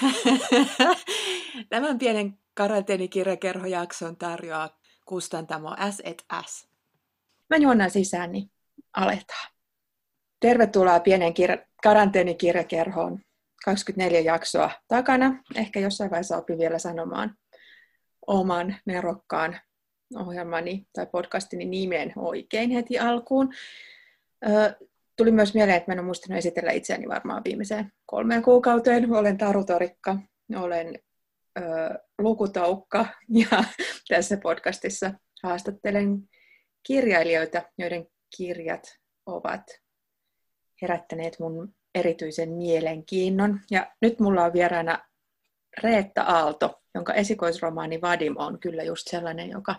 Tämän 1.68 1.98
pienen 1.98 2.38
karanteenikirjakerhojakson 2.54 4.16
tarjoaa 4.16 4.78
kustantamo 5.06 5.76
S&S. 5.90 6.68
Mä 7.50 7.56
juonnan 7.56 7.90
sisään, 7.90 8.32
niin 8.32 8.50
aletaan. 8.96 9.50
Tervetuloa 10.40 11.00
pienen 11.00 11.32
kir- 11.32 11.66
karanteenikirjakerhoon. 11.82 13.20
24 13.64 14.20
jaksoa 14.20 14.70
takana. 14.88 15.42
Ehkä 15.54 15.80
jossain 15.80 16.10
vaiheessa 16.10 16.36
opin 16.36 16.58
vielä 16.58 16.78
sanomaan 16.78 17.34
oman 18.26 18.76
nerokkaan 18.84 19.60
ohjelmani 20.16 20.86
tai 20.92 21.06
podcastini 21.06 21.64
nimen 21.64 22.12
oikein 22.16 22.70
heti 22.70 22.98
alkuun. 22.98 23.52
Tuli 25.20 25.30
myös 25.30 25.54
mieleen, 25.54 25.76
että 25.76 25.90
mä 25.90 25.92
en 25.92 25.98
ole 25.98 26.06
muistanut 26.06 26.38
esitellä 26.38 26.72
itseäni 26.72 27.08
varmaan 27.08 27.44
viimeiseen 27.44 27.92
kolmeen 28.06 28.42
kuukauteen. 28.42 29.12
Olen 29.12 29.38
Taru 29.38 29.64
Torikka, 29.64 30.16
olen 30.56 30.98
ö, 31.58 31.62
lukutaukka 32.18 33.06
ja 33.28 33.64
tässä 34.08 34.36
podcastissa 34.36 35.12
haastattelen 35.42 36.28
kirjailijoita, 36.86 37.62
joiden 37.78 38.06
kirjat 38.36 38.98
ovat 39.26 39.62
herättäneet 40.82 41.36
mun 41.38 41.74
erityisen 41.94 42.50
mielenkiinnon. 42.50 43.60
Ja 43.70 43.92
nyt 44.02 44.20
mulla 44.20 44.44
on 44.44 44.52
vieraana 44.52 44.98
Reetta 45.82 46.22
Aalto, 46.22 46.82
jonka 46.94 47.14
esikoisromaani 47.14 48.00
Vadim 48.00 48.34
on 48.36 48.60
kyllä 48.60 48.82
just 48.82 49.08
sellainen, 49.10 49.50
joka 49.50 49.74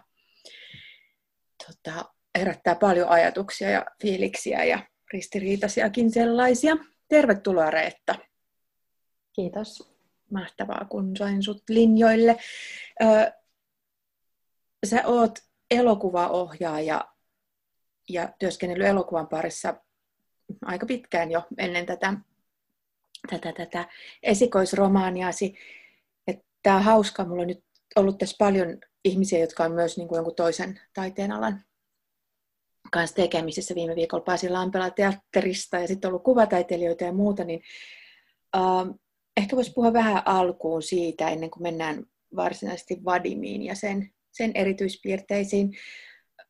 tota, 1.68 2.06
herättää 2.38 2.76
paljon 2.76 3.10
ajatuksia 3.10 3.70
ja 3.70 3.86
fiiliksiä 4.02 4.64
ja 4.64 4.91
ristiriitaisiakin 5.14 6.12
sellaisia. 6.12 6.78
Tervetuloa 7.08 7.72
Reetta. 7.72 8.16
Kiitos. 9.34 9.92
Mahtavaa, 10.32 10.86
kun 10.90 11.18
sain 11.18 11.44
sut 11.44 11.64
linjoille. 11.70 12.38
Ö, 13.02 13.32
sä 14.86 15.02
oot 15.06 15.40
elokuvaohjaaja 15.72 17.06
ja 18.10 18.34
työskennellyt 18.40 18.88
elokuvan 18.88 19.28
parissa 19.28 19.74
aika 20.66 20.86
pitkään 20.86 21.32
jo 21.32 21.44
ennen 21.58 21.86
tätä, 21.86 22.14
tätä, 23.30 23.54
tätä 23.54 23.90
esikoisromaaniasi. 24.24 25.56
Tämä 26.64 26.76
on 26.76 26.84
hauska, 26.84 27.26
mulla 27.26 27.42
on 27.42 27.48
nyt 27.48 27.64
ollut 27.96 28.18
tässä 28.18 28.36
paljon 28.40 28.78
ihmisiä, 29.06 29.40
jotka 29.40 29.64
on 29.64 29.72
myös 29.72 29.98
niin 29.98 30.08
kuin 30.08 30.18
jonkun 30.18 30.36
toisen 30.36 30.80
taiteenalan 30.94 31.64
kanssa 32.92 33.16
tekemisissä. 33.16 33.76
Viime 33.76 33.96
viikolla 33.96 34.24
pääsin 34.24 34.54
Lampela 34.54 34.90
teatterista 34.90 35.80
ja 35.80 35.88
sitten 35.88 36.08
ollut 36.08 36.24
kuvataiteilijoita 36.24 37.04
ja 37.04 37.14
muuta, 37.14 37.44
niin 37.44 37.62
uh, 38.58 39.00
ehkä 39.38 39.56
voisi 39.56 39.74
puhua 39.76 39.94
vähän 39.94 40.22
alkuun 40.26 40.84
siitä, 40.84 41.30
ennen 41.30 41.52
kuin 41.52 41.64
mennään 41.64 42.06
varsinaisesti 42.36 43.06
Vadimiin 43.06 43.62
ja 43.64 43.76
sen, 43.76 44.12
sen 44.32 44.52
erityispiirteisiin. 44.56 45.78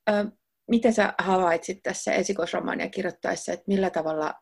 Uh, 0.09 0.31
mitä 0.67 0.91
sä 0.91 1.13
havaitsit 1.17 1.83
tässä 1.83 2.13
esikoisromaania 2.13 2.89
kirjoittaessa, 2.89 3.53
että 3.53 3.65
millä 3.67 3.89
tavalla 3.89 4.33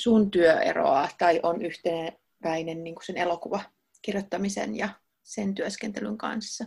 sun 0.00 0.30
työ 0.30 0.60
eroaa 0.60 1.08
tai 1.18 1.40
on 1.42 1.62
yhteneväinen 1.62 2.84
niin 2.84 2.94
sen 3.02 3.16
elokuva 3.16 3.60
kirjoittamisen 4.02 4.76
ja 4.76 4.88
sen 5.22 5.54
työskentelyn 5.54 6.18
kanssa? 6.18 6.64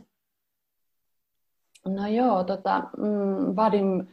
No 1.86 2.08
joo, 2.08 2.44
tota, 2.44 2.80
mm, 2.98 3.56
Vadim, 3.56 4.08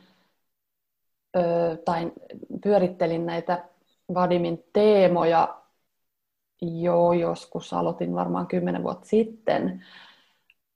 ö, 1.36 1.40
tai 1.84 2.12
pyörittelin 2.62 3.26
näitä 3.26 3.68
Vadimin 4.14 4.64
teemoja 4.72 5.62
jo 6.62 7.12
joskus, 7.12 7.72
aloitin 7.72 8.14
varmaan 8.14 8.46
kymmenen 8.46 8.82
vuotta 8.82 9.06
sitten 9.06 9.84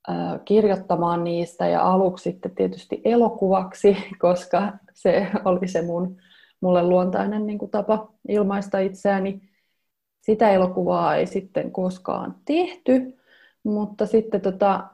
ö, 0.08 0.12
kirjoittamaan 0.44 1.24
niistä 1.24 1.68
ja 1.68 1.82
aluksi 1.82 2.22
sitten 2.22 2.54
tietysti 2.54 3.00
elokuvaksi, 3.04 3.96
koska 4.18 4.72
se 4.94 5.26
oli 5.44 5.68
se 5.68 5.82
mun, 5.82 6.16
mulle 6.60 6.82
luontainen 6.82 7.46
niin 7.46 7.58
kuin 7.58 7.70
tapa 7.70 8.12
ilmaista 8.28 8.78
itseäni. 8.78 9.42
Sitä 10.22 10.50
elokuvaa 10.50 11.16
ei 11.16 11.26
sitten 11.26 11.72
koskaan 11.72 12.36
tehty, 12.44 13.18
mutta 13.64 14.06
sitten 14.06 14.40
tota, 14.40 14.88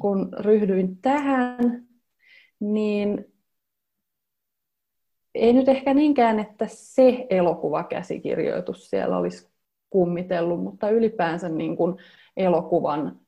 kun 0.00 0.28
ryhdyin 0.38 0.96
tähän, 0.96 1.86
niin 2.60 3.32
ei 5.34 5.52
nyt 5.52 5.68
ehkä 5.68 5.94
niinkään, 5.94 6.38
että 6.38 6.66
se 6.68 7.26
elokuvakäsikirjoitus 7.30 8.90
siellä 8.90 9.16
olisi 9.16 9.50
kummitellut, 9.90 10.62
mutta 10.62 10.90
ylipäänsä 10.90 11.48
niin 11.48 11.76
kuin 11.76 11.96
elokuvan 12.36 13.20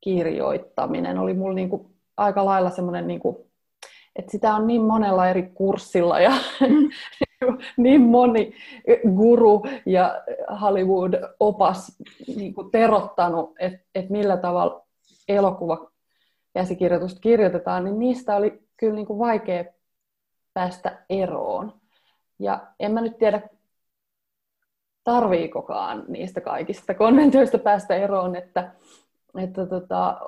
kirjoittaminen 0.00 1.18
oli 1.18 1.34
mulla 1.34 1.54
niin 1.54 1.70
kuin 1.70 1.86
aika 2.16 2.44
lailla 2.44 2.70
semmoinen, 2.70 3.06
niin 3.06 3.20
kuin, 3.20 3.36
että 4.16 4.30
sitä 4.30 4.54
on 4.54 4.66
niin 4.66 4.82
monella 4.82 5.28
eri 5.28 5.42
kurssilla 5.42 6.20
ja 6.20 6.32
niin 7.76 8.00
moni 8.00 8.52
guru 9.16 9.62
ja 9.86 10.22
Hollywood-opas 10.60 11.96
niin 12.36 12.54
kuin 12.54 12.70
terottanut, 12.70 13.54
että, 13.58 13.78
että 13.94 14.12
millä 14.12 14.36
tavalla 14.36 14.87
elokuva 15.28 15.90
käsikirjoitusta 16.54 17.20
kirjoitetaan, 17.20 17.84
niin 17.84 17.98
niistä 17.98 18.36
oli 18.36 18.62
kyllä 18.76 18.94
niin 18.94 19.06
kuin 19.06 19.18
vaikea 19.18 19.64
päästä 20.54 21.04
eroon. 21.10 21.80
Ja 22.38 22.66
en 22.80 22.92
mä 22.92 23.00
nyt 23.00 23.18
tiedä, 23.18 23.42
tarviikokaan 25.04 26.04
niistä 26.08 26.40
kaikista 26.40 26.94
konventioista 26.94 27.58
päästä 27.58 27.94
eroon, 27.94 28.36
että, 28.36 28.72
että 29.38 29.66
tota, 29.66 30.20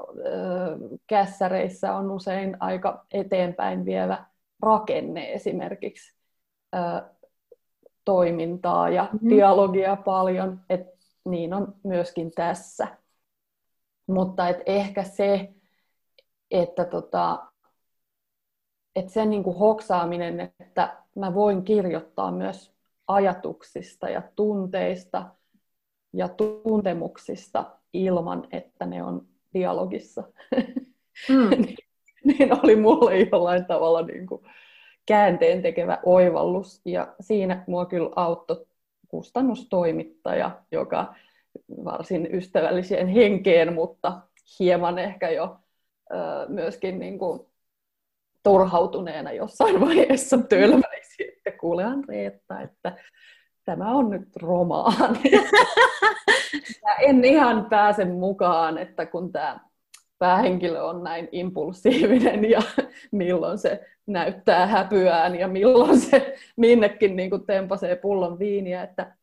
kässäreissä 1.06 1.96
on 1.96 2.10
usein 2.10 2.56
aika 2.60 3.06
eteenpäin 3.12 3.84
vievä 3.84 4.24
rakenne 4.62 5.32
esimerkiksi 5.32 6.20
toimintaa 8.04 8.88
ja 8.88 9.02
mm-hmm. 9.02 9.30
dialogia 9.30 9.96
paljon, 9.96 10.60
että 10.70 10.96
niin 11.24 11.54
on 11.54 11.74
myöskin 11.82 12.30
tässä. 12.30 12.88
Mutta 14.10 14.48
et 14.48 14.62
ehkä 14.66 15.02
se, 15.02 15.52
että 16.50 16.84
tota, 16.84 17.46
et 18.96 19.08
sen 19.08 19.30
niin 19.30 19.42
kuin 19.42 19.56
hoksaaminen, 19.56 20.40
että 20.40 20.96
mä 21.16 21.34
voin 21.34 21.64
kirjoittaa 21.64 22.32
myös 22.32 22.74
ajatuksista 23.06 24.08
ja 24.08 24.22
tunteista 24.36 25.26
ja 26.12 26.28
tuntemuksista 26.28 27.70
ilman, 27.92 28.48
että 28.52 28.86
ne 28.86 29.02
on 29.02 29.26
dialogissa. 29.54 30.22
Mm. 31.28 31.50
niin, 31.62 31.76
niin 32.24 32.64
oli 32.64 32.76
mulle 32.76 33.18
jollain 33.18 33.64
tavalla 33.64 34.02
niin 34.02 34.26
kuin 34.26 34.42
käänteen 35.06 35.62
tekevä 35.62 35.98
oivallus. 36.04 36.80
Ja 36.84 37.14
siinä 37.20 37.64
mua 37.66 37.86
kyllä 37.86 38.10
auttoi 38.16 38.66
kustannustoimittaja, 39.08 40.62
joka 40.70 41.14
varsin 41.84 42.34
ystävälliseen 42.34 43.08
henkeen, 43.08 43.74
mutta 43.74 44.20
hieman 44.58 44.98
ehkä 44.98 45.30
jo 45.30 45.56
myöskin 46.48 46.98
niin 46.98 47.18
kuin 47.18 47.40
turhautuneena 48.42 49.32
jossain 49.32 49.80
vaiheessa 49.80 50.38
tölmäisi, 50.38 51.28
että 51.28 51.58
kuule 51.60 51.84
Reetta, 52.08 52.60
että 52.60 52.96
tämä 53.64 53.90
on 53.90 54.10
nyt 54.10 54.36
romaani. 54.36 55.30
ja 56.86 56.94
en 57.00 57.24
ihan 57.24 57.64
pääse 57.64 58.04
mukaan, 58.04 58.78
että 58.78 59.06
kun 59.06 59.32
tämä 59.32 59.60
päähenkilö 60.18 60.82
on 60.82 61.04
näin 61.04 61.28
impulsiivinen 61.32 62.50
ja 62.50 62.62
milloin 63.12 63.58
se 63.58 63.86
näyttää 64.06 64.66
häpyään 64.66 65.38
ja 65.38 65.48
milloin 65.48 66.00
se 66.00 66.34
minnekin 66.56 67.16
niin 67.16 67.30
kuin 67.30 67.46
tempasee 67.46 67.96
pullon 67.96 68.38
viiniä, 68.38 68.82
että 68.82 69.16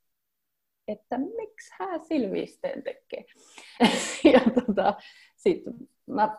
että 0.87 1.17
miksi 1.17 1.73
hän 1.79 2.05
Silvisteen 2.05 2.83
tekee. 2.83 3.25
ja 4.33 4.41
tota, 4.65 4.93
sitten 5.35 5.73
mä 6.05 6.37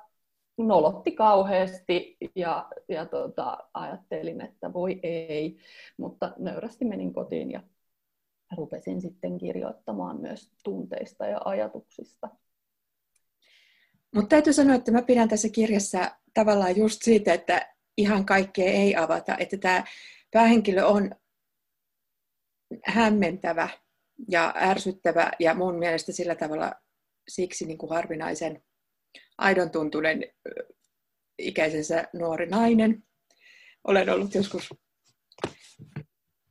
nolotti 0.58 1.12
kauheasti 1.12 2.16
ja, 2.34 2.68
ja 2.88 3.06
tota, 3.06 3.58
ajattelin, 3.74 4.40
että 4.40 4.72
voi 4.72 5.00
ei, 5.02 5.58
mutta 5.96 6.32
nöyrästi 6.38 6.84
menin 6.84 7.12
kotiin 7.12 7.50
ja 7.50 7.60
rupesin 8.56 9.00
sitten 9.00 9.38
kirjoittamaan 9.38 10.20
myös 10.20 10.52
tunteista 10.64 11.26
ja 11.26 11.40
ajatuksista. 11.44 12.28
Mutta 14.14 14.28
täytyy 14.28 14.52
sanoa, 14.52 14.74
että 14.74 14.92
mä 14.92 15.02
pidän 15.02 15.28
tässä 15.28 15.48
kirjassa 15.48 16.10
tavallaan 16.34 16.76
just 16.76 17.02
siitä, 17.02 17.32
että 17.32 17.74
ihan 17.96 18.26
kaikkea 18.26 18.72
ei 18.72 18.96
avata, 18.96 19.36
että 19.38 19.56
tämä 19.56 19.84
päähenkilö 20.30 20.86
on 20.86 21.10
hämmentävä 22.84 23.68
ja 24.28 24.54
ärsyttävä 24.56 25.30
ja 25.38 25.54
mun 25.54 25.78
mielestä 25.78 26.12
sillä 26.12 26.34
tavalla 26.34 26.72
siksi 27.28 27.66
niin 27.66 27.78
kuin 27.78 27.90
harvinaisen 27.90 28.62
aidon 29.38 29.70
tuntunen 29.70 30.24
ikäisensä 31.38 32.04
nuori 32.12 32.46
nainen. 32.46 33.02
Olen 33.84 34.10
ollut 34.10 34.34
joskus, 34.34 34.74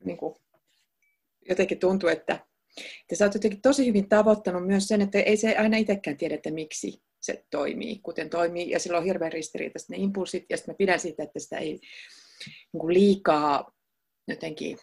niin 0.04 0.16
kuin, 0.16 0.34
jotenkin 1.48 1.78
tuntuu, 1.78 2.08
että 2.08 2.48
Että 3.00 3.16
sä 3.16 3.24
oot 3.24 3.34
jotenkin 3.34 3.62
tosi 3.62 3.86
hyvin 3.86 4.08
tavoittanut 4.08 4.66
myös 4.66 4.88
sen, 4.88 5.00
että 5.00 5.18
ei 5.18 5.36
se 5.36 5.56
aina 5.56 5.76
itsekään 5.76 6.16
tiedä, 6.16 6.34
että 6.34 6.50
miksi 6.50 7.02
se 7.20 7.44
toimii, 7.50 7.98
kuten 8.02 8.30
toimii. 8.30 8.70
Ja 8.70 8.78
silloin 8.78 9.00
on 9.00 9.06
hirveän 9.06 9.32
ristiriitaiset 9.32 9.88
ne 9.88 9.96
impulssit, 9.96 10.44
ja 10.50 10.56
sitten 10.56 10.74
mä 10.74 10.76
pidän 10.76 11.00
siitä, 11.00 11.22
että 11.22 11.38
sitä 11.38 11.58
ei 11.58 11.72
niin 12.72 12.80
kuin 12.80 12.94
liikaa 12.94 13.72
jotenkin 14.28 14.78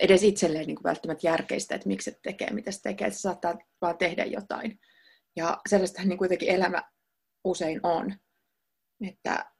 edes 0.00 0.22
itselleen 0.22 0.66
niin 0.66 0.76
kuin 0.76 0.84
välttämättä 0.84 1.26
järkeistä, 1.26 1.74
että 1.74 1.88
miksi 1.88 2.10
se 2.10 2.18
tekee, 2.22 2.50
mitä 2.50 2.70
se 2.70 2.82
tekee, 2.82 3.06
että 3.06 3.16
se 3.16 3.20
saattaa 3.20 3.58
vaan 3.80 3.98
tehdä 3.98 4.24
jotain. 4.24 4.80
Ja 5.36 5.60
sellaistahan 5.68 6.08
niin 6.08 6.18
kuitenkin 6.18 6.48
elämä 6.48 6.82
usein 7.44 7.80
on. 7.82 8.14
Että, 9.08 9.52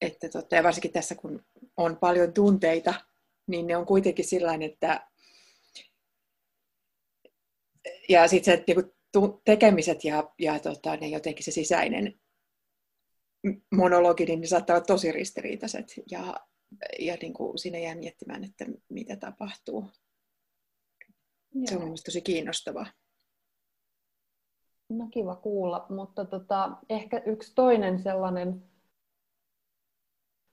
että 0.00 0.28
totta, 0.28 0.56
ja 0.56 0.62
varsinkin 0.62 0.92
tässä, 0.92 1.14
kun 1.14 1.44
on 1.76 1.96
paljon 1.96 2.32
tunteita, 2.32 2.94
niin 3.46 3.66
ne 3.66 3.76
on 3.76 3.86
kuitenkin 3.86 4.24
sillä 4.24 4.58
että 4.60 5.06
ja 8.08 8.28
sitten 8.28 8.58
se 8.58 8.64
niin 8.66 9.42
tekemiset 9.44 10.04
ja, 10.04 10.32
ja 10.38 10.58
tota, 10.58 10.96
ne 10.96 11.06
jotenkin 11.06 11.44
se 11.44 11.50
sisäinen 11.50 12.20
monologi, 13.72 14.24
niin 14.24 14.40
ne 14.40 14.46
saattaa 14.46 14.76
olla 14.76 14.86
tosi 14.86 15.12
ristiriitaiset. 15.12 15.94
Ja, 16.10 16.46
ja 16.98 17.16
niin 17.22 17.32
kuin 17.32 17.58
siinä 17.58 17.78
jää 17.78 17.94
miettimään, 17.94 18.44
että 18.44 18.64
mitä 18.88 19.16
tapahtuu. 19.16 19.90
Joo. 21.54 21.66
Se 21.66 21.76
on 21.76 21.82
mielestäni 21.82 22.12
tosi 22.12 22.20
kiinnostavaa. 22.20 22.86
No 24.88 25.08
kiva 25.10 25.36
kuulla, 25.36 25.86
mutta 25.88 26.24
tota, 26.24 26.70
ehkä 26.88 27.22
yksi 27.26 27.52
toinen 27.54 27.98
sellainen 27.98 28.62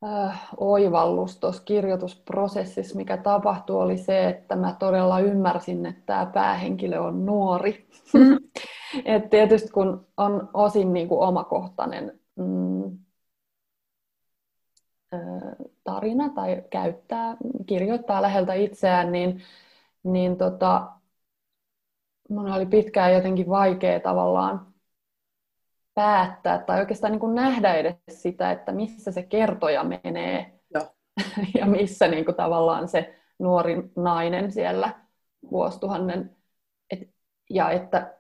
äh, 0.06 0.50
oivallus 0.58 1.38
tuossa 1.40 1.64
kirjoitusprosessissa, 1.64 2.96
mikä 2.96 3.18
tapahtui, 3.18 3.76
oli 3.76 3.98
se, 3.98 4.30
että 4.30 4.56
mä 4.56 4.76
todella 4.80 5.20
ymmärsin, 5.20 5.86
että 5.86 6.02
tämä 6.06 6.26
päähenkilö 6.34 7.00
on 7.00 7.26
nuori. 7.26 7.88
Mm. 8.14 8.38
Et 9.06 9.30
tietysti 9.30 9.70
kun 9.70 10.08
on 10.18 10.50
osin 10.54 10.94
niin 10.94 11.08
kuin 11.08 11.22
omakohtainen 11.22 12.20
mm, 12.36 12.98
tarina 15.84 16.30
tai 16.30 16.64
käyttää, 16.70 17.38
kirjoittaa 17.66 18.22
läheltä 18.22 18.54
itseään, 18.54 19.12
niin, 19.12 19.42
niin 20.04 20.38
tota, 20.38 20.92
mun 22.30 22.52
oli 22.52 22.66
pitkään 22.66 23.14
jotenkin 23.14 23.50
vaikea 23.50 24.00
tavallaan 24.00 24.74
päättää 25.94 26.60
tai 26.60 26.80
oikeastaan 26.80 27.12
niin 27.12 27.20
kuin 27.20 27.36
nähdä 27.36 27.74
edes 27.74 27.96
sitä, 28.10 28.52
että 28.52 28.72
missä 28.72 29.12
se 29.12 29.24
kertoja 29.24 29.84
menee 29.84 30.60
Joo. 30.74 30.96
ja 31.60 31.66
missä 31.66 32.08
niin 32.08 32.26
kuin 32.26 32.36
tavallaan 32.36 32.88
se 32.88 33.20
nuori 33.40 33.92
nainen 33.96 34.52
siellä 34.52 35.00
vuosituhannen 35.52 36.38
et, 36.90 37.10
ja 37.50 37.70
että 37.70 38.18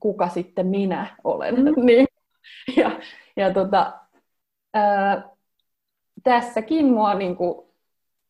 kuka 0.00 0.28
sitten 0.28 0.66
minä 0.66 1.16
olen. 1.24 1.54
Mm. 1.54 1.74
niin, 1.86 2.06
ja 2.76 2.90
ja 3.36 3.52
tota, 3.54 4.00
ää, 4.74 5.32
tässäkin 6.22 6.86
mua 6.86 7.14
niin 7.14 7.36
kuin, 7.36 7.66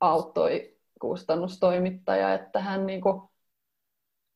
auttoi 0.00 0.78
kustannustoimittaja, 1.00 2.34
että 2.34 2.60
hän 2.60 2.86
niin 2.86 3.00
kuin, 3.00 3.22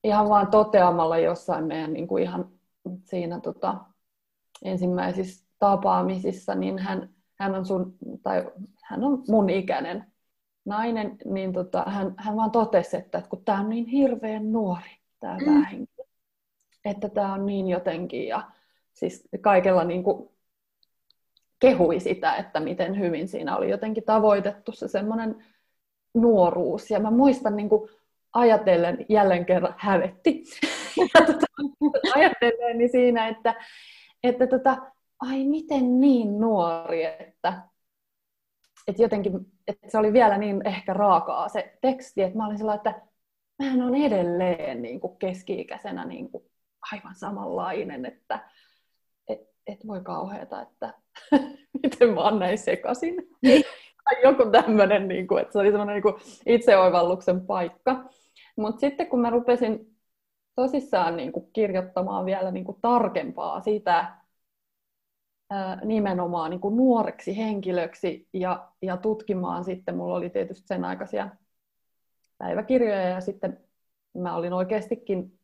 ihan 0.05 0.29
vaan 0.29 0.47
toteamalla 0.47 1.19
jossain 1.19 1.65
meidän 1.65 1.93
niin 1.93 2.09
kuin 2.09 2.23
ihan 2.23 2.51
siinä 3.05 3.41
tota, 3.41 3.75
ensimmäisissä 4.65 5.47
tapaamisissa, 5.59 6.55
niin 6.55 6.79
hän, 6.79 7.15
hän, 7.35 7.55
on 7.55 7.67
sun, 7.67 7.95
tai 8.23 8.51
hän 8.83 9.05
on 9.05 9.25
mun 9.29 9.51
ikäinen 9.51 10.13
nainen, 10.65 11.17
niin 11.25 11.53
tota, 11.53 11.85
hän, 11.87 12.15
hän 12.19 12.37
vaan 12.37 12.51
totesi, 12.51 12.97
että, 12.97 13.19
että 13.19 13.31
kun 13.31 13.45
tämä 13.45 13.61
on 13.61 13.69
niin 13.69 13.87
hirveän 13.87 14.53
nuori, 14.53 14.91
tämä 15.21 15.39
mm. 15.39 15.45
päähenkilö, 15.45 16.07
että 16.85 17.09
tämä 17.09 17.35
on 17.35 17.47
niin 17.47 17.69
jotenkin, 17.69 18.29
ja 18.29 18.51
siis 18.93 19.29
kaikella 19.41 19.85
niin 19.85 20.05
kuin 20.05 20.29
kehui 21.61 22.01
sitä, 22.01 22.37
että 22.37 22.61
miten 22.61 22.99
hyvin 22.99 23.29
siinä 23.29 23.57
oli 23.57 23.71
jotenkin 23.71 24.05
tavoitettu 24.05 24.73
se 24.73 24.89
semmoinen 24.89 25.45
nuoruus. 26.15 26.91
Ja 26.91 27.01
mä 27.01 27.11
muistan 27.11 27.57
niin 27.57 27.69
kuin 27.69 27.91
ajatellen, 28.33 29.07
jälleen 29.09 29.47
kerran 29.47 29.75
hävetti, 29.79 30.45
tota, 31.27 31.47
ajatellen 32.15 32.79
niin 32.79 32.91
siinä, 32.91 33.29
että, 33.29 33.55
että 34.23 34.47
tota, 34.47 34.77
ai 35.21 35.45
miten 35.45 36.01
niin 36.01 36.41
nuori, 36.41 37.05
että, 37.05 37.63
että 38.89 39.03
jotenkin, 39.03 39.33
että 39.69 39.91
se 39.91 39.99
oli 39.99 40.13
vielä 40.13 40.39
niin 40.39 40.67
ehkä 40.67 40.93
raakaa 40.93 41.49
se 41.49 41.79
teksti, 41.81 42.23
että 42.23 42.39
mä 42.39 42.47
olin 42.47 42.59
sellainen, 42.59 42.89
että 42.89 43.07
mähän 43.59 43.83
on 43.83 43.95
edelleen 43.95 44.83
niin 44.83 45.01
kuin 45.01 45.19
keski-ikäisenä 45.19 46.05
niin 46.05 46.31
kuin 46.31 46.45
aivan 46.93 47.15
samanlainen, 47.15 48.07
että 48.07 48.41
et, 49.67 49.87
voi 49.87 50.01
kauheata, 50.01 50.63
että 50.63 50.95
miten 51.83 52.15
mä 52.15 52.21
oon 52.21 52.39
näin 52.39 52.59
sekasin. 52.59 53.15
Niin. 53.43 53.65
tai 54.05 54.23
joku 54.23 54.51
tämmöinen, 54.51 55.09
niin 55.09 55.27
kuin, 55.27 55.43
että 55.43 55.53
se 55.53 55.59
oli 55.59 55.71
semmoinen 55.71 56.03
niin 56.03 56.15
itseoivalluksen 56.47 57.47
paikka. 57.47 58.05
Mutta 58.57 58.81
sitten 58.81 59.07
kun 59.07 59.21
mä 59.21 59.31
rupesin 59.31 59.97
tosissaan 60.55 61.17
niin 61.17 61.33
kuin 61.33 61.51
kirjoittamaan 61.53 62.25
vielä 62.25 62.51
niin 62.51 62.65
kuin 62.65 62.79
tarkempaa 62.81 63.61
sitä 63.61 64.17
ää, 65.51 65.81
nimenomaan 65.85 66.51
niin 66.51 66.61
kuin 66.61 66.77
nuoreksi 66.77 67.37
henkilöksi 67.37 68.29
ja, 68.33 68.69
ja 68.83 68.97
tutkimaan 68.97 69.65
sitten, 69.65 69.97
mulla 69.97 70.17
oli 70.17 70.31
tietysti 70.31 70.67
sen 70.67 70.85
aikaisia 70.85 71.29
päiväkirjoja 72.39 73.09
ja 73.09 73.21
sitten 73.21 73.61
mä 74.15 74.37
olin 74.37 74.53
oikeastikin 74.53 75.37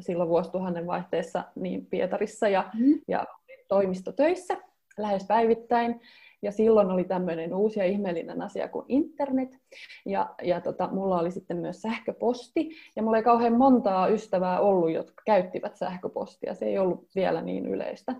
silloin 0.00 0.28
vuosituhannen 0.28 0.86
vaihteessa 0.86 1.44
niin 1.54 1.86
Pietarissa 1.86 2.48
ja, 2.48 2.70
mm. 2.74 3.00
ja 3.08 3.24
toimistotöissä 3.72 4.56
lähes 4.98 5.26
päivittäin. 5.26 6.00
Ja 6.42 6.52
silloin 6.52 6.90
oli 6.90 7.04
tämmöinen 7.04 7.54
uusi 7.54 7.80
ja 7.80 7.86
ihmeellinen 7.86 8.42
asia 8.42 8.68
kuin 8.68 8.84
internet. 8.88 9.58
Ja, 10.06 10.34
ja 10.42 10.60
tota, 10.60 10.88
mulla 10.92 11.18
oli 11.18 11.30
sitten 11.30 11.56
myös 11.56 11.82
sähköposti. 11.82 12.70
Ja 12.96 13.02
mulla 13.02 13.16
ei 13.16 13.22
kauhean 13.22 13.52
montaa 13.52 14.08
ystävää 14.08 14.60
ollut, 14.60 14.92
jotka 14.92 15.22
käyttivät 15.26 15.76
sähköpostia. 15.76 16.54
Se 16.54 16.64
ei 16.64 16.78
ollut 16.78 17.08
vielä 17.14 17.42
niin 17.42 17.66
yleistä. 17.66 18.14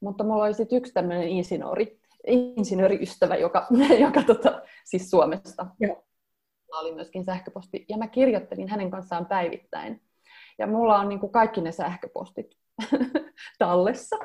Mutta 0.00 0.24
mulla 0.24 0.44
oli 0.44 0.54
sitten 0.54 0.78
yksi 0.78 0.92
tämmöinen 0.92 1.28
insinööri, 1.28 2.00
insinööriystävä, 2.26 3.36
joka, 3.36 3.66
joka 4.06 4.22
tota, 4.22 4.62
siis 4.84 5.10
Suomesta. 5.10 5.66
Joo. 5.80 6.04
oli 6.72 6.94
myöskin 6.94 7.24
sähköposti. 7.24 7.84
Ja 7.88 7.98
mä 7.98 8.08
kirjoittelin 8.08 8.68
hänen 8.68 8.90
kanssaan 8.90 9.26
päivittäin. 9.26 10.02
Ja 10.58 10.66
mulla 10.66 10.98
on 10.98 11.08
niin 11.08 11.20
kuin 11.20 11.32
kaikki 11.32 11.60
ne 11.60 11.72
sähköpostit 11.72 12.56
tallessa. 13.58 14.16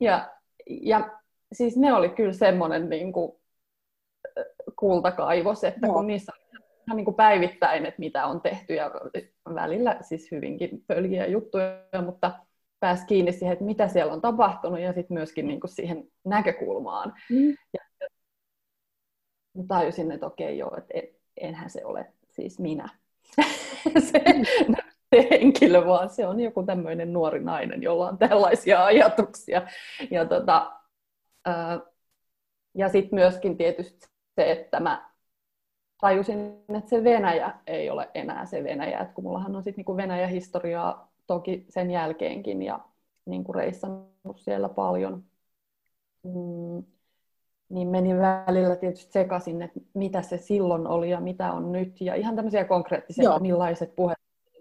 Ja, 0.00 0.30
ja 0.66 1.10
siis 1.52 1.76
ne 1.76 1.92
oli 1.92 2.08
kyllä 2.08 2.32
semmoinen 2.32 2.88
niin 2.88 3.12
kuin, 3.12 3.40
kultakaivos, 4.76 5.64
että 5.64 5.86
no. 5.86 5.92
kun 5.92 6.06
niissä 6.06 6.32
ihan 6.86 6.96
niin 6.96 7.04
kuin 7.04 7.14
päivittäin, 7.14 7.86
että 7.86 8.00
mitä 8.00 8.26
on 8.26 8.40
tehty 8.40 8.74
ja 8.74 8.90
välillä 9.54 9.98
siis 10.00 10.30
hyvinkin 10.30 10.84
pöljiä 10.86 11.26
juttuja, 11.26 12.02
mutta 12.04 12.38
pääsi 12.80 13.06
kiinni 13.06 13.32
siihen, 13.32 13.52
että 13.52 13.64
mitä 13.64 13.88
siellä 13.88 14.12
on 14.12 14.20
tapahtunut 14.20 14.80
ja 14.80 14.92
sitten 14.92 15.14
myöskin 15.14 15.48
niin 15.48 15.60
kuin 15.60 15.70
siihen 15.70 16.08
näkökulmaan. 16.24 17.14
Mm. 17.30 17.48
Ja 17.48 18.08
tajusin, 19.68 20.12
että 20.12 20.26
okei 20.26 20.58
joo, 20.58 20.76
että 20.76 21.16
enhän 21.36 21.70
se 21.70 21.84
ole 21.84 22.12
siis 22.30 22.58
minä. 22.58 22.88
se, 24.10 24.22
se 25.10 25.28
henkilö, 25.30 25.86
vaan 25.86 26.08
se 26.08 26.26
on 26.26 26.40
joku 26.40 26.62
tämmöinen 26.62 27.12
nuori 27.12 27.40
nainen, 27.40 27.82
jolla 27.82 28.08
on 28.08 28.18
tällaisia 28.18 28.84
ajatuksia. 28.84 29.62
Ja 30.10 30.24
tota, 30.24 30.72
ja 32.74 32.88
sitten 32.88 33.18
myöskin 33.18 33.56
tietysti 33.56 34.08
se, 34.34 34.50
että 34.50 34.80
mä 34.80 35.10
tajusin, 36.00 36.64
että 36.68 36.90
se 36.90 37.04
Venäjä 37.04 37.54
ei 37.66 37.90
ole 37.90 38.10
enää 38.14 38.46
se 38.46 38.64
Venäjä. 38.64 38.98
Et 38.98 39.12
kun 39.12 39.24
mullahan 39.24 39.56
on 39.56 39.62
sitten 39.62 39.78
niinku 39.78 39.96
Venäjä-historiaa 39.96 41.12
toki 41.26 41.66
sen 41.68 41.90
jälkeenkin 41.90 42.62
ja 42.62 42.80
niinku 43.26 43.52
reissannut 43.52 44.38
siellä 44.38 44.68
paljon, 44.68 45.24
mm, 46.22 46.84
niin 47.68 47.88
meni 47.88 48.18
välillä 48.18 48.76
tietysti 48.76 49.12
sekaisin, 49.12 49.62
että 49.62 49.80
mitä 49.94 50.22
se 50.22 50.38
silloin 50.38 50.86
oli 50.86 51.10
ja 51.10 51.20
mitä 51.20 51.52
on 51.52 51.72
nyt. 51.72 52.00
Ja 52.00 52.14
ihan 52.14 52.36
tämmöisiä 52.36 52.64
konkreettisia, 52.64 53.24
Joo. 53.24 53.38
millaiset 53.38 53.96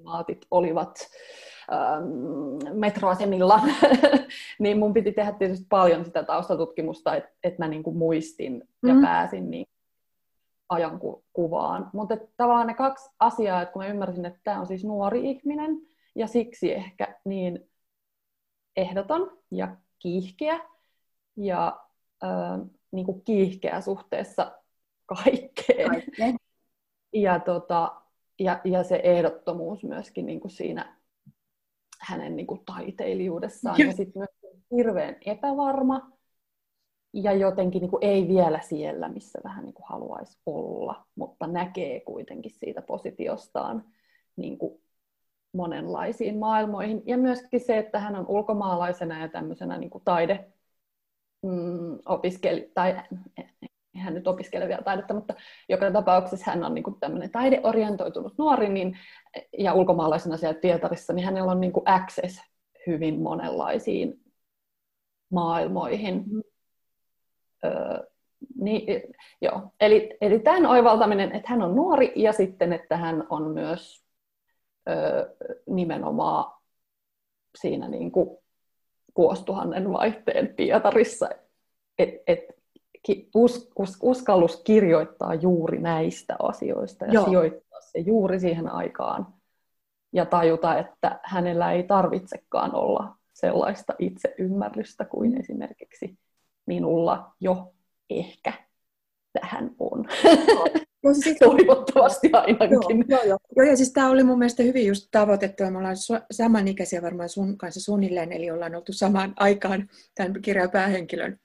puhemaatit 0.04 0.46
olivat 0.52 1.08
Ähm, 1.72 2.80
metroasemilla, 2.80 3.62
niin 4.60 4.80
mun 4.80 4.94
piti 4.94 5.12
tehdä 5.12 5.32
tietysti 5.32 5.66
paljon 5.70 6.06
sitä 6.06 6.24
taustatutkimusta, 6.24 7.16
että 7.16 7.30
et 7.44 7.60
mä 7.60 7.68
niinku 7.68 7.92
muistin 7.92 8.68
ja 8.88 8.94
mm. 8.94 9.02
pääsin 9.02 9.52
niin 9.52 9.66
ajankuvaan. 10.70 11.90
Mutta 11.94 12.18
tavallaan 12.38 12.68
ne 12.68 12.74
kaksi 12.74 13.10
asiaa, 13.20 13.62
että 13.62 13.74
kun 13.74 13.82
mä 13.82 13.88
ymmärsin, 13.88 14.26
että 14.26 14.40
tämä 14.44 14.60
on 14.60 14.68
siis 14.68 14.84
nuori 14.84 15.32
ihminen 15.32 15.82
ja 16.16 16.28
siksi 16.28 16.74
ehkä 16.74 17.20
niin 17.26 17.70
ehdoton 18.76 19.38
ja 19.52 19.76
kiihkeä 20.00 20.60
ja 21.38 21.80
äh, 22.24 22.60
niin 22.92 23.06
kuin 23.06 23.22
kiihkeä 23.22 23.82
suhteessa 23.82 24.52
kaikkeen. 25.06 25.90
Kaikkeen. 25.90 26.36
Ja 27.14 27.40
tota, 27.40 27.99
ja, 28.40 28.62
ja 28.64 28.84
se 28.84 29.02
ehdottomuus 29.04 29.84
myöskin 29.84 30.26
niin 30.26 30.40
kuin 30.40 30.52
siinä 30.52 30.98
hänen 32.00 32.36
niin 32.36 32.48
kuin 32.48 32.62
taiteilijuudessaan. 32.66 33.80
Ja 33.80 33.92
sitten 33.92 34.20
myös 34.20 34.56
hirveän 34.76 35.16
epävarma 35.26 36.12
ja 37.14 37.34
jotenkin 37.34 37.82
niin 37.82 37.92
kuin 37.92 38.04
ei 38.04 38.28
vielä 38.28 38.60
siellä, 38.60 39.10
missä 39.10 39.40
vähän 39.44 39.66
niin 39.66 39.74
kuin 39.74 39.86
haluaisi 39.90 40.38
olla, 40.46 41.06
mutta 41.16 41.48
näkee 41.48 42.00
kuitenkin 42.00 42.52
siitä 42.52 42.82
positiostaan 42.82 43.86
niin 44.36 44.58
kuin 44.58 44.82
monenlaisiin 45.54 46.38
maailmoihin. 46.38 47.04
Ja 47.06 47.18
myöskin 47.18 47.60
se, 47.60 47.78
että 47.78 48.00
hän 48.00 48.16
on 48.16 48.28
ulkomaalaisena 48.28 49.20
ja 49.20 49.28
tämmöisenä 49.28 49.78
niin 49.78 49.90
kuin 49.90 50.04
taide 50.04 50.52
mm, 51.44 52.00
opiskeli, 52.06 52.72
tai 52.74 52.96
hän 54.00 54.14
nyt 54.14 54.28
opiskele 54.28 54.68
vielä 54.68 54.82
taidetta, 54.82 55.14
mutta 55.14 55.34
joka 55.70 55.92
tapauksessa 55.92 56.52
hän 56.52 56.64
on 56.64 56.74
niin 56.74 56.84
kuin 56.84 57.00
tämmöinen 57.00 57.32
taideorientoitunut 57.32 58.34
nuori, 58.38 58.70
niin, 58.70 58.98
ja 59.58 59.74
ulkomaalaisena 59.74 60.38
siellä 60.38 60.60
Pietarissa, 60.60 61.14
niin 61.14 61.26
hänellä 61.26 61.52
on 61.52 61.62
niin 61.62 61.74
kuin 61.74 61.90
access 61.90 62.42
hyvin 62.88 63.22
monenlaisiin 63.22 64.22
maailmoihin. 65.32 66.24
Mm. 66.32 66.42
Öö, 67.66 68.04
niin, 68.62 68.84
joo. 69.42 69.62
Eli, 69.80 70.18
eli 70.22 70.40
tämän 70.40 70.66
oivaltaminen, 70.66 71.32
että 71.32 71.50
hän 71.50 71.62
on 71.62 71.76
nuori 71.76 72.12
ja 72.16 72.34
sitten, 72.34 72.74
että 72.74 72.98
hän 72.98 73.28
on 73.30 73.52
myös 73.52 74.04
öö, 74.90 75.36
nimenomaan 75.68 76.60
siinä 77.58 77.88
niin 77.88 78.12
kuin 78.12 78.38
vuosituhannen 79.18 79.94
vaihteen 79.94 80.48
Pietarissa, 80.56 81.30
että 82.00 82.24
et, 82.28 82.59
us, 83.36 83.72
us, 83.80 83.98
uskallus 84.02 84.62
kirjoittaa 84.64 85.34
juuri 85.34 85.80
näistä 85.80 86.36
asioista 86.40 87.06
ja 87.06 87.14
Joo. 87.14 87.26
sijoittaa 87.26 87.82
se 87.82 88.00
juuri 88.00 88.40
siihen 88.40 88.70
aikaan 88.70 89.28
ja 90.14 90.26
tajuta, 90.26 90.78
että 90.78 91.20
hänellä 91.24 91.72
ei 91.72 91.84
tarvitsekaan 91.84 92.76
olla 92.76 93.16
sellaista 93.34 93.94
itseymmärrystä 94.00 95.06
kuin 95.06 95.32
mm. 95.32 95.40
esimerkiksi 95.40 96.18
minulla 96.66 97.34
jo 97.40 97.74
ehkä 98.10 98.54
tähän 99.34 99.72
on. 99.80 100.06
No, 101.04 101.14
siis 101.14 101.38
Toivottavasti 101.46 102.30
ainakin. 102.34 102.70
Joo, 102.72 103.04
joo, 103.08 103.24
joo. 103.24 103.38
joo, 103.56 103.66
ja 103.66 103.78
siis 103.78 103.94
tämä 103.94 104.10
oli 104.10 104.24
mun 104.24 104.38
mielestä 104.38 104.64
hyvin 104.64 104.88
just 104.88 105.08
tavoitettu, 105.12 105.64
ja 105.64 105.72
me 105.72 105.78
ollaan 105.78 105.96
su- 105.96 106.26
samanikäisiä 106.32 107.02
varmaan 107.02 107.30
sun 107.30 107.58
kanssa 107.58 107.82
suunnilleen, 107.82 108.32
eli 108.32 108.52
ollaan 108.52 108.76
oltu 108.76 108.94
samaan 108.94 109.34
aikaan 109.36 109.90
tämän 110.16 110.42
kirjan 110.42 110.72
päähenkilön 110.72 111.40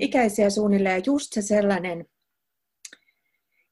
ikäisiä 0.00 0.50
suunnilleen, 0.50 1.02
just 1.06 1.32
se 1.32 1.42
sellainen, 1.42 2.06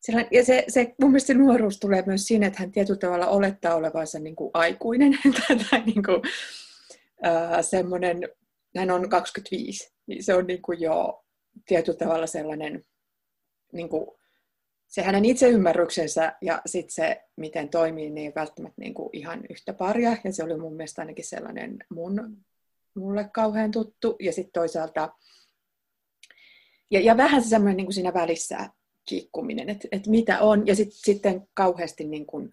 sellainen 0.00 0.28
ja 0.32 0.44
se, 0.44 0.64
se, 0.68 0.94
mun 1.00 1.10
mielestä 1.10 1.26
se 1.26 1.34
nuoruus 1.34 1.78
tulee 1.78 2.02
myös 2.06 2.26
siinä, 2.26 2.46
että 2.46 2.58
hän 2.60 2.72
tietyllä 2.72 2.98
tavalla 2.98 3.26
olettaa 3.26 3.74
olevansa 3.74 4.18
niin 4.18 4.36
kuin 4.36 4.50
aikuinen, 4.54 5.18
tai 5.70 5.82
niin 5.86 6.02
kuin, 6.02 6.22
äh, 7.26 7.58
semmoinen, 7.60 8.28
hän 8.76 8.90
on 8.90 9.08
25, 9.08 9.92
niin 10.06 10.24
se 10.24 10.34
on 10.34 10.46
niin 10.46 10.62
kuin 10.62 10.80
jo 10.80 11.24
tietyllä 11.66 11.98
tavalla 11.98 12.26
sellainen, 12.26 12.84
niin 13.72 13.88
kuin, 13.88 14.06
se 14.92 15.02
hänen 15.02 15.24
itseymmärryksensä 15.24 16.32
ja 16.42 16.62
sitten 16.66 16.94
se, 16.94 17.22
miten 17.36 17.68
toimii, 17.68 18.10
niin 18.10 18.26
ei 18.26 18.34
välttämättä 18.34 18.80
niin 18.80 18.94
kuin 18.94 19.10
ihan 19.12 19.40
yhtä 19.50 19.72
paria. 19.72 20.16
Ja 20.24 20.32
se 20.32 20.44
oli 20.44 20.56
mun 20.56 20.76
mielestä 20.76 21.02
ainakin 21.02 21.24
sellainen 21.24 21.76
mun, 21.88 22.36
mulle 22.94 23.30
kauhean 23.34 23.70
tuttu. 23.70 24.16
Ja 24.20 24.32
sitten 24.32 24.52
toisaalta 24.52 25.12
ja, 26.92 27.00
ja 27.00 27.16
vähän 27.16 27.42
se 27.42 27.48
semmoinen 27.48 27.76
niin 27.76 27.86
kuin 27.86 27.94
siinä 27.94 28.14
välissä 28.14 28.68
kiikkuminen, 29.08 29.68
että, 29.68 29.88
että 29.92 30.10
mitä 30.10 30.40
on, 30.40 30.66
ja 30.66 30.74
sit, 30.74 30.88
sitten 30.92 31.48
kauheasti 31.54 32.04
niin 32.04 32.26
kuin 32.26 32.50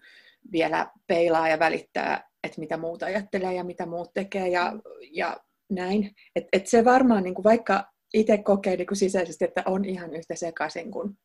vielä 0.52 0.90
peilaa 1.06 1.48
ja 1.48 1.58
välittää, 1.58 2.30
että 2.44 2.60
mitä 2.60 2.76
muuta 2.76 3.06
ajattelee 3.06 3.54
ja 3.54 3.64
mitä 3.64 3.86
muut 3.86 4.10
tekee 4.14 4.48
ja, 4.48 4.72
ja 5.12 5.36
näin. 5.70 6.10
Että 6.36 6.48
et 6.52 6.66
se 6.66 6.84
varmaan, 6.84 7.22
niin 7.22 7.34
kuin 7.34 7.44
vaikka 7.44 7.84
itse 8.14 8.38
kokee 8.38 8.76
niin 8.76 8.86
kuin 8.86 8.96
sisäisesti, 8.96 9.44
että 9.44 9.62
on 9.66 9.84
ihan 9.84 10.14
yhtä 10.14 10.34
sekaisin 10.34 10.90
kuin 10.90 11.18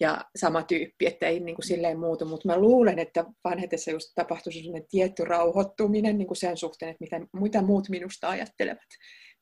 ja 0.00 0.24
sama 0.36 0.62
tyyppi, 0.62 1.06
että 1.06 1.26
ei 1.26 1.40
niin 1.40 1.54
kuin 1.54 1.66
silleen 1.66 1.98
muutu, 1.98 2.24
mutta 2.24 2.48
mä 2.48 2.58
luulen, 2.58 2.98
että 2.98 3.24
vanhetessa 3.44 3.90
just 3.90 4.12
tapahtui 4.14 4.52
sellainen 4.52 4.88
tietty 4.90 5.24
rauhoittuminen 5.24 6.18
niin 6.18 6.26
kuin 6.26 6.36
sen 6.36 6.56
suhteen, 6.56 6.90
että 6.90 7.04
mitä, 7.04 7.26
mitä 7.40 7.62
muut 7.62 7.88
minusta 7.88 8.28
ajattelevat. 8.28 8.88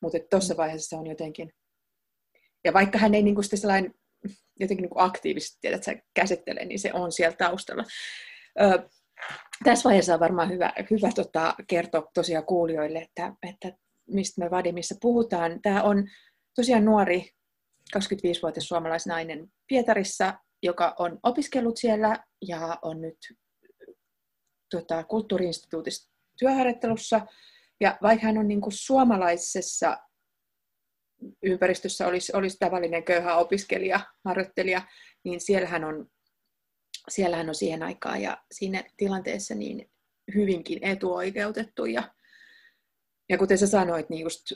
Mutta 0.01 0.17
tuossa 0.29 0.57
vaiheessa 0.57 0.97
on 0.97 1.07
jotenkin 1.07 1.53
ja 2.65 2.73
vaikka 2.73 2.97
hän 2.97 3.15
ei 3.15 3.23
niin 3.23 3.35
kuin 3.35 3.45
sellainen 3.45 3.93
jotenkin 4.59 4.81
niin 4.81 4.89
kuin 4.89 5.05
aktiivisesti 5.05 5.57
tiedä, 5.61 5.75
että 5.75 5.85
se 5.85 6.01
käsittelee, 6.13 6.65
niin 6.65 6.79
se 6.79 6.93
on 6.93 7.11
siellä 7.11 7.35
taustalla. 7.37 7.83
Ö, 8.61 8.89
tässä 9.63 9.83
vaiheessa 9.83 10.13
on 10.13 10.19
varmaan 10.19 10.49
hyvä, 10.49 10.73
hyvä 10.91 11.09
tota, 11.15 11.55
kertoa 11.67 12.11
tosiaan 12.13 12.45
kuulijoille, 12.45 12.99
että, 12.99 13.33
että 13.49 13.77
mistä 14.07 14.41
me 14.41 14.51
Vadimissa 14.51 14.95
puhutaan. 15.01 15.61
Tämä 15.61 15.83
on 15.83 16.07
tosiaan 16.55 16.85
nuori 16.85 17.31
25-vuotias 17.97 18.67
suomalaisnainen 18.67 19.47
Pietarissa, 19.67 20.33
joka 20.63 20.95
on 20.99 21.19
opiskellut 21.23 21.77
siellä 21.77 22.23
ja 22.47 22.79
on 22.81 23.01
nyt 23.01 23.17
tota, 24.71 25.03
kulttuuriinstituutissa 25.03 26.11
työharjoittelussa. 26.39 27.21
Ja 27.81 27.97
vaikka 28.01 28.25
hän 28.25 28.37
on 28.37 28.47
niin 28.47 28.61
kuin 28.61 28.73
suomalaisessa 28.75 29.97
ympäristössä 31.43 32.07
olisi, 32.07 32.35
olisi 32.35 32.57
tavallinen 32.59 33.03
köyhä 33.03 33.35
opiskelija, 33.35 33.99
harjoittelija, 34.25 34.81
niin 35.23 35.41
siellähän 35.41 35.83
on, 35.83 36.07
siellähän 37.09 37.49
on 37.49 37.55
siihen 37.55 37.83
aikaan 37.83 38.21
ja 38.21 38.37
siinä 38.51 38.83
tilanteessa 38.97 39.55
niin 39.55 39.91
hyvinkin 40.35 40.79
etuoikeutettu. 40.81 41.85
Ja, 41.85 42.13
ja 43.29 43.37
kuten 43.37 43.57
sä 43.57 43.67
sanoit, 43.67 44.09
niin 44.09 44.21
just 44.23 44.51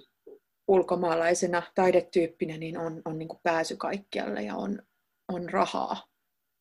ulkomaalaisena 0.68 1.64
taidetyyppinä 1.76 2.58
niin 2.58 2.78
on, 2.78 3.02
on 3.06 3.20
niin 3.20 3.30
pääsy 3.44 3.76
kaikkialle 3.76 4.42
ja 4.42 4.56
on, 4.56 4.82
on 5.28 5.50
rahaa. 5.50 6.08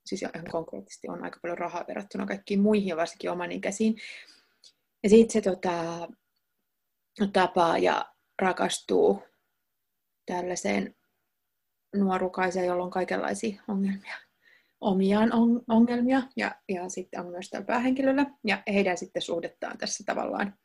Siis 0.06 0.22
ihan 0.22 0.50
konkreettisesti 0.50 1.08
on 1.08 1.24
aika 1.24 1.38
paljon 1.42 1.58
rahaa 1.58 1.84
verrattuna 1.88 2.26
kaikkiin 2.26 2.60
muihin 2.60 2.88
ja 2.88 2.96
varsinkin 2.96 3.30
oman 3.30 3.52
ikäisiin. 3.52 3.96
Ja 5.02 5.10
sitten 5.10 5.32
se 5.32 5.50
tota, 5.50 6.08
tapaa 7.32 7.78
ja 7.78 8.14
rakastuu 8.42 9.22
tällaiseen 10.26 10.94
nuorukaiseen, 11.96 12.66
jolla 12.66 12.84
on 12.84 12.90
kaikenlaisia 12.90 13.62
ongelmia, 13.68 14.16
omiaan 14.80 15.32
on, 15.32 15.62
ongelmia, 15.68 16.22
ja, 16.36 16.54
ja 16.68 16.88
sitten 16.88 17.20
on 17.20 17.26
myös 17.26 17.50
tällä 17.50 17.66
päähenkilöllä, 17.66 18.26
ja 18.44 18.62
heidän 18.66 18.98
sitten 18.98 19.22
suhdettaan 19.22 19.78
tässä 19.78 20.04
tavallaan. 20.06 20.58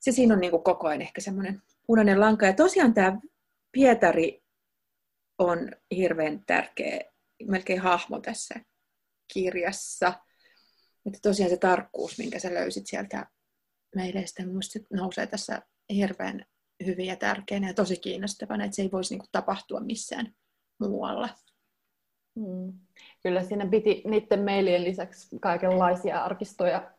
Se 0.00 0.12
siinä 0.12 0.34
on 0.34 0.40
niin 0.40 0.50
kuin 0.50 0.62
koko 0.62 0.88
ajan 0.88 1.02
ehkä 1.02 1.20
semmoinen 1.20 1.62
punainen 1.86 2.20
lanka. 2.20 2.46
Ja 2.46 2.52
tosiaan 2.52 2.94
tämä 2.94 3.20
Pietari 3.72 4.42
on 5.38 5.70
hirveän 5.90 6.44
tärkeä, 6.46 7.00
melkein 7.44 7.80
hahmo 7.80 8.20
tässä 8.20 8.54
kirjassa. 9.32 10.12
Että 11.06 11.18
tosiaan 11.22 11.50
se 11.50 11.56
tarkkuus, 11.56 12.18
minkä 12.18 12.38
sä 12.38 12.54
löysit 12.54 12.86
sieltä 12.86 13.26
meille, 13.94 14.26
sitten 14.26 14.48
nousee 14.92 15.26
tässä 15.26 15.62
hirveän 15.90 16.44
hyvin 16.86 17.06
ja 17.06 17.16
tärkeänä 17.16 17.68
ja 17.68 17.74
tosi 17.74 17.96
kiinnostavana, 17.96 18.64
että 18.64 18.76
se 18.76 18.82
ei 18.82 18.92
voisi 18.92 19.14
niin 19.14 19.18
kuin, 19.18 19.28
tapahtua 19.32 19.80
missään 19.80 20.34
muualla. 20.78 21.28
Hmm. 22.40 22.72
Kyllä 23.22 23.42
siinä 23.42 23.66
piti 23.66 24.02
niiden 24.06 24.44
mailien 24.44 24.84
lisäksi 24.84 25.38
kaikenlaisia 25.40 26.24
arkistoja 26.24 26.90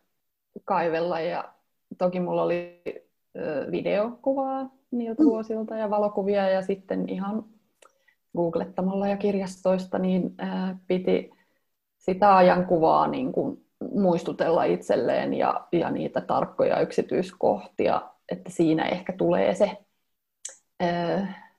kaivella 0.65 1.19
ja 1.19 1.53
toki 1.97 2.19
mulla 2.19 2.43
oli 2.43 2.81
videokuvaa 3.71 4.69
niiltä 4.91 5.23
mm. 5.23 5.29
vuosilta 5.29 5.75
ja 5.75 5.89
valokuvia 5.89 6.49
ja 6.49 6.61
sitten 6.61 7.09
ihan 7.09 7.45
googlettamalla 8.37 9.07
ja 9.07 9.17
kirjastoista 9.17 9.99
niin 9.99 10.35
piti 10.87 11.31
sitä 11.97 12.37
ajankuvaa 12.37 13.07
niin 13.07 13.31
kuin 13.31 13.65
muistutella 13.93 14.63
itselleen 14.63 15.33
ja, 15.33 15.67
ja 15.71 15.91
niitä 15.91 16.21
tarkkoja 16.21 16.81
yksityiskohtia 16.81 18.01
että 18.31 18.49
siinä 18.49 18.85
ehkä 18.85 19.13
tulee 19.13 19.55
se 19.55 19.77
äh, 20.83 21.49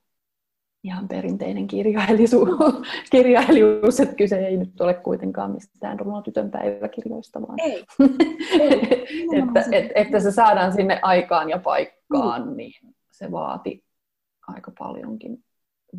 ihan 0.82 1.08
perinteinen 1.08 1.66
kirjailijuus, 1.66 2.48
kirjailijuus, 3.12 4.00
että 4.00 4.14
kyse 4.14 4.46
ei 4.46 4.56
nyt 4.56 4.80
ole 4.80 4.94
kuitenkaan 4.94 5.50
mistään 5.50 6.00
runotytön 6.00 6.50
päiväkirjoista, 6.50 7.42
vaan 7.42 7.60
ei. 7.60 7.84
että, 9.38 9.64
et, 9.72 9.92
että 9.94 10.20
se 10.20 10.30
saadaan 10.30 10.72
sinne 10.72 10.98
aikaan 11.02 11.50
ja 11.50 11.58
paikkaan, 11.58 12.48
mm. 12.48 12.56
niin 12.56 12.94
se 13.10 13.30
vaati 13.30 13.84
aika 14.46 14.72
paljonkin 14.78 15.44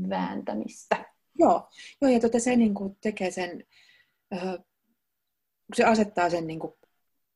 vääntämistä. 0.09 1.05
Joo, 1.39 1.69
Joo 2.01 2.11
ja 2.11 2.19
tuota 2.19 2.39
se 2.39 2.55
niin 2.55 2.73
kuin 2.73 2.97
tekee 3.01 3.31
sen, 3.31 3.63
äh, 4.33 4.41
kun 4.41 5.75
se 5.75 5.83
asettaa 5.83 6.29
sen 6.29 6.47
niin 6.47 6.59
kuin 6.59 6.73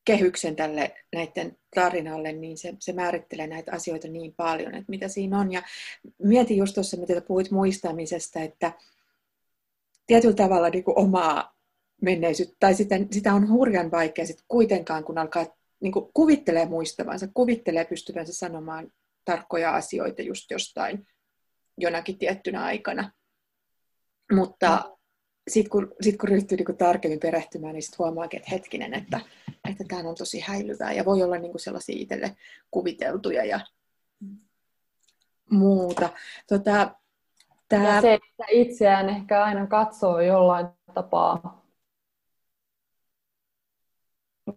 kehyksen 0.06 0.56
tälle 0.56 0.96
näiden 1.16 1.58
tarinalle, 1.76 2.32
niin 2.32 2.58
se, 2.58 2.74
se 2.80 2.94
määrittelee 2.94 3.48
näitä 3.48 3.72
asioita 3.72 4.08
niin 4.08 4.34
paljon, 4.34 4.76
että 4.76 4.90
mitä 4.90 5.08
siinä 5.08 5.40
on. 5.40 5.52
Ja 5.52 5.62
mietin 6.24 6.58
just 6.58 6.74
tuossa, 6.74 6.98
mitä 6.98 7.22
puhuit 7.22 7.52
muistamisesta, 7.52 8.40
että 8.40 8.72
tietyllä 10.08 10.36
tavalla 10.36 10.70
niin 10.70 10.84
kuin 10.84 11.00
omaa 11.00 11.56
menneisyyttä, 12.02 12.56
tai 12.60 12.74
sitten, 12.74 13.08
sitä 13.12 13.34
on 13.34 13.50
hurjan 13.50 13.92
vaikea 13.92 14.26
sitten 14.26 14.46
kuitenkaan, 14.48 15.04
kun 15.04 15.18
alkaa 15.18 15.46
niin 15.80 15.92
kuin 15.92 16.10
kuvittelee 16.14 16.66
muistavansa, 16.66 17.28
kuvittelee 17.34 17.86
pystyvänsä 17.86 18.34
sanomaan 18.34 18.92
tarkkoja 19.26 19.76
asioita 19.76 20.22
just 20.22 20.52
jostain 20.52 21.08
jonakin 21.78 22.18
tiettynä 22.18 22.64
aikana. 22.64 23.12
Mutta 24.32 24.84
mm. 24.86 24.96
Sitten 25.48 25.70
kun, 25.70 25.94
sit 26.02 26.18
kun 26.18 26.30
ryhtyy 26.30 26.58
niin 26.58 26.78
tarkemmin 26.78 27.20
perehtymään, 27.20 27.74
niin 27.74 27.84
sitten 27.84 27.98
huomaakin, 27.98 28.38
että 28.38 28.52
hetkinen, 28.52 28.94
että, 28.94 29.20
että 29.70 29.84
tämä 29.88 30.10
on 30.10 30.16
tosi 30.16 30.40
häilyvää 30.40 30.94
ja 30.94 31.06
voi 31.06 31.24
olla 31.24 31.38
niin 31.38 31.52
kuin 31.52 31.62
sellaisia 31.62 31.96
itselle 32.00 32.36
kuviteltuja 32.72 33.46
ja 33.46 33.60
muuta. 35.50 36.10
Tota, 36.48 36.96
tää... 37.70 37.96
Ja 37.96 38.02
se, 38.02 38.14
että 38.14 38.46
itseään 38.52 39.10
ehkä 39.10 39.44
aina 39.44 39.68
katsoo 39.68 40.20
jollain 40.20 40.68
tapaa, 40.94 41.66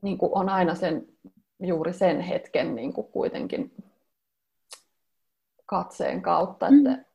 niin 0.03 0.19
kuin 0.19 0.33
on 0.35 0.49
aina 0.49 0.75
sen, 0.75 1.07
juuri 1.61 1.93
sen 1.93 2.21
hetken 2.21 2.75
niin 2.75 2.93
kuin 2.93 3.07
kuitenkin 3.07 3.75
katseen 5.67 6.23
kautta, 6.23 6.71
mm. 6.71 6.87
että, 6.87 7.08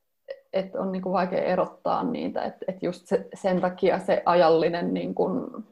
että 0.54 0.80
on 0.80 0.92
niin 0.92 1.02
kuin 1.02 1.14
vaikea 1.14 1.44
erottaa 1.44 2.04
niitä, 2.04 2.44
että, 2.44 2.66
että 2.68 2.86
just 2.86 3.08
se, 3.08 3.28
sen 3.34 3.62
takia 3.62 4.00
se 4.00 4.24
ajallinen 4.26 4.94
niin 4.94 5.16
kuin 5.16 5.64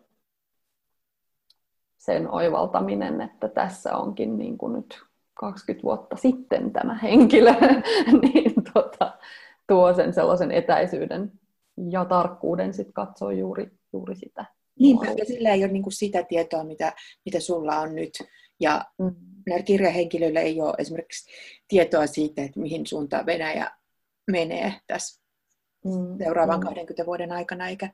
sen 1.97 2.31
oivaltaminen, 2.31 3.21
että 3.21 3.47
tässä 3.47 3.97
onkin 3.97 4.37
niin 4.37 4.57
kuin 4.57 4.73
nyt 4.73 4.99
20 5.33 5.83
vuotta 5.83 6.15
sitten 6.15 6.73
tämä 6.73 6.99
henkilö, 7.03 7.53
niin 8.21 8.53
tota, 8.73 9.17
tuo 9.67 9.93
sen 9.93 10.13
sellaisen 10.13 10.51
etäisyyden 10.51 11.31
ja 11.89 12.05
tarkkuuden 12.05 12.73
sitten 12.73 12.93
katsoa 12.93 13.33
juuri, 13.33 13.71
juuri 13.93 14.15
sitä. 14.15 14.45
Niinpä, 14.79 15.05
ja 15.17 15.25
sillä 15.25 15.49
ei 15.49 15.63
ole 15.63 15.71
niin 15.71 15.83
kuin 15.83 15.93
sitä 15.93 16.23
tietoa, 16.23 16.63
mitä, 16.63 16.93
mitä 17.25 17.39
sulla 17.39 17.79
on 17.79 17.95
nyt. 17.95 18.11
Ja 18.59 18.85
mm. 18.97 19.15
näillä 19.45 19.63
kirjahenkilöillä 19.63 20.39
ei 20.39 20.61
ole 20.61 20.73
esimerkiksi 20.77 21.31
tietoa 21.67 22.07
siitä, 22.07 22.41
että 22.41 22.59
mihin 22.59 22.87
suuntaan 22.87 23.25
Venäjä 23.25 23.71
menee 24.31 24.81
tässä 24.87 25.21
mm. 25.85 26.17
seuraavan 26.17 26.59
mm. 26.59 26.65
20 26.65 27.05
vuoden 27.05 27.31
aikana, 27.31 27.67
eikä, 27.67 27.93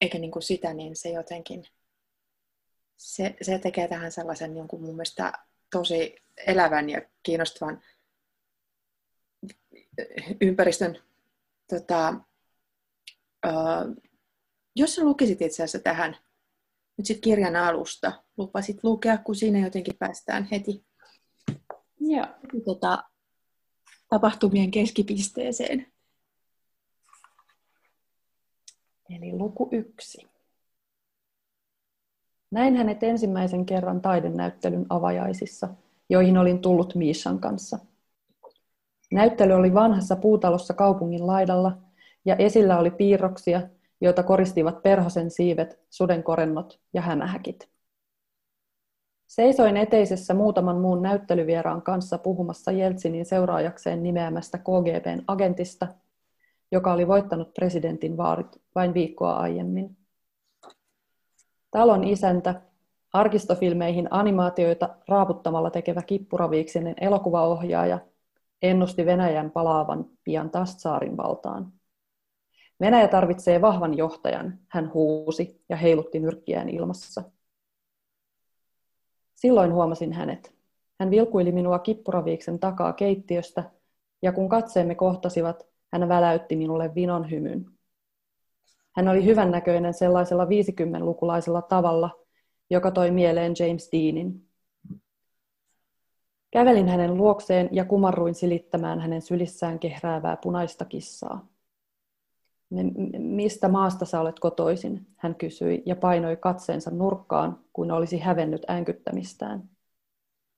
eikä 0.00 0.18
niin 0.18 0.30
kuin 0.30 0.42
sitä, 0.42 0.74
niin 0.74 0.96
se 0.96 1.08
jotenkin, 1.08 1.64
se, 2.96 3.36
se 3.42 3.58
tekee 3.58 3.88
tähän 3.88 4.12
sellaisen 4.12 4.56
jonkun 4.56 4.80
mun 4.80 4.94
mielestä 4.94 5.32
tosi 5.70 6.16
elävän 6.46 6.90
ja 6.90 7.02
kiinnostavan 7.22 7.82
ympäristön. 10.40 11.02
Tota, 11.68 12.14
uh, 13.46 14.02
jos 14.76 14.94
sä 14.94 15.04
lukisit 15.04 15.42
itse 15.42 15.62
asiassa 15.62 15.78
tähän 15.78 16.16
nyt 16.96 17.06
sitten 17.06 17.20
kirjan 17.20 17.56
alusta, 17.56 18.12
lupasit 18.36 18.84
lukea, 18.84 19.18
kun 19.18 19.36
siinä 19.36 19.58
jotenkin 19.58 19.96
päästään 19.98 20.48
heti, 20.52 20.88
Joo. 22.00 22.26
Tota, 22.64 23.04
tapahtumien 24.08 24.70
keskipisteeseen. 24.70 25.86
Eli 29.10 29.32
luku 29.32 29.68
yksi. 29.72 30.26
Näin 32.50 32.76
hänet 32.76 33.02
ensimmäisen 33.02 33.66
kerran 33.66 34.00
taidenäyttelyn 34.00 34.86
avajaisissa, 34.88 35.68
joihin 36.08 36.38
olin 36.38 36.60
tullut 36.60 36.94
Miishan 36.94 37.38
kanssa. 37.38 37.78
Näyttely 39.12 39.52
oli 39.52 39.74
vanhassa 39.74 40.16
puutalossa 40.16 40.74
kaupungin 40.74 41.26
laidalla, 41.26 41.78
ja 42.24 42.36
esillä 42.36 42.78
oli 42.78 42.90
piirroksia, 42.90 43.62
joita 44.00 44.22
koristivat 44.22 44.82
perhosen 44.82 45.30
siivet, 45.30 45.80
sudenkorennot 45.90 46.80
ja 46.94 47.02
hämähäkit. 47.02 47.68
Seisoin 49.28 49.76
eteisessä 49.76 50.34
muutaman 50.34 50.76
muun 50.76 51.02
näyttelyvieraan 51.02 51.82
kanssa 51.82 52.18
puhumassa 52.18 52.72
Jeltsinin 52.72 53.26
seuraajakseen 53.26 54.02
nimeämästä 54.02 54.58
KGBn 54.58 55.22
agentista, 55.26 55.88
joka 56.72 56.92
oli 56.92 57.08
voittanut 57.08 57.54
presidentin 57.54 58.16
vaarit 58.16 58.62
vain 58.74 58.94
viikkoa 58.94 59.32
aiemmin. 59.32 59.96
Talon 61.70 62.04
isäntä, 62.04 62.60
arkistofilmeihin 63.12 64.08
animaatioita 64.10 64.88
raaputtamalla 65.08 65.70
tekevä 65.70 66.02
kippuraviiksinen 66.02 66.94
elokuvaohjaaja, 67.00 67.98
ennusti 68.62 69.06
Venäjän 69.06 69.50
palaavan 69.50 70.04
pian 70.24 70.50
taas 70.50 70.82
saarin 70.82 71.16
valtaan. 71.16 71.72
Venäjä 72.80 73.08
tarvitsee 73.08 73.60
vahvan 73.60 73.96
johtajan, 73.96 74.58
hän 74.68 74.94
huusi 74.94 75.64
ja 75.68 75.76
heilutti 75.76 76.20
nyrkkiään 76.20 76.68
ilmassa. 76.68 77.22
Silloin 79.38 79.72
huomasin 79.72 80.12
hänet. 80.12 80.54
Hän 81.00 81.10
vilkuili 81.10 81.52
minua 81.52 81.78
kippuraviiksen 81.78 82.58
takaa 82.58 82.92
keittiöstä, 82.92 83.64
ja 84.22 84.32
kun 84.32 84.48
katseemme 84.48 84.94
kohtasivat, 84.94 85.66
hän 85.92 86.08
väläytti 86.08 86.56
minulle 86.56 86.94
vinon 86.94 87.30
hymyn. 87.30 87.66
Hän 88.96 89.08
oli 89.08 89.24
hyvännäköinen 89.24 89.94
sellaisella 89.94 90.44
50-lukulaisella 90.44 91.62
tavalla, 91.62 92.10
joka 92.70 92.90
toi 92.90 93.10
mieleen 93.10 93.54
James 93.58 93.88
Deanin. 93.92 94.48
Kävelin 96.50 96.88
hänen 96.88 97.16
luokseen 97.16 97.68
ja 97.72 97.84
kumarruin 97.84 98.34
silittämään 98.34 99.00
hänen 99.00 99.22
sylissään 99.22 99.78
kehräävää 99.78 100.36
punaista 100.36 100.84
kissaa. 100.84 101.46
Mistä 103.18 103.68
maasta 103.68 104.04
sä 104.04 104.20
olet 104.20 104.38
kotoisin? 104.40 105.06
Hän 105.16 105.34
kysyi 105.34 105.82
ja 105.86 105.96
painoi 105.96 106.36
katseensa 106.36 106.90
nurkkaan, 106.90 107.58
kuin 107.72 107.90
olisi 107.90 108.18
hävennyt 108.18 108.62
äänkyttämistään. 108.68 109.70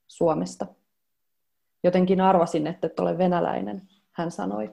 Suomesta. 0.09 0.67
Jotenkin 1.85 2.21
arvasin, 2.21 2.67
että 2.67 2.87
et 2.87 3.01
ole 3.01 3.19
venäläinen, 3.19 3.89
hän 4.13 4.31
sanoi. 4.31 4.71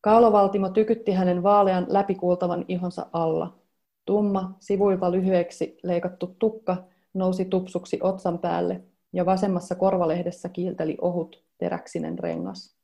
Kaalovaltimo 0.00 0.68
tykytti 0.68 1.12
hänen 1.12 1.42
vaalean 1.42 1.86
läpikuultavan 1.88 2.64
ihonsa 2.68 3.06
alla. 3.12 3.58
Tumma, 4.04 4.56
sivuilta 4.58 5.12
lyhyeksi 5.12 5.78
leikattu 5.82 6.36
tukka 6.38 6.84
nousi 7.14 7.44
tupsuksi 7.44 7.98
otsan 8.02 8.38
päälle, 8.38 8.82
ja 9.12 9.26
vasemmassa 9.26 9.74
korvalehdessä 9.74 10.48
kiilteli 10.48 10.96
ohut, 11.00 11.44
teräksinen 11.58 12.18
rengas. 12.18 12.76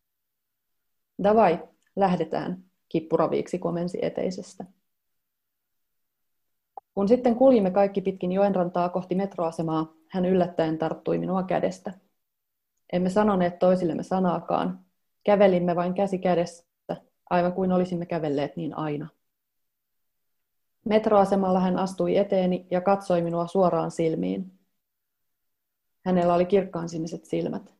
Davai, 1.22 1.59
Lähdetään, 1.96 2.64
kippuraviiksi 2.88 3.59
komensi 3.59 3.98
eteisestä. 4.02 4.64
Kun 6.94 7.09
sitten 7.09 7.37
kuljimme 7.37 7.70
kaikki 7.70 8.00
pitkin 8.00 8.33
joenrantaa 8.33 8.88
kohti 8.88 9.14
metroasemaa, 9.14 9.92
hän 10.09 10.24
yllättäen 10.24 10.78
tarttui 10.78 11.18
minua 11.18 11.42
kädestä. 11.42 11.92
Emme 12.92 13.11
sanoneet 13.11 13.59
toisillemme 13.59 14.02
sanaakaan. 14.02 14.81
Kävelimme 15.24 15.76
vain 15.76 15.94
käsi 15.94 16.18
kädessä, 16.18 16.64
aivan 17.31 17.52
kuin 17.52 17.72
olisimme 17.72 18.07
kävelleet 18.07 18.57
niin 18.57 18.78
aina. 18.78 19.09
Metroasemalla 20.85 21.61
hän 21.61 21.78
astui 21.78 22.16
eteeni 22.16 22.66
ja 22.70 22.81
katsoi 22.81 23.22
minua 23.22 23.46
suoraan 23.46 23.90
silmiin. 23.90 24.59
Hänellä 26.05 26.35
oli 26.35 26.46
kirkkaan 26.46 26.88
siniset 26.88 27.24
silmät, 27.24 27.74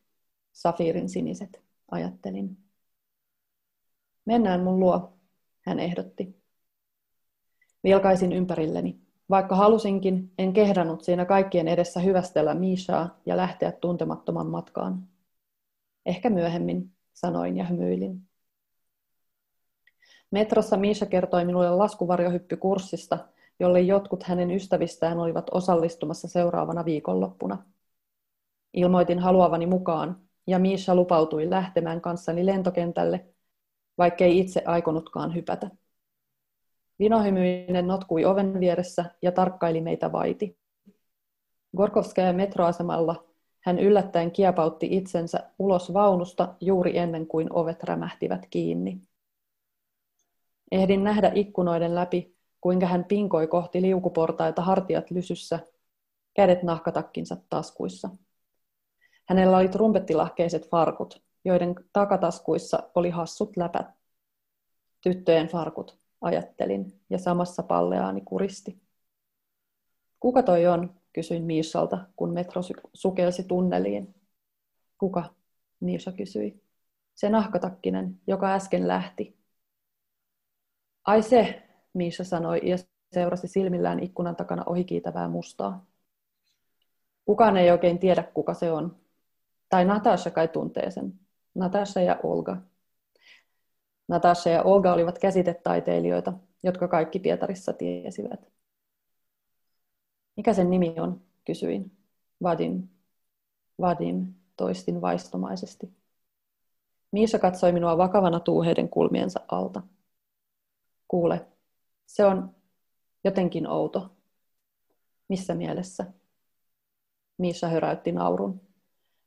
safiirin 0.51 1.09
siniset, 1.09 1.61
ajattelin. 1.91 2.57
Mennään 4.25 4.63
mun 4.63 4.79
luo, 4.79 5.13
hän 5.61 5.79
ehdotti. 5.79 6.43
Vilkaisin 7.83 8.33
ympärilleni. 8.33 8.99
Vaikka 9.29 9.55
halusinkin, 9.55 10.31
en 10.37 10.53
kehdannut 10.53 11.03
siinä 11.03 11.25
kaikkien 11.25 11.67
edessä 11.67 11.99
hyvästellä 11.99 12.53
Mishaa 12.53 13.19
ja 13.25 13.37
lähteä 13.37 13.71
tuntemattoman 13.71 14.47
matkaan. 14.47 15.07
Ehkä 16.05 16.29
myöhemmin, 16.29 16.91
sanoin 17.13 17.57
ja 17.57 17.65
hymyilin. 17.65 18.21
Metrossa 20.31 20.77
Misha 20.77 21.05
kertoi 21.05 21.45
minulle 21.45 21.69
laskuvarjohyppykurssista, 21.69 23.27
jolle 23.59 23.81
jotkut 23.81 24.23
hänen 24.23 24.51
ystävistään 24.51 25.19
olivat 25.19 25.45
osallistumassa 25.51 26.27
seuraavana 26.27 26.85
viikonloppuna. 26.85 27.65
Ilmoitin 28.73 29.19
haluavani 29.19 29.65
mukaan, 29.65 30.21
ja 30.47 30.59
Misha 30.59 30.95
lupautui 30.95 31.49
lähtemään 31.49 32.01
kanssani 32.01 32.45
lentokentälle 32.45 33.32
vaikkei 33.97 34.39
itse 34.39 34.61
aikonutkaan 34.65 35.35
hypätä. 35.35 35.69
Vinohymyinen 36.99 37.87
notkui 37.87 38.25
oven 38.25 38.59
vieressä 38.59 39.05
ja 39.21 39.31
tarkkaili 39.31 39.81
meitä 39.81 40.11
vaiti. 40.11 40.57
Gorkovskaja 41.77 42.33
metroasemalla 42.33 43.25
hän 43.59 43.79
yllättäen 43.79 44.31
kiepautti 44.31 44.87
itsensä 44.91 45.49
ulos 45.59 45.93
vaunusta 45.93 46.55
juuri 46.61 46.97
ennen 46.97 47.27
kuin 47.27 47.53
ovet 47.53 47.83
rämähtivät 47.83 48.45
kiinni. 48.49 49.01
Ehdin 50.71 51.03
nähdä 51.03 51.31
ikkunoiden 51.35 51.95
läpi, 51.95 52.35
kuinka 52.61 52.85
hän 52.85 53.05
pinkoi 53.05 53.47
kohti 53.47 53.81
liukuportaita 53.81 54.61
hartiat 54.61 55.11
lysyssä, 55.11 55.59
kädet 56.33 56.63
nahkatakkinsa 56.63 57.37
taskuissa. 57.49 58.09
Hänellä 59.25 59.57
oli 59.57 59.67
trumpettilahkeiset 59.69 60.69
farkut, 60.69 61.21
joiden 61.45 61.75
takataskuissa 61.93 62.89
oli 62.95 63.09
hassut 63.09 63.57
läpät. 63.57 63.87
Tyttöjen 65.01 65.47
farkut, 65.47 65.97
ajattelin, 66.21 67.01
ja 67.09 67.17
samassa 67.17 67.63
palleaani 67.63 68.21
kuristi. 68.21 68.81
Kuka 70.19 70.43
toi 70.43 70.67
on, 70.67 70.95
kysyin 71.13 71.43
Miisalta, 71.43 72.07
kun 72.15 72.33
metro 72.33 72.61
sukelsi 72.93 73.43
tunneliin. 73.43 74.15
Kuka? 74.97 75.23
Miisa 75.79 76.11
kysyi. 76.11 76.63
Se 77.15 77.29
nahkatakkinen, 77.29 78.19
joka 78.27 78.53
äsken 78.53 78.87
lähti. 78.87 79.37
Ai 81.05 81.21
se, 81.21 81.69
Miisa 81.93 82.23
sanoi 82.23 82.61
ja 82.63 82.77
seurasi 83.11 83.47
silmillään 83.47 83.99
ikkunan 83.99 84.35
takana 84.35 84.63
ohikiitävää 84.65 85.27
mustaa. 85.27 85.85
Kukaan 87.25 87.57
ei 87.57 87.71
oikein 87.71 87.99
tiedä, 87.99 88.23
kuka 88.23 88.53
se 88.53 88.71
on. 88.71 88.97
Tai 89.69 89.85
Natasha 89.85 90.31
kai 90.31 90.47
tuntee 90.47 90.91
sen. 90.91 91.22
Natasha 91.55 92.01
ja 92.01 92.19
Olga. 92.23 92.57
Natasha 94.07 94.49
ja 94.49 94.63
Olga 94.63 94.93
olivat 94.93 95.19
käsitetaiteilijoita, 95.19 96.33
jotka 96.63 96.87
kaikki 96.87 97.19
Pietarissa 97.19 97.73
tiesivät. 97.73 98.51
Mikä 100.37 100.53
sen 100.53 100.69
nimi 100.69 100.95
on, 100.99 101.21
kysyin. 101.45 101.97
Vadim. 102.43 102.87
Vadim, 103.81 104.33
toistin 104.57 105.01
vaistomaisesti. 105.01 105.93
Miisa 107.11 107.39
katsoi 107.39 107.71
minua 107.71 107.97
vakavana 107.97 108.39
tuuheiden 108.39 108.89
kulmiensa 108.89 109.39
alta. 109.47 109.81
Kuule, 111.07 111.47
se 112.05 112.25
on 112.25 112.55
jotenkin 113.23 113.67
outo. 113.67 114.15
Missä 115.29 115.55
mielessä? 115.55 116.05
Miisa 117.37 117.67
höräytti 117.67 118.11
naurun. 118.11 118.61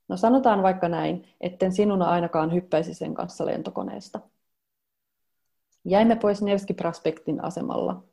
No 0.07 0.17
sanotaan 0.17 0.63
vaikka 0.63 0.89
näin, 0.89 1.27
etten 1.41 1.71
sinuna 1.71 2.05
ainakaan 2.05 2.53
hyppäisi 2.53 2.93
sen 2.93 3.13
kanssa 3.13 3.45
lentokoneesta. 3.45 4.19
Jäimme 5.85 6.15
pois 6.15 6.41
Nevski 6.41 6.73
Prospektin 6.73 7.43
asemalla. 7.43 8.03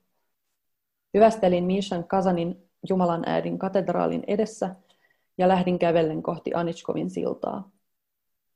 Hyvästelin 1.15 1.65
Mishan 1.65 2.05
Kazanin 2.05 2.71
Jumalan 2.89 3.23
äidin 3.27 3.59
katedraalin 3.59 4.25
edessä 4.27 4.75
ja 5.39 5.49
lähdin 5.49 5.79
kävellen 5.79 6.23
kohti 6.23 6.55
Anitskovin 6.55 7.11
siltaa. 7.11 7.71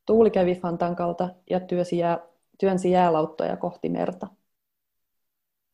Tuuli 0.05 0.31
kävi 0.31 0.55
Fantankalta 0.55 1.29
ja 1.49 1.59
työsi 1.59 1.97
jää, 1.97 2.19
työnsi 2.57 2.91
jäälauttoja 2.91 3.57
kohti 3.57 3.89
merta. 3.89 4.27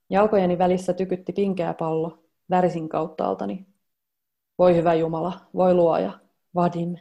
Jalkojeni 0.09 0.57
välissä 0.57 0.93
tykytti 0.93 1.33
pinkeä 1.33 1.73
pallo, 1.73 2.23
värisin 2.49 2.89
kauttaaltani. 2.89 3.65
Voi 4.57 4.75
hyvä 4.75 4.93
Jumala, 4.93 5.33
voi 5.55 5.73
luoja, 5.73 6.11
vadim. 6.55 6.95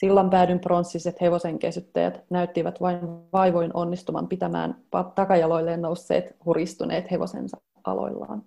Sillan 0.00 0.30
päädyn 0.30 0.60
pronssiset 0.60 1.20
hevosen 1.20 1.58
kesyttäjät 1.58 2.24
näyttivät 2.30 2.80
vain 2.80 2.98
vaivoin 3.32 3.70
onnistuman 3.74 4.28
pitämään 4.28 4.84
takajaloilleen 5.14 5.82
nousseet 5.82 6.36
huristuneet 6.44 7.10
hevosensa 7.10 7.56
aloillaan. 7.84 8.44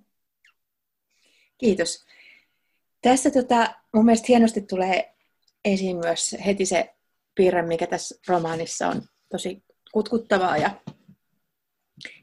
Kiitos. 1.58 2.06
Tässä 3.02 3.32
tota, 3.32 3.74
mun 3.94 4.06
mielestä 4.06 4.26
hienosti 4.28 4.62
tulee 4.62 5.16
esiin 5.66 5.98
myös 5.98 6.36
heti 6.46 6.66
se 6.66 6.96
piirre, 7.36 7.62
mikä 7.62 7.88
tässä 7.88 8.16
romaanissa 8.28 8.88
on 8.88 9.02
tosi 9.32 9.64
kutkuttavaa 9.92 10.58
ja 10.58 10.70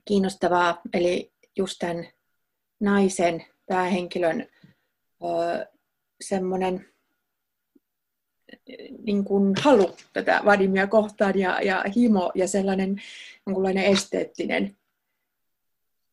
kiinnostavaa. 0.05 0.81
Eli 0.95 1.33
just 1.57 1.79
tämän 1.79 2.09
naisen, 2.81 3.47
päähenkilön 3.67 4.47
semmoinen 6.21 6.90
niin 9.03 9.25
kuin 9.25 9.55
halu 9.61 9.97
tätä 10.13 10.41
Vadimia 10.45 10.87
kohtaan 10.87 11.39
ja, 11.39 11.61
ja 11.61 11.85
himo 11.97 12.33
ja 12.35 12.49
sellainen 12.49 13.03
jonkunlainen 13.47 13.85
esteettinen 13.85 14.77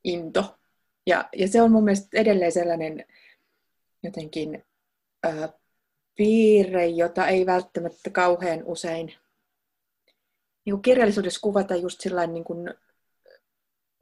into. 0.03 0.55
Ja, 1.07 1.29
ja 1.35 1.47
se 1.47 1.61
on 1.61 1.71
mun 1.71 1.83
mielestä 1.83 2.07
edelleen 2.13 2.51
sellainen 2.51 3.05
jotenkin 4.03 4.65
ää, 5.23 5.49
piirre, 6.15 6.87
jota 6.87 7.27
ei 7.27 7.45
välttämättä 7.45 8.09
kauhean 8.09 8.63
usein 8.65 9.13
niin 10.65 10.73
kuin 10.73 10.81
kirjallisuudessa 10.81 11.41
kuvata 11.41 11.75
just 11.75 12.01
sellainen 12.01 12.33
niin 12.33 12.43
kuin 12.43 12.73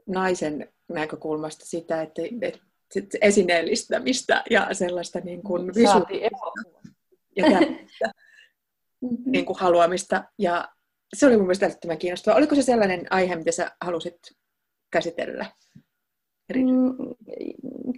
naisen 0.07 0.73
näkökulmasta 0.87 1.65
sitä, 1.65 2.01
että, 2.01 2.21
että 2.41 3.17
esineellistämistä 3.21 4.43
ja 4.49 4.73
sellaista 4.73 5.19
niin 5.19 5.43
kuin 5.43 5.75
visuaalista. 5.75 6.37
ja 7.35 7.45
tällaista 9.07 9.29
niin 9.31 9.45
kuin 9.45 9.59
haluamista. 9.59 10.23
Ja 10.39 10.67
se 11.15 11.27
oli 11.27 11.37
mun 11.37 11.45
mielestä 11.45 11.65
älyttömän 11.65 11.97
kiinnostavaa. 11.97 12.37
Oliko 12.37 12.55
se 12.55 12.61
sellainen 12.61 13.07
aihe, 13.09 13.35
mitä 13.35 13.51
sä 13.51 13.71
halusit 13.81 14.19
käsitellä? 14.91 15.45
Mm, 16.55 16.95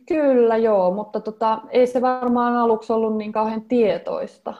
kyllä 0.08 0.58
joo, 0.58 0.92
mutta 0.96 1.20
tota, 1.20 1.62
ei 1.70 1.88
se 1.88 2.02
varmaan 2.02 2.56
aluksi 2.56 2.94
ollut 2.94 3.18
niin 3.18 3.32
kauhean 3.32 3.62
tietoista. 3.62 4.54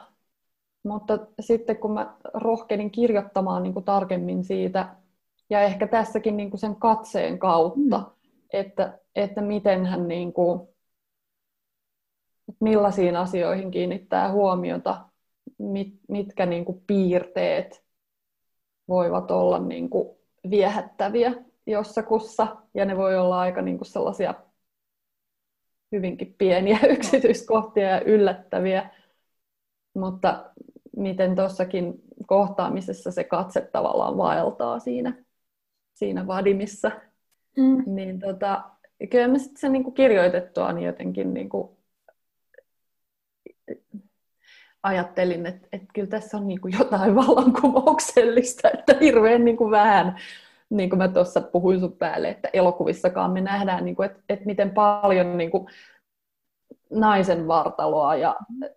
Mutta 0.84 1.18
sitten 1.40 1.76
kun 1.76 1.92
mä 1.92 2.16
rohkenin 2.34 2.90
kirjoittamaan 2.90 3.62
niin 3.62 3.72
kuin 3.74 3.84
tarkemmin 3.84 4.44
siitä, 4.44 4.96
ja 5.50 5.60
ehkä 5.60 5.86
tässäkin 5.86 6.36
niin 6.36 6.50
kuin 6.50 6.60
sen 6.60 6.76
katseen 6.76 7.38
kautta, 7.38 7.98
mm. 7.98 8.04
että, 8.52 8.98
että 9.16 9.40
miten 9.40 9.86
hän 9.86 10.08
niin 10.08 10.32
kuin, 10.32 10.68
millaisiin 12.60 13.16
asioihin 13.16 13.70
kiinnittää 13.70 14.32
huomiota, 14.32 15.07
mit, 15.58 15.94
mitkä 16.08 16.46
niin 16.46 16.64
kuin 16.64 16.82
piirteet 16.86 17.84
voivat 18.88 19.30
olla 19.30 19.58
niin 19.58 19.90
kuin 19.90 20.08
viehättäviä 20.50 21.32
jossakussa, 21.66 22.56
ja 22.74 22.84
ne 22.84 22.96
voi 22.96 23.18
olla 23.18 23.40
aika 23.40 23.62
niin 23.62 23.78
kuin 23.78 23.88
sellaisia 23.88 24.34
hyvinkin 25.92 26.34
pieniä 26.38 26.78
yksityiskohtia 26.96 27.88
ja 27.88 28.00
yllättäviä, 28.00 28.90
mutta 29.94 30.50
miten 30.96 31.36
tuossakin 31.36 32.02
kohtaamisessa 32.26 33.10
se 33.10 33.24
katse 33.24 33.60
tavallaan 33.60 34.16
vaeltaa 34.16 34.78
siinä, 34.78 35.24
siinä 35.94 36.26
vadimissa, 36.26 36.90
mm. 37.56 37.82
niin 37.86 38.18
tota, 38.18 38.70
kyllä 39.10 39.28
mä 39.28 39.38
sitten 39.38 39.60
sen 39.60 39.72
niin 39.72 39.84
kuin 39.84 39.94
kirjoitettua 39.94 40.72
niin 40.72 40.86
jotenkin 40.86 41.34
niin 41.34 41.48
kuin 41.48 41.78
ajattelin, 44.82 45.46
että, 45.46 45.68
että 45.72 45.86
kyllä 45.94 46.08
tässä 46.08 46.36
on 46.36 46.48
niin 46.48 46.60
kuin 46.60 46.74
jotain 46.78 47.14
vallankumouksellista, 47.26 48.70
että 48.74 48.96
hirveän 49.00 49.44
niin 49.44 49.56
kuin 49.56 49.70
vähän, 49.70 50.16
niin 50.70 50.90
kuin 50.90 50.98
mä 50.98 51.08
tuossa 51.08 51.40
puhuin 51.40 51.80
sun 51.80 51.92
päälle, 51.92 52.28
että 52.28 52.48
elokuvissakaan 52.52 53.30
me 53.30 53.40
nähdään, 53.40 53.84
niin 53.84 53.96
kuin, 53.96 54.06
että, 54.06 54.20
että 54.28 54.46
miten 54.46 54.70
paljon 54.70 55.38
niin 55.38 55.50
kuin 55.50 55.66
naisen 56.90 57.48
vartaloa 57.48 58.16
ja 58.16 58.36
äh, 58.62 58.68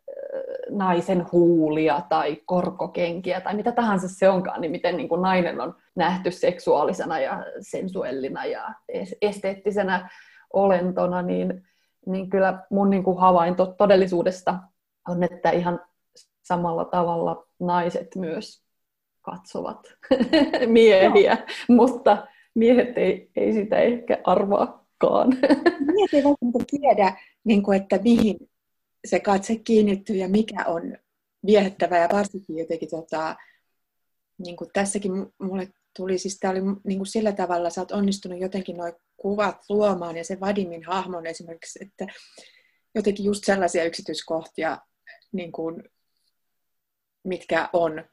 naisen 0.70 1.26
huulia 1.32 2.02
tai 2.10 2.38
korkokenkiä 2.46 3.42
tai 3.42 3.56
mitä 3.56 3.72
tahansa 3.72 4.08
se 4.08 4.30
onkaan, 4.30 4.62
niin 4.62 4.72
miten 4.72 4.98
niin 4.98 5.10
kuin 5.10 5.22
nainen 5.22 5.62
on 5.62 5.76
nähty 5.96 6.32
seksuaalisena 6.32 7.20
ja 7.20 7.46
sensuellina 7.60 8.46
ja 8.46 8.74
esteettisenä 9.22 10.10
olentona, 10.54 11.22
niin, 11.22 11.64
niin 12.06 12.30
kyllä 12.30 12.64
mun 12.70 12.90
niin 12.90 13.04
kuin 13.04 13.18
havainto 13.18 13.66
todellisuudesta 13.66 14.60
on, 15.08 15.24
että 15.24 15.50
ihan 15.50 15.80
samalla 16.44 16.86
tavalla 16.86 17.48
naiset 17.60 18.16
myös 18.16 18.64
katsovat 19.22 19.80
miehiä, 20.68 21.38
no. 21.70 21.76
mutta 21.76 22.28
miehet 22.56 22.98
ei, 22.98 23.32
ei 23.36 23.54
sitä 23.54 23.80
ehkä 23.80 24.22
arvaakaan. 24.24 25.30
Miehet 25.94 26.14
ei 26.14 26.24
välttämättä 26.24 26.66
tiedä, 26.70 27.18
niin 27.44 27.64
kuin, 27.64 27.82
että 27.82 28.00
mihin 28.04 28.38
se 29.06 29.20
katse 29.20 29.56
kiinnittyy 29.56 30.16
ja 30.16 30.30
mikä 30.30 30.66
on 30.68 30.98
viehättävää 31.46 32.00
ja 32.00 32.10
varsinkin 32.14 32.58
jotenkin 32.58 32.90
tota, 32.90 33.36
niin 34.38 34.56
kuin 34.56 34.70
tässäkin 34.74 35.12
mulle 35.40 35.68
tuli, 35.98 36.18
siis 36.18 36.40
tämä 36.40 36.52
oli 36.52 36.62
niin 36.84 37.00
kuin 37.00 37.08
sillä 37.08 37.32
tavalla, 37.32 37.70
sä 37.70 37.82
oot 37.82 37.92
onnistunut 37.92 38.40
jotenkin 38.40 38.78
nuo 38.78 38.92
kuvat 39.18 39.58
luomaan 39.70 40.18
ja 40.18 40.24
se 40.24 40.40
Vadimin 40.40 40.84
hahmon 40.84 41.26
esimerkiksi, 41.26 41.80
että 41.82 42.08
jotenkin 42.96 43.26
just 43.26 43.44
sellaisia 43.46 43.84
yksityiskohtia 43.84 44.78
niin 45.32 45.52
kuin 45.52 45.84
mitkä 47.24 47.70
on 47.74 48.04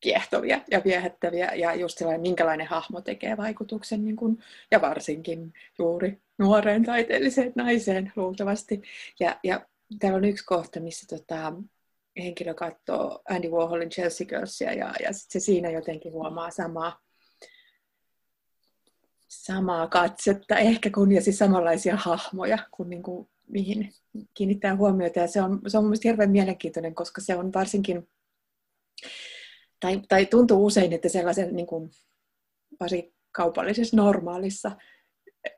kiehtovia 0.00 0.60
ja 0.70 0.82
viehättäviä 0.84 1.54
ja 1.54 1.74
just 1.74 1.98
sellainen, 1.98 2.20
minkälainen 2.20 2.66
hahmo 2.66 3.00
tekee 3.00 3.36
vaikutuksen 3.36 4.04
niin 4.04 4.16
kuin, 4.16 4.38
ja 4.70 4.80
varsinkin 4.80 5.54
juuri 5.78 6.20
nuoreen 6.38 6.84
taiteelliseen 6.84 7.52
naiseen 7.54 8.12
luultavasti. 8.16 8.82
Ja, 9.20 9.40
ja 9.44 9.66
täällä 9.98 10.16
on 10.16 10.24
yksi 10.24 10.44
kohta, 10.44 10.80
missä 10.80 11.16
tota, 11.16 11.52
henkilö 12.16 12.54
katsoo 12.54 13.22
Andy 13.28 13.48
Warholin 13.48 13.90
Chelsea 13.90 14.26
Girlsia 14.26 14.72
ja, 14.72 14.94
ja 15.02 15.12
sit 15.12 15.30
se 15.30 15.40
siinä 15.40 15.70
jotenkin 15.70 16.12
huomaa 16.12 16.50
samaa, 16.50 17.00
samaa 19.28 19.86
katsetta 19.86 20.56
ehkä 20.56 20.90
kun 20.90 21.12
ja 21.12 21.22
siis 21.22 21.38
samanlaisia 21.38 21.96
hahmoja 21.96 22.58
kuin, 22.70 22.90
niin 22.90 23.02
kuin 23.02 23.28
mihin 23.48 23.92
kiinnittää 24.34 24.76
huomiota. 24.76 25.18
Ja 25.18 25.26
se 25.26 25.42
on, 25.42 25.60
se 25.66 25.78
on 25.78 25.84
mielestäni 25.84 26.10
hirveän 26.10 26.30
mielenkiintoinen, 26.30 26.94
koska 26.94 27.20
se 27.20 27.36
on 27.36 27.52
varsinkin, 27.52 28.08
tai, 29.80 30.02
tai 30.08 30.26
tuntuu 30.26 30.66
usein, 30.66 30.92
että 30.92 31.08
sellaisen 31.08 31.56
niin 31.56 31.66
kuin, 31.66 31.90
varsinkin 32.80 33.14
kaupallisessa 33.32 33.96
normaalissa 33.96 34.72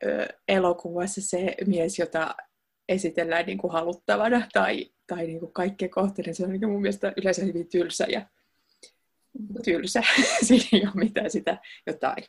ö, 0.03 0.27
elokuvassa 0.47 1.21
se 1.21 1.55
mies, 1.67 1.99
jota 1.99 2.35
esitellään 2.89 3.45
niin 3.45 3.57
kuin 3.57 3.73
haluttavana 3.73 4.47
tai, 4.53 4.91
tai 5.07 5.27
niin 5.27 5.39
kuin 5.39 5.53
kaikkien 5.53 5.91
kohteiden, 5.91 6.35
se 6.35 6.43
on 6.43 6.51
niin 6.51 6.69
mun 6.69 6.81
mielestä 6.81 7.13
yleensä 7.17 7.45
hyvin 7.45 7.69
tylsä 7.69 8.05
ja 8.09 8.29
tylsä. 9.63 10.03
Siinä 10.47 10.65
ei 10.73 10.81
ole 10.83 10.91
mitään 10.95 11.31
sitä 11.31 11.57
jotain, 11.87 12.23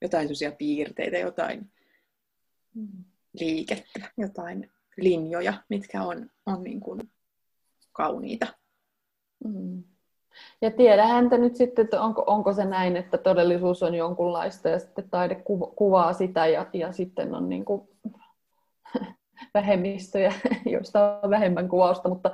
jotain 0.00 0.28
piirteitä, 0.58 1.18
jotain 1.18 1.72
liikettä, 3.32 4.12
jotain 4.16 4.70
linjoja, 4.96 5.54
mitkä 5.68 6.02
on, 6.02 6.30
on 6.46 6.62
niin 6.62 6.80
kuin 6.80 7.00
kauniita. 7.92 8.46
Mm. 9.44 9.82
Ja 10.60 10.70
tiedä 10.70 11.06
häntä 11.06 11.38
nyt 11.38 11.56
sitten, 11.56 11.84
että 11.84 12.02
onko, 12.02 12.24
onko 12.26 12.52
se 12.52 12.64
näin, 12.64 12.96
että 12.96 13.18
todellisuus 13.18 13.82
on 13.82 13.94
jonkunlaista 13.94 14.68
ja 14.68 14.78
sitten 14.78 15.10
taide 15.10 15.42
kuvaa 15.76 16.12
sitä 16.12 16.46
ja, 16.46 16.66
ja 16.72 16.92
sitten 16.92 17.34
on 17.34 17.48
niin 17.48 17.64
kuin 17.64 17.88
vähemmistöjä, 19.54 20.32
joista 20.72 21.20
on 21.22 21.30
vähemmän 21.30 21.68
kuvausta, 21.68 22.08
mutta 22.08 22.30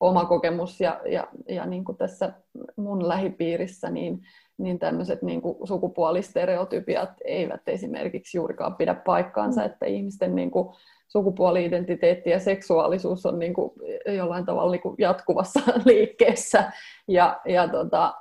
oma 0.00 0.24
kokemus 0.24 0.80
ja, 0.80 1.00
ja, 1.06 1.28
ja 1.48 1.66
niin 1.66 1.84
kuin 1.84 1.98
tässä 1.98 2.32
mun 2.76 3.08
lähipiirissä, 3.08 3.90
niin, 3.90 4.20
niin 4.58 4.78
tämmöiset 4.78 5.22
niin 5.22 5.42
kuin 5.42 5.68
sukupuolistereotypiat 5.68 7.10
eivät 7.24 7.60
esimerkiksi 7.66 8.38
juurikaan 8.38 8.76
pidä 8.76 8.94
paikkaansa, 8.94 9.60
mm. 9.60 9.66
että 9.66 9.86
ihmisten 9.86 10.34
niin 10.34 10.50
kuin 10.50 10.74
sukupuoli-identiteetti 11.08 12.30
ja 12.30 12.40
seksuaalisuus 12.40 13.26
on 13.26 13.38
niin 13.38 13.54
kuin 13.54 13.72
jollain 14.16 14.46
tavalla 14.46 14.72
niin 14.72 14.82
kuin 14.82 14.94
jatkuvassa 14.98 15.60
liikkeessä. 15.84 16.72
Ja, 17.08 17.40
ja, 17.44 17.68
tota, 17.68 18.14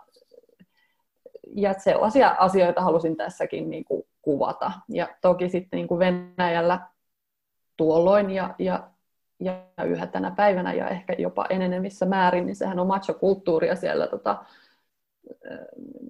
ja 1.55 1.73
sellaisia 1.77 2.35
asioita 2.39 2.81
halusin 2.81 3.15
tässäkin 3.15 3.69
niin 3.69 3.85
kuin 3.85 4.03
kuvata. 4.21 4.71
Ja 4.89 5.07
toki 5.21 5.49
sitten 5.49 5.77
niin 5.77 5.87
kuin 5.87 5.99
Venäjällä 5.99 6.79
tuolloin 7.77 8.29
ja, 8.29 8.55
ja, 8.59 8.89
ja 9.39 9.63
yhä 9.85 10.07
tänä 10.07 10.31
päivänä 10.31 10.73
ja 10.73 10.89
ehkä 10.89 11.15
jopa 11.17 11.45
enenevissä 11.49 12.05
määrin, 12.05 12.45
niin 12.45 12.55
sehän 12.55 12.79
on 12.79 12.87
macho-kulttuuria 12.87 13.75
siellä 13.75 14.07
tota, 14.07 14.45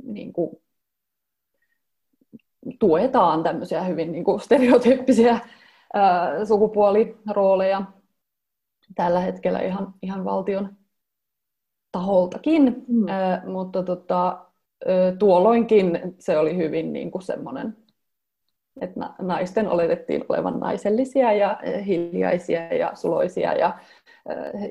niin 0.04 0.34
kuin, 0.34 0.62
tuetaan 2.80 3.44
tämmöisiä 3.44 3.84
hyvin 3.84 4.12
niin 4.12 4.24
kuin 4.24 4.40
stereotyyppisiä 4.40 5.40
ää, 5.95 6.45
sukupuolirooleja 6.45 7.81
tällä 8.95 9.19
hetkellä 9.19 9.60
ihan, 9.60 9.93
ihan 10.01 10.25
valtion 10.25 10.75
taholtakin, 11.91 12.86
mm. 12.88 13.08
ää, 13.08 13.43
mutta 13.45 13.84
tota, 13.84 14.45
tuolloinkin 15.19 16.15
se 16.19 16.38
oli 16.38 16.58
hyvin 16.58 16.93
niin 16.93 17.12
kuin 17.12 17.21
semmoinen, 17.21 17.77
että 18.81 19.10
naisten 19.21 19.67
oletettiin 19.69 20.25
olevan 20.29 20.60
naisellisia 20.60 21.34
ja 21.34 21.60
hiljaisia 21.86 22.73
ja 22.73 22.91
suloisia 22.95 23.53
ja 23.53 23.79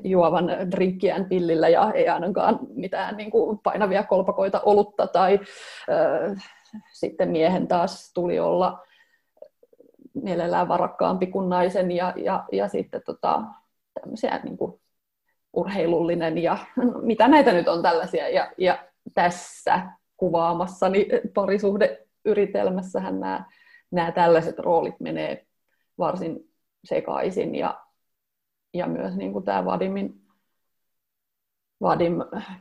juovan 0.03 0.47
drinkkiään 0.71 1.25
pillillä 1.25 1.69
ja 1.69 1.91
ei 1.93 2.09
ainakaan 2.09 2.59
mitään 2.73 3.17
niin 3.17 3.31
kuin 3.31 3.59
painavia 3.59 4.03
kolpakoita 4.03 4.61
olutta 4.65 5.07
tai 5.07 5.39
äh, 5.89 6.43
sitten 6.93 7.29
miehen 7.29 7.67
taas 7.67 8.13
tuli 8.13 8.39
olla 8.39 8.85
mielellään 10.23 10.67
varakkaampi 10.67 11.27
kuin 11.27 11.49
naisen 11.49 11.91
ja, 11.91 12.13
ja, 12.15 12.45
ja 12.51 12.67
sitten 12.67 13.01
tota, 13.05 13.43
tämmöisiä 14.01 14.39
niin 14.43 14.57
kuin 14.57 14.81
urheilullinen 15.53 16.37
ja 16.37 16.57
no, 16.75 16.99
mitä 17.01 17.27
näitä 17.27 17.51
nyt 17.51 17.67
on 17.67 17.81
tällaisia. 17.81 18.29
Ja, 18.29 18.51
ja 18.57 18.87
tässä 19.13 19.89
kuvaamassani 20.17 21.07
parisuhdeyritelmässähän 21.33 23.19
nämä, 23.19 23.45
nämä 23.91 24.11
tällaiset 24.11 24.59
roolit 24.59 24.99
menee 24.99 25.45
varsin 25.97 26.51
sekaisin 26.83 27.55
ja, 27.55 27.81
ja 28.73 28.87
myös 28.87 29.15
niin 29.15 29.33
kuin 29.33 29.45
tämä 29.45 29.65
Vadimin 29.65 30.25
Vadim 31.81 32.13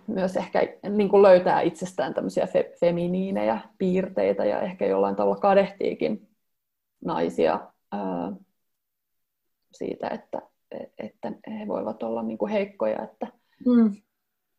myös 0.06 0.36
ehkä 0.36 0.60
niin 0.88 1.08
kuin 1.08 1.22
löytää 1.22 1.60
itsestään 1.60 2.14
tämmöisiä 2.14 2.46
fe, 2.46 2.72
feminiinejä 2.80 3.60
piirteitä 3.78 4.44
ja 4.44 4.60
ehkä 4.60 4.86
jollain 4.86 5.16
tavalla 5.16 5.36
kadehtiikin 5.36 6.28
naisia 7.04 7.60
ää, 7.92 8.32
siitä, 9.72 10.08
että, 10.08 10.42
että 10.98 11.32
he 11.58 11.68
voivat 11.68 12.02
olla 12.02 12.22
niin 12.22 12.38
kuin 12.38 12.52
heikkoja. 12.52 13.02
Että, 13.02 13.26
mm. 13.66 13.96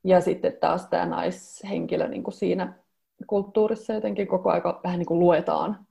Ja 0.03 0.21
sitten 0.21 0.58
taas 0.60 0.88
tämä 0.88 1.05
naishenkilö 1.05 2.08
niin 2.08 2.23
kuin 2.23 2.34
siinä 2.34 2.73
kulttuurissa 3.27 3.93
jotenkin 3.93 4.27
koko 4.27 4.49
aika 4.49 4.79
vähän 4.84 4.99
niin 4.99 5.08
kuin 5.08 5.19
luetaan 5.19 5.86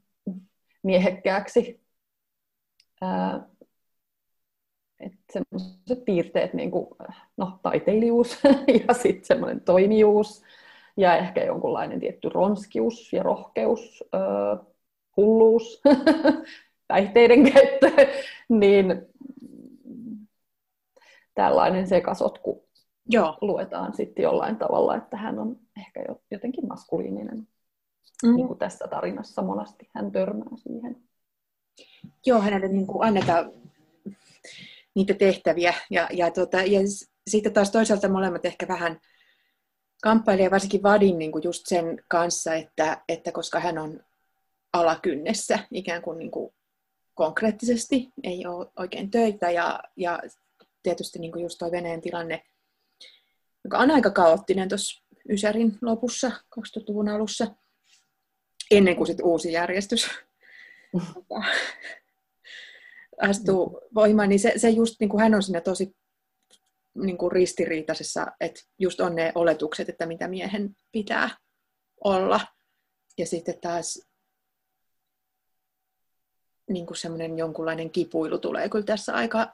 miehekkääksi. 0.82 1.80
Ää, 3.00 3.48
että 5.00 5.18
semmoiset 5.32 6.04
piirteet, 6.04 6.54
niin 6.54 6.70
kuin, 6.70 6.86
no, 7.36 7.58
taiteilijuus 7.62 8.38
ja 8.88 8.94
sitten 8.94 9.24
semmoinen 9.24 9.60
toimijuus 9.60 10.42
ja 10.96 11.16
ehkä 11.16 11.44
jonkunlainen 11.44 12.00
tietty 12.00 12.28
ronskius 12.28 13.12
ja 13.12 13.22
rohkeus, 13.22 14.04
öö, 14.14 14.73
hulluus, 15.16 15.82
päihteiden 16.88 17.52
käyttö, 17.52 18.06
niin 18.48 19.06
tällainen 21.34 21.86
sekasotku 21.86 22.68
Joo. 23.06 23.38
luetaan 23.40 23.94
sitten 23.94 24.22
jollain 24.22 24.56
tavalla, 24.56 24.96
että 24.96 25.16
hän 25.16 25.38
on 25.38 25.56
ehkä 25.76 26.04
jotenkin 26.30 26.68
maskuliininen. 26.68 27.48
Mm. 28.22 28.36
Niin 28.36 28.46
kuin 28.46 28.58
tässä 28.58 28.88
tarinassa 28.88 29.42
monasti 29.42 29.90
hän 29.94 30.12
törmää 30.12 30.56
siihen. 30.56 30.96
Joo, 32.26 32.40
hänelle 32.40 32.68
niin 32.68 32.86
kuin 32.86 33.08
annetaan 33.08 33.52
niitä 34.94 35.14
tehtäviä. 35.14 35.74
Ja, 35.90 36.08
ja, 36.12 36.30
tota, 36.30 36.62
ja 36.62 36.80
sitten 37.30 37.52
taas 37.52 37.70
toisaalta 37.70 38.08
molemmat 38.08 38.44
ehkä 38.44 38.68
vähän 38.68 39.00
kamppailee 40.02 40.50
varsinkin 40.50 40.82
Vadin 40.82 41.18
niin 41.18 41.32
kuin 41.32 41.44
just 41.44 41.62
sen 41.66 42.04
kanssa, 42.08 42.54
että, 42.54 43.02
että 43.08 43.32
koska 43.32 43.60
hän 43.60 43.78
on 43.78 44.00
alakynnessä 44.74 45.58
ikään 45.70 46.02
kuin, 46.02 46.18
niin 46.18 46.30
kuin 46.30 46.54
konkreettisesti, 47.14 48.08
ei 48.22 48.46
ole 48.46 48.66
oikein 48.76 49.10
töitä 49.10 49.50
ja, 49.50 49.80
ja 49.96 50.20
tietysti 50.82 51.18
niin 51.18 51.32
kuin 51.32 51.42
just 51.42 51.58
tuo 51.58 51.70
Venäjän 51.70 52.00
tilanne, 52.00 52.42
joka 53.64 53.78
on 53.78 53.90
aika 53.90 54.10
kaoottinen 54.10 54.68
tuossa 54.68 55.04
Ysärin 55.28 55.78
lopussa, 55.82 56.28
2000-luvun 56.28 57.08
alussa, 57.08 57.46
ennen 58.70 58.96
kuin 58.96 59.06
sitten 59.06 59.26
uusi 59.26 59.52
järjestys 59.52 60.10
astuu 63.28 63.80
voimaan, 63.94 64.28
niin 64.28 64.40
se, 64.40 64.52
se 64.56 64.70
just 64.70 64.96
niin 65.00 65.08
kuin 65.08 65.22
hän 65.22 65.34
on 65.34 65.42
siinä 65.42 65.60
tosi 65.60 65.96
niin 66.94 67.18
kuin 67.18 67.32
ristiriitaisessa, 67.32 68.26
että 68.40 68.60
just 68.78 69.00
on 69.00 69.14
ne 69.14 69.32
oletukset, 69.34 69.88
että 69.88 70.06
mitä 70.06 70.28
miehen 70.28 70.76
pitää 70.92 71.30
olla. 72.04 72.40
Ja 73.18 73.26
sitten 73.26 73.60
taas 73.60 74.00
niin 76.68 76.86
kuin 76.86 76.96
semmoinen 76.96 77.38
jonkunlainen 77.38 77.90
kipuilu 77.90 78.38
tulee 78.38 78.68
kyllä 78.68 78.84
tässä 78.84 79.14
aika, 79.14 79.48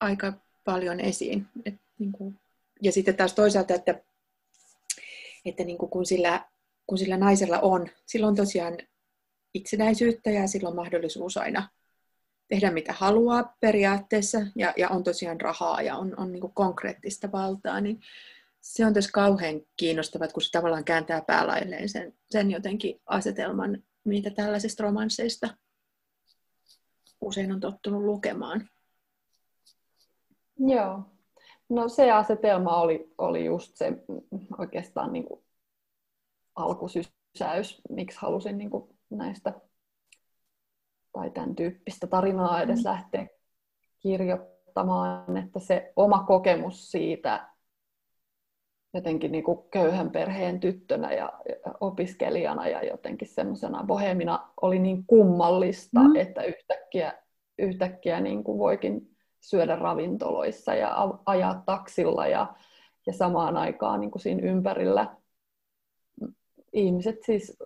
aika 0.00 0.32
paljon 0.64 1.00
esiin. 1.00 1.46
Et 1.64 1.74
niin 1.98 2.12
kuin, 2.12 2.38
ja 2.82 2.92
sitten 2.92 3.16
taas 3.16 3.34
toisaalta, 3.34 3.74
että, 3.74 4.00
että 5.44 5.64
niin 5.64 5.78
kuin 5.78 5.90
kun, 5.90 6.06
sillä, 6.06 6.44
kun 6.86 6.98
sillä 6.98 7.16
naisella 7.16 7.58
on, 7.58 7.88
sillä 8.06 8.26
on 8.26 8.36
tosiaan 8.36 8.78
itsenäisyyttä 9.54 10.30
ja 10.30 10.46
sillä 10.46 10.68
on 10.68 10.76
mahdollisuus 10.76 11.36
aina 11.36 11.68
tehdä 12.48 12.70
mitä 12.70 12.92
haluaa 12.92 13.56
periaatteessa 13.60 14.38
ja, 14.56 14.74
ja 14.76 14.88
on 14.88 15.04
tosiaan 15.04 15.40
rahaa 15.40 15.82
ja 15.82 15.96
on, 15.96 16.14
on 16.16 16.32
niin 16.32 16.52
konkreettista 16.54 17.32
valtaa, 17.32 17.80
niin 17.80 18.00
se 18.60 18.86
on 18.86 18.94
tässä 18.94 19.10
kauhean 19.12 19.60
kiinnostavaa, 19.76 20.28
kun 20.28 20.42
se 20.42 20.50
tavallaan 20.50 20.84
kääntää 20.84 21.20
päälailleen 21.20 21.88
sen, 21.88 22.14
sen 22.30 22.50
jotenkin 22.50 23.00
asetelman, 23.06 23.82
mitä 24.04 24.30
tällaisista 24.30 24.82
romansseista 24.82 25.48
usein 27.20 27.52
on 27.52 27.60
tottunut 27.60 28.02
lukemaan. 28.02 28.68
Joo. 30.58 31.02
No 31.68 31.88
se 31.88 32.10
asetelma 32.10 32.80
oli, 32.80 33.14
oli 33.18 33.44
just 33.44 33.76
se 33.76 33.92
oikeastaan 34.58 35.12
niin 35.12 35.24
kuin 35.24 35.44
alkusysäys, 36.54 37.82
miksi 37.90 38.18
halusin 38.20 38.58
niin 38.58 38.70
kuin 38.70 38.98
näistä 39.10 39.52
tai 41.12 41.30
tämän 41.30 41.56
tyyppistä 41.56 42.06
tarinaa 42.06 42.62
edes 42.62 42.78
mm. 42.78 42.84
lähteä 42.84 43.26
kirjoittamaan, 44.00 45.36
että 45.36 45.60
se 45.60 45.92
oma 45.96 46.24
kokemus 46.24 46.90
siitä 46.90 47.55
jotenkin 48.96 49.32
niin 49.32 49.44
kuin 49.44 49.58
köyhän 49.70 50.10
perheen 50.10 50.60
tyttönä 50.60 51.12
ja 51.12 51.32
opiskelijana 51.80 52.68
ja 52.68 52.84
jotenkin 52.86 53.28
semmoisena 53.28 53.84
bohemina 53.86 54.48
oli 54.62 54.78
niin 54.78 55.04
kummallista, 55.06 56.00
mm. 56.00 56.16
että 56.16 56.42
yhtäkkiä, 56.42 57.12
yhtäkkiä 57.58 58.20
niin 58.20 58.44
kuin 58.44 58.58
voikin 58.58 59.16
syödä 59.40 59.76
ravintoloissa 59.76 60.74
ja 60.74 61.18
ajaa 61.26 61.62
taksilla 61.66 62.26
ja, 62.26 62.54
ja 63.06 63.12
samaan 63.12 63.56
aikaan 63.56 64.00
niin 64.00 64.10
kuin 64.10 64.22
siinä 64.22 64.50
ympärillä 64.50 65.16
ihmiset 66.72 67.16
siis 67.26 67.56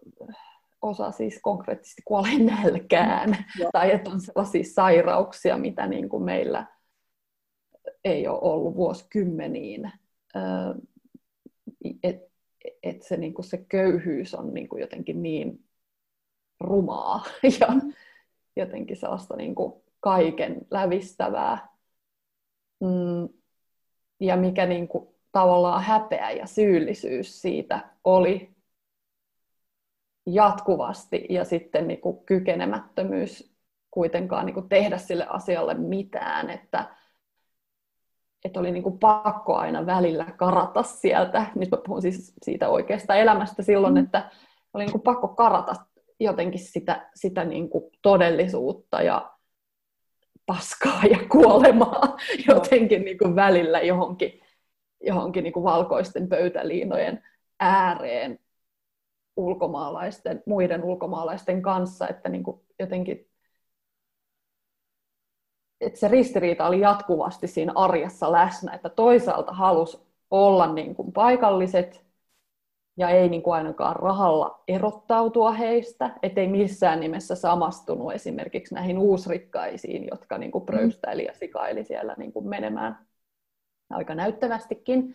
osa 0.82 1.10
siis 1.10 1.40
konkreettisesti 1.42 2.02
kuolee 2.04 2.38
nälkään. 2.38 3.36
Joo. 3.58 3.70
Tai 3.72 3.92
että 3.92 4.10
on 4.10 4.20
sellaisia 4.20 4.64
sairauksia, 4.64 5.58
mitä 5.58 5.86
niin 5.86 6.08
kuin 6.08 6.22
meillä 6.22 6.66
ei 8.04 8.28
ole 8.28 8.38
ollut 8.42 8.76
vuosikymmeniin. 8.76 9.92
Että 12.02 12.30
et 12.82 13.02
se, 13.02 13.16
niin 13.16 13.34
se 13.40 13.64
köyhyys 13.68 14.34
on 14.34 14.54
niin 14.54 14.68
kuin 14.68 14.80
jotenkin 14.80 15.22
niin 15.22 15.64
rumaa 16.60 17.24
ja 17.60 17.68
jotenkin 18.56 18.96
sellaista 18.96 19.36
niin 19.36 19.54
kuin 19.54 19.82
kaiken 20.00 20.66
lävistävää. 20.70 21.68
Mm, 22.80 23.28
ja 24.20 24.36
mikä 24.36 24.66
niin 24.66 24.88
kuin 24.88 25.08
tavallaan 25.32 25.82
häpeä 25.82 26.30
ja 26.30 26.46
syyllisyys 26.46 27.42
siitä 27.42 27.90
oli 28.04 28.54
jatkuvasti 30.26 31.26
ja 31.30 31.44
sitten 31.44 31.88
niin 31.88 32.00
kuin 32.00 32.24
kykenemättömyys 32.26 33.54
kuitenkaan 33.90 34.46
niin 34.46 34.54
kuin 34.54 34.68
tehdä 34.68 34.98
sille 34.98 35.26
asialle 35.28 35.74
mitään, 35.74 36.50
että, 36.50 36.96
että 38.44 38.60
oli 38.60 38.70
niin 38.70 38.82
kuin 38.82 38.98
pakko 38.98 39.56
aina 39.56 39.86
välillä 39.86 40.26
karata 40.36 40.82
sieltä. 40.82 41.46
Nyt 41.54 41.70
mä 41.70 41.78
puhun 41.86 42.02
siis 42.02 42.34
siitä 42.42 42.68
oikeasta 42.68 43.14
elämästä 43.14 43.62
silloin, 43.62 43.94
mm. 43.94 44.04
että 44.04 44.30
oli 44.74 44.84
niin 44.84 44.92
kuin 44.92 45.02
pakko 45.02 45.28
karata 45.28 45.74
jotenkin 46.20 46.60
sitä, 46.60 47.10
sitä 47.14 47.44
niin 47.44 47.70
kuin 47.70 47.84
todellisuutta 48.02 49.02
ja 49.02 49.32
paskaa 50.46 51.02
ja 51.10 51.18
kuolemaa 51.32 52.16
jotenkin 52.48 53.04
niin 53.04 53.18
kuin 53.18 53.36
välillä 53.36 53.80
johonkin, 53.80 54.40
johonkin 55.04 55.44
niin 55.44 55.52
kuin 55.52 55.64
valkoisten 55.64 56.28
pöytäliinojen 56.28 57.24
ääreen 57.60 58.38
ulkomaalaisten, 59.36 60.42
muiden 60.46 60.84
ulkomaalaisten 60.84 61.62
kanssa, 61.62 62.08
että 62.08 62.28
niin 62.28 62.42
kuin 62.42 62.60
jotenkin 62.78 63.29
että 65.80 65.98
se 65.98 66.08
ristiriita 66.08 66.66
oli 66.66 66.80
jatkuvasti 66.80 67.46
siinä 67.46 67.72
arjessa 67.74 68.32
läsnä, 68.32 68.74
että 68.74 68.88
toisaalta 68.88 69.52
halusi 69.52 69.98
olla 70.30 70.72
niin 70.72 70.94
kuin 70.94 71.12
paikalliset 71.12 72.04
ja 72.96 73.08
ei 73.08 73.28
niin 73.28 73.42
kuin 73.42 73.54
ainakaan 73.54 73.96
rahalla 73.96 74.62
erottautua 74.68 75.52
heistä, 75.52 76.10
ettei 76.22 76.48
missään 76.48 77.00
nimessä 77.00 77.34
samastunut 77.34 78.12
esimerkiksi 78.12 78.74
näihin 78.74 78.98
uusrikkaisiin, 78.98 80.06
jotka 80.10 80.38
niin 80.38 80.50
kuin 80.50 80.66
pröystäili 80.66 81.24
ja 81.24 81.34
sikaili 81.34 81.84
siellä 81.84 82.14
niin 82.18 82.32
kuin 82.32 82.48
menemään 82.48 82.98
aika 83.90 84.14
näyttävästikin. 84.14 85.14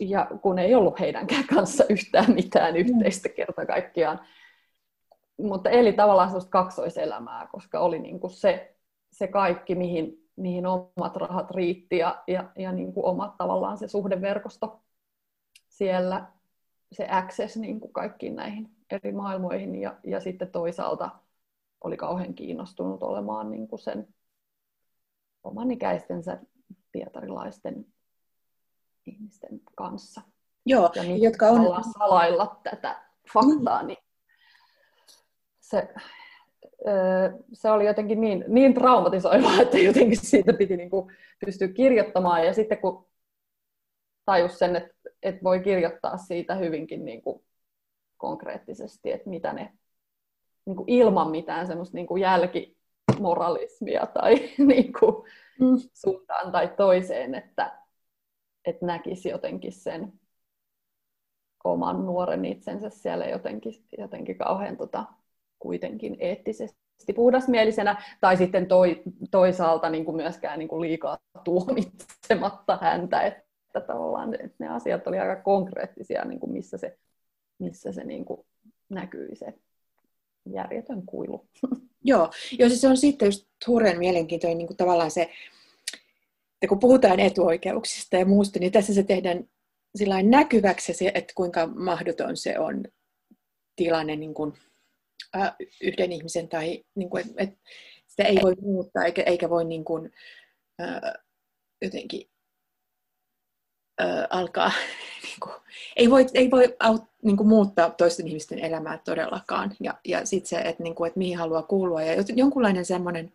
Ja 0.00 0.30
kun 0.42 0.58
ei 0.58 0.74
ollut 0.74 1.00
heidänkään 1.00 1.44
kanssa 1.54 1.84
yhtään 1.88 2.34
mitään 2.34 2.76
yhteistä 2.76 3.28
kerta 3.28 3.66
kaikkiaan. 3.66 4.20
Mutta 5.38 5.70
eli 5.70 5.92
tavallaan 5.92 6.28
sellaista 6.28 6.50
kaksoiselämää, 6.50 7.48
koska 7.52 7.80
oli 7.80 7.98
niin 7.98 8.20
kuin 8.20 8.30
se, 8.30 8.77
se 9.18 9.26
kaikki, 9.28 9.74
mihin, 9.74 10.28
mihin 10.36 10.66
omat 10.66 11.16
rahat 11.16 11.50
riitti 11.50 11.98
ja, 11.98 12.22
ja, 12.26 12.50
ja 12.58 12.72
niin 12.72 12.92
kuin 12.92 13.06
omat 13.06 13.36
tavallaan 13.36 13.78
se 13.78 13.88
suhdeverkosto 13.88 14.80
siellä 15.68 16.32
se 16.92 17.08
access 17.10 17.56
niin 17.56 17.80
kuin 17.80 17.92
kaikkiin 17.92 18.36
näihin 18.36 18.76
eri 18.90 19.12
maailmoihin 19.12 19.74
ja, 19.74 19.98
ja 20.04 20.20
sitten 20.20 20.50
toisaalta 20.50 21.10
oli 21.84 21.96
kauhean 21.96 22.34
kiinnostunut 22.34 23.02
olemaan 23.02 23.50
niin 23.50 23.68
kuin 23.68 23.80
sen 23.80 24.14
oman 25.44 25.70
ikäistensä 25.70 26.38
pietarilaisten 26.92 27.86
ihmisten 29.06 29.60
kanssa. 29.76 30.20
Joo, 30.66 30.90
ja 30.94 31.16
jotka 31.16 31.46
on... 31.46 31.84
salailla 31.98 32.60
tätä 32.62 33.02
faktaa, 33.32 33.82
mm. 33.82 33.86
niin 33.86 33.98
se, 35.60 35.94
se 37.52 37.70
oli 37.70 37.86
jotenkin 37.86 38.20
niin, 38.20 38.44
niin 38.48 38.74
traumatisoivaa, 38.74 39.60
että 39.62 39.78
jotenkin 39.78 40.18
siitä 40.20 40.52
piti 40.52 40.76
niin 40.76 40.90
kuin 40.90 41.12
pystyä 41.46 41.68
kirjoittamaan. 41.68 42.46
Ja 42.46 42.54
sitten 42.54 42.78
kun 42.78 43.06
tajus 44.24 44.58
sen, 44.58 44.76
että, 44.76 44.94
että 45.22 45.44
voi 45.44 45.60
kirjoittaa 45.60 46.16
siitä 46.16 46.54
hyvinkin 46.54 47.04
niin 47.04 47.22
kuin 47.22 47.44
konkreettisesti, 48.16 49.12
että 49.12 49.30
mitä 49.30 49.52
ne 49.52 49.72
niin 50.66 50.76
kuin 50.76 50.88
ilman 50.88 51.30
mitään 51.30 51.66
semmoista 51.66 51.96
niin 51.96 52.06
kuin 52.06 52.22
jälkimoralismia 52.22 54.06
tai 54.06 54.34
niin 54.66 54.92
kuin 55.00 55.24
mm. 55.60 55.76
suuntaan 55.94 56.52
tai 56.52 56.68
toiseen, 56.76 57.34
että, 57.34 57.78
että 58.64 58.86
näkisi 58.86 59.28
jotenkin 59.28 59.72
sen 59.72 60.12
oman 61.64 62.06
nuoren 62.06 62.44
itsensä 62.44 62.90
siellä 62.90 63.26
jotenkin, 63.26 63.74
jotenkin 63.98 64.38
kauhean 64.38 64.76
tota, 64.76 65.04
kuitenkin 65.58 66.16
eettisesti 66.18 67.12
puhdasmielisenä, 67.14 68.02
tai 68.20 68.36
sitten 68.36 68.66
toi, 68.66 69.02
toisaalta 69.30 69.90
niin 69.90 70.04
kuin 70.04 70.16
myöskään 70.16 70.58
niin 70.58 70.68
kuin 70.68 70.82
liikaa 70.82 71.18
tuomitsematta 71.44 72.78
häntä, 72.82 73.22
että 73.22 73.80
tavallaan 73.86 74.34
että 74.34 74.56
ne 74.58 74.68
asiat 74.68 75.06
oli 75.06 75.18
aika 75.18 75.42
konkreettisia, 75.42 76.24
niin 76.24 76.40
kuin 76.40 76.52
missä 76.52 76.78
se, 76.78 76.98
missä 77.58 77.92
se 77.92 78.04
niin 78.04 78.24
kuin 78.24 78.40
näkyi 78.88 79.36
se 79.36 79.54
järjetön 80.52 81.02
kuilu. 81.06 81.46
Joo, 82.04 82.30
jo 82.58 82.68
se 82.68 82.88
on 82.88 82.96
sitten 82.96 83.26
just 83.26 83.46
hurjan 83.66 83.98
mielenkiintoinen 83.98 84.58
niin 84.58 84.66
kuin 84.66 84.76
tavallaan 84.76 85.10
se, 85.10 85.22
että 86.52 86.68
kun 86.68 86.78
puhutaan 86.78 87.20
etuoikeuksista 87.20 88.16
ja 88.16 88.26
muusta, 88.26 88.58
niin 88.58 88.72
tässä 88.72 88.94
se 88.94 89.02
tehdään 89.02 89.44
sillä 89.96 90.22
näkyväksi, 90.22 91.08
että 91.14 91.32
kuinka 91.34 91.66
mahdoton 91.66 92.36
se 92.36 92.58
on 92.58 92.84
tilanne 93.76 94.16
niin 94.16 94.34
kuin, 94.34 94.52
yhden 95.82 96.12
ihmisen 96.12 96.48
tai 96.48 96.84
niin 96.94 97.10
kuin, 97.10 97.20
että, 97.20 97.42
että 97.42 97.56
sitä 98.06 98.22
ei 98.22 98.38
voi 98.42 98.54
muuttaa 98.60 99.04
eikä, 99.04 99.22
eikä 99.22 99.50
voi 99.50 99.64
niin 99.64 99.84
kuin, 99.84 100.12
äh, 100.80 101.12
jotenkin 101.82 102.30
äh, 104.00 104.26
alkaa, 104.30 104.72
niin 105.24 105.40
kuin, 105.42 105.54
ei 105.96 106.10
voi, 106.10 106.26
ei 106.34 106.50
voi 106.50 106.76
aut, 106.80 107.04
niin 107.22 107.36
kuin, 107.36 107.48
muuttaa 107.48 107.90
toisten 107.90 108.28
ihmisten 108.28 108.58
elämää 108.58 108.98
todellakaan. 109.04 109.76
Ja, 109.80 109.94
ja 110.04 110.26
sitten 110.26 110.48
se, 110.48 110.56
että, 110.56 110.82
niin 110.82 110.94
kuin, 110.94 111.12
mihin 111.16 111.38
haluaa 111.38 111.62
kuulua. 111.62 112.02
Ja 112.02 112.24
jonkunlainen 112.34 112.84
semmoinen, 112.84 113.32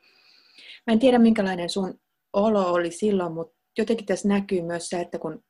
mä 0.88 0.94
en 0.94 1.00
tiedä 1.00 1.20
minkälainen 1.20 1.70
sun 1.70 2.00
olo 2.34 2.74
oli 2.74 2.92
silloin, 2.92 3.34
mutta 3.34 3.56
jotenkin 3.78 4.06
tässä 4.06 4.28
näkyy 4.28 4.62
myös 4.62 4.90
se, 4.90 5.02
että 5.02 5.20
kun, 5.20 5.44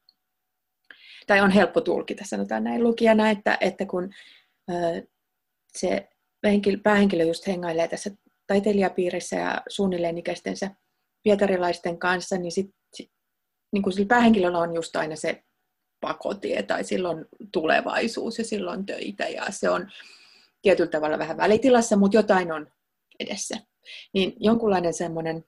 tai 1.28 1.42
on 1.42 1.52
helppo 1.52 1.82
tulkita, 1.82 2.24
sanotaan 2.26 2.64
näin 2.64 2.84
lukijana, 2.84 3.30
että, 3.30 3.58
että 3.62 3.86
kun 3.86 4.10
äh, 4.70 5.04
se 6.44 6.78
päähenkilö 6.84 7.24
just 7.24 7.48
hengailee 7.48 7.88
tässä 7.88 8.12
taiteilijapiirissä 8.48 9.36
ja 9.36 9.62
suunnilleen 9.70 10.18
ikäistensä 10.18 10.72
pietarilaisten 11.24 12.00
kanssa, 12.00 12.38
niin 12.38 12.52
sitten 12.52 12.76
niin 13.72 13.84
kuin 13.84 13.94
sillä 13.94 14.08
päähenkilöllä 14.08 14.58
on 14.58 14.76
just 14.76 14.96
aina 14.96 15.16
se 15.16 15.44
pakotie 16.02 16.64
tai 16.64 16.84
silloin 16.84 17.26
tulevaisuus 17.52 18.38
ja 18.38 18.46
silloin 18.46 18.86
töitä 18.86 19.28
ja 19.28 19.46
se 19.50 19.70
on 19.70 19.92
tietyllä 20.62 20.90
tavalla 20.90 21.20
vähän 21.20 21.38
välitilassa, 21.38 21.96
mutta 21.96 22.18
jotain 22.18 22.52
on 22.52 22.72
edessä. 23.20 23.58
Niin 24.14 24.34
jonkunlainen 24.40 24.94
semmoinen 24.94 25.46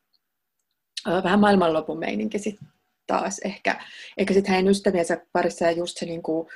vähän 1.23 1.39
maailmanlopun 1.39 1.99
meininki 1.99 2.39
sitten 2.39 2.67
taas 3.07 3.39
ehkä, 3.39 3.85
ehkä 4.17 4.33
sitten 4.33 4.51
hänen 4.51 4.71
ystäviensä 4.71 5.25
parissa 5.33 5.65
ja 5.65 5.71
just 5.71 5.97
se 5.97 6.05
niin 6.05 6.23
kuin, 6.23 6.47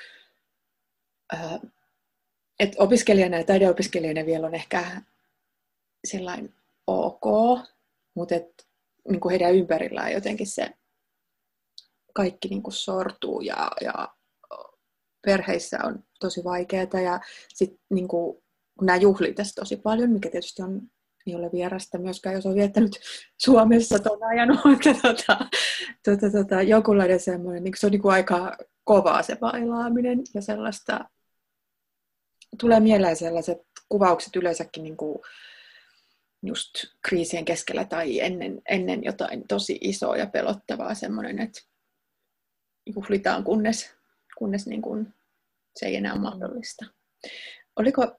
että 2.59 2.83
opiskelijana 2.83 3.37
ja 3.37 3.43
taideopiskelijana 3.43 4.25
vielä 4.25 4.47
on 4.47 4.55
ehkä 4.55 5.01
sellainen 6.07 6.53
ok, 6.87 7.25
mutta 8.15 8.35
et, 8.35 8.67
niin 9.09 9.19
kuin 9.19 9.29
heidän 9.29 9.55
ympärillään 9.55 10.11
jotenkin 10.11 10.47
se 10.47 10.69
kaikki 12.13 12.47
niin 12.47 12.63
kuin 12.63 12.73
sortuu 12.73 13.41
ja, 13.41 13.71
ja 13.81 14.13
perheissä 15.25 15.79
on 15.83 16.03
tosi 16.19 16.43
vaikeaa 16.43 17.01
ja 17.03 17.19
sitten 17.53 17.79
niin 17.89 18.07
kuin, 18.07 18.43
nämä 18.81 18.95
juhlii 18.95 19.33
tässä 19.33 19.61
tosi 19.61 19.77
paljon, 19.77 20.09
mikä 20.09 20.29
tietysti 20.29 20.61
on, 20.61 20.81
ei 21.27 21.35
ole 21.35 21.49
vierasta 21.51 21.97
myöskään, 21.97 22.35
jos 22.35 22.45
on 22.45 22.55
viettänyt 22.55 22.99
Suomessa 23.37 23.99
tuon 23.99 24.23
ajan, 24.23 24.49
mutta 24.65 24.93
tota, 24.93 25.49
tota, 26.05 26.31
tota, 26.31 26.61
jokinlainen 26.61 27.19
semmoinen, 27.19 27.63
niin 27.63 27.73
se 27.77 27.85
on 27.85 27.91
niin 27.91 28.01
kuin 28.01 28.13
aika 28.13 28.57
kovaa 28.83 29.23
se 29.23 29.35
bailaaminen 29.35 30.21
ja 30.33 30.41
sellaista, 30.41 31.09
tulee 32.59 32.79
mieleen 32.79 33.15
sellaiset 33.15 33.57
kuvaukset 33.89 34.35
yleensäkin 34.35 34.83
niin 34.83 34.97
kuin 34.97 35.19
just 36.43 36.69
kriisien 37.01 37.45
keskellä 37.45 37.85
tai 37.85 38.19
ennen, 38.19 38.61
ennen 38.69 39.03
jotain 39.03 39.47
tosi 39.47 39.77
isoa 39.81 40.17
ja 40.17 40.27
pelottavaa 40.27 40.93
semmoinen, 40.93 41.39
että 41.39 41.61
juhlitaan, 42.95 43.43
kunnes, 43.43 43.95
kunnes 44.37 44.67
niin 44.67 44.81
kuin 44.81 45.13
se 45.75 45.85
ei 45.85 45.95
enää 45.95 46.13
ole 46.13 46.21
mahdollista. 46.21 46.85
Oliko, 47.75 48.15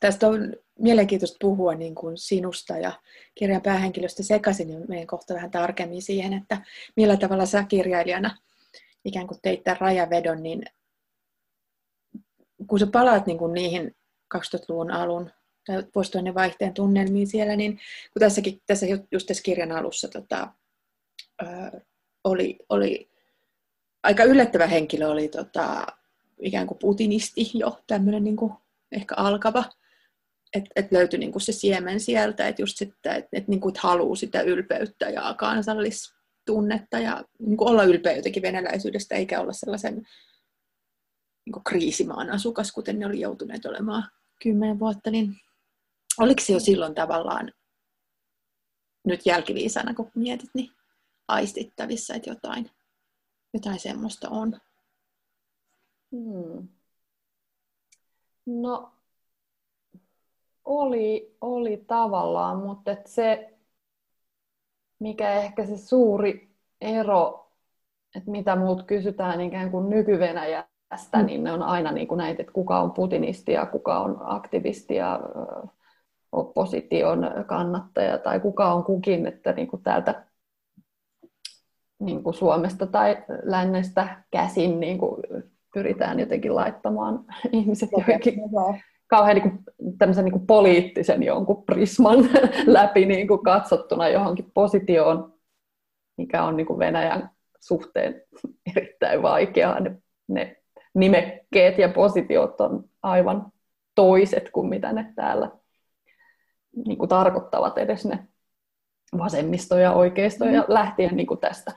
tästä 0.00 0.26
on 0.28 0.56
mielenkiintoista 0.78 1.36
puhua 1.40 1.74
niin 1.74 1.94
kuin 1.94 2.18
sinusta 2.18 2.78
ja 2.78 2.92
kirjan 3.34 3.62
päähenkilöstä 3.62 4.22
sekaisin, 4.22 4.68
niin 4.68 4.84
meidän 4.88 5.06
kohta 5.06 5.34
vähän 5.34 5.50
tarkemmin 5.50 6.02
siihen, 6.02 6.32
että 6.32 6.62
millä 6.96 7.16
tavalla 7.16 7.46
sä 7.46 7.64
kirjailijana 7.64 8.38
ikään 9.04 9.26
kuin 9.26 9.40
teit 9.42 9.64
tämän 9.64 9.80
rajavedon, 9.80 10.42
niin 10.42 10.62
kun 12.68 12.78
sä 12.78 12.86
palaat 12.86 13.26
niin 13.26 13.38
kuin 13.38 13.52
niihin 13.52 13.96
2000-luvun 14.34 14.90
alun 14.90 15.30
tai 15.66 15.84
vuosituhannen 15.94 16.34
vaihteen 16.34 16.74
tunnelmiin 16.74 17.26
siellä, 17.26 17.56
niin 17.56 17.72
kun 18.12 18.20
tässäkin, 18.20 18.62
tässä 18.66 18.86
just 19.12 19.26
tässä 19.26 19.42
kirjan 19.42 19.72
alussa 19.72 20.08
tota, 20.08 20.48
ö, 21.42 21.46
oli, 22.24 22.58
oli 22.68 23.10
aika 24.02 24.24
yllättävä 24.24 24.66
henkilö 24.66 25.08
oli 25.08 25.28
tota, 25.28 25.86
ikään 26.42 26.66
kuin 26.66 26.78
putinisti 26.78 27.50
jo, 27.54 27.78
tämmöinen 27.86 28.24
niin 28.24 28.36
kuin 28.36 28.52
ehkä 28.92 29.14
alkava, 29.14 29.64
että 30.54 30.70
et 30.76 30.92
löytyi 30.92 31.18
niin 31.18 31.32
kuin 31.32 31.42
se 31.42 31.52
siemen 31.52 32.00
sieltä, 32.00 32.48
että 32.48 32.62
just 32.62 32.76
sitten, 32.76 33.12
että 33.12 33.28
et, 33.32 33.48
niin 33.48 33.60
kuin, 33.60 33.74
haluaa 33.78 34.16
sitä 34.16 34.40
ylpeyttä 34.40 35.10
ja 35.10 35.34
kansallistunnetta 35.38 36.98
ja 36.98 37.24
niin 37.38 37.56
kuin 37.56 37.68
olla 37.68 37.84
ylpeä 37.84 38.16
jotenkin 38.16 38.42
venäläisyydestä, 38.42 39.14
eikä 39.14 39.40
olla 39.40 39.52
sellaisen 39.52 40.06
niin 41.52 41.64
kriisimaan 41.64 42.30
asukas, 42.30 42.72
kuten 42.72 42.98
ne 42.98 43.06
oli 43.06 43.20
joutuneet 43.20 43.66
olemaan 43.66 44.04
kymmenen 44.42 44.78
vuotta, 44.78 45.10
niin 45.10 45.36
oliko 46.18 46.42
se 46.42 46.52
jo 46.52 46.60
silloin 46.60 46.94
tavallaan 46.94 47.52
nyt 49.04 49.26
jälkiviisana, 49.26 49.94
kun 49.94 50.10
mietit, 50.14 50.50
niin 50.54 50.70
aistittavissa, 51.28 52.14
että 52.14 52.30
jotain, 52.30 52.70
jotain 53.54 53.80
semmoista 53.80 54.28
on? 54.30 54.60
Hmm. 56.10 56.68
No, 58.46 58.92
oli, 60.64 61.36
oli 61.40 61.84
tavallaan, 61.86 62.58
mutta 62.58 62.90
et 62.90 63.06
se, 63.06 63.58
mikä 64.98 65.34
ehkä 65.34 65.66
se 65.66 65.76
suuri 65.76 66.54
ero, 66.80 67.52
että 68.14 68.30
mitä 68.30 68.56
muut 68.56 68.82
kysytään 68.82 69.40
ikään 69.40 69.70
kuin 69.70 69.90
nyky-Venäjästä, 69.90 70.77
mm. 71.16 71.26
niin 71.26 71.44
ne 71.44 71.52
on 71.52 71.62
aina 71.62 71.92
niin 71.92 72.08
kuin 72.08 72.18
näitä, 72.18 72.42
että 72.42 72.52
kuka 72.52 72.80
on 72.80 72.90
putinisti 72.90 73.52
ja 73.52 73.66
kuka 73.66 73.98
on 73.98 74.18
aktivisti 74.20 74.94
ja 74.94 75.20
opposition 76.32 77.30
kannattaja 77.46 78.18
tai 78.18 78.40
kuka 78.40 78.72
on 78.72 78.84
kukin, 78.84 79.26
että 79.26 79.52
niin 79.52 79.68
kuin 79.68 79.82
täältä 79.82 80.24
niin 82.00 82.22
kuin 82.22 82.34
Suomesta 82.34 82.86
tai 82.86 83.24
lännestä 83.42 84.24
käsin 84.30 84.80
niin 84.80 84.98
kuin 84.98 85.22
pyritään 85.74 86.20
jotenkin 86.20 86.54
laittamaan 86.54 87.24
ihmiset 87.52 87.90
johonkin 87.92 88.34
kauhean 89.06 89.36
niin 89.36 89.50
kuin, 89.50 89.64
tämmöisen 89.98 90.24
niin 90.24 90.32
kuin 90.32 90.46
poliittisen 90.46 91.22
jonkun 91.22 91.64
prisman 91.64 92.18
läpi 92.66 93.06
niin 93.06 93.28
kuin 93.28 93.42
katsottuna 93.42 94.08
johonkin 94.08 94.50
positioon, 94.54 95.34
mikä 96.16 96.44
on 96.44 96.56
niin 96.56 96.66
kuin 96.66 96.78
Venäjän 96.78 97.30
suhteen 97.60 98.22
erittäin 98.76 99.22
vaikeaa. 99.22 99.80
Ne, 99.80 100.02
ne 100.28 100.56
nimekkeet 100.94 101.78
ja 101.78 101.88
positiot 101.88 102.60
on 102.60 102.84
aivan 103.02 103.52
toiset 103.94 104.50
kuin 104.50 104.68
mitä 104.68 104.92
ne 104.92 105.12
täällä 105.16 105.50
niin 106.86 106.98
kuin 106.98 107.08
tarkoittavat 107.08 107.78
edes 107.78 108.04
ne 108.06 108.28
vasemmisto 109.18 109.78
ja 109.78 109.92
oikeisto 109.92 110.44
ja 110.44 110.60
mm. 110.60 110.66
lähtien 110.68 111.16
niin 111.16 111.26
kuin 111.26 111.40
tästä. 111.40 111.72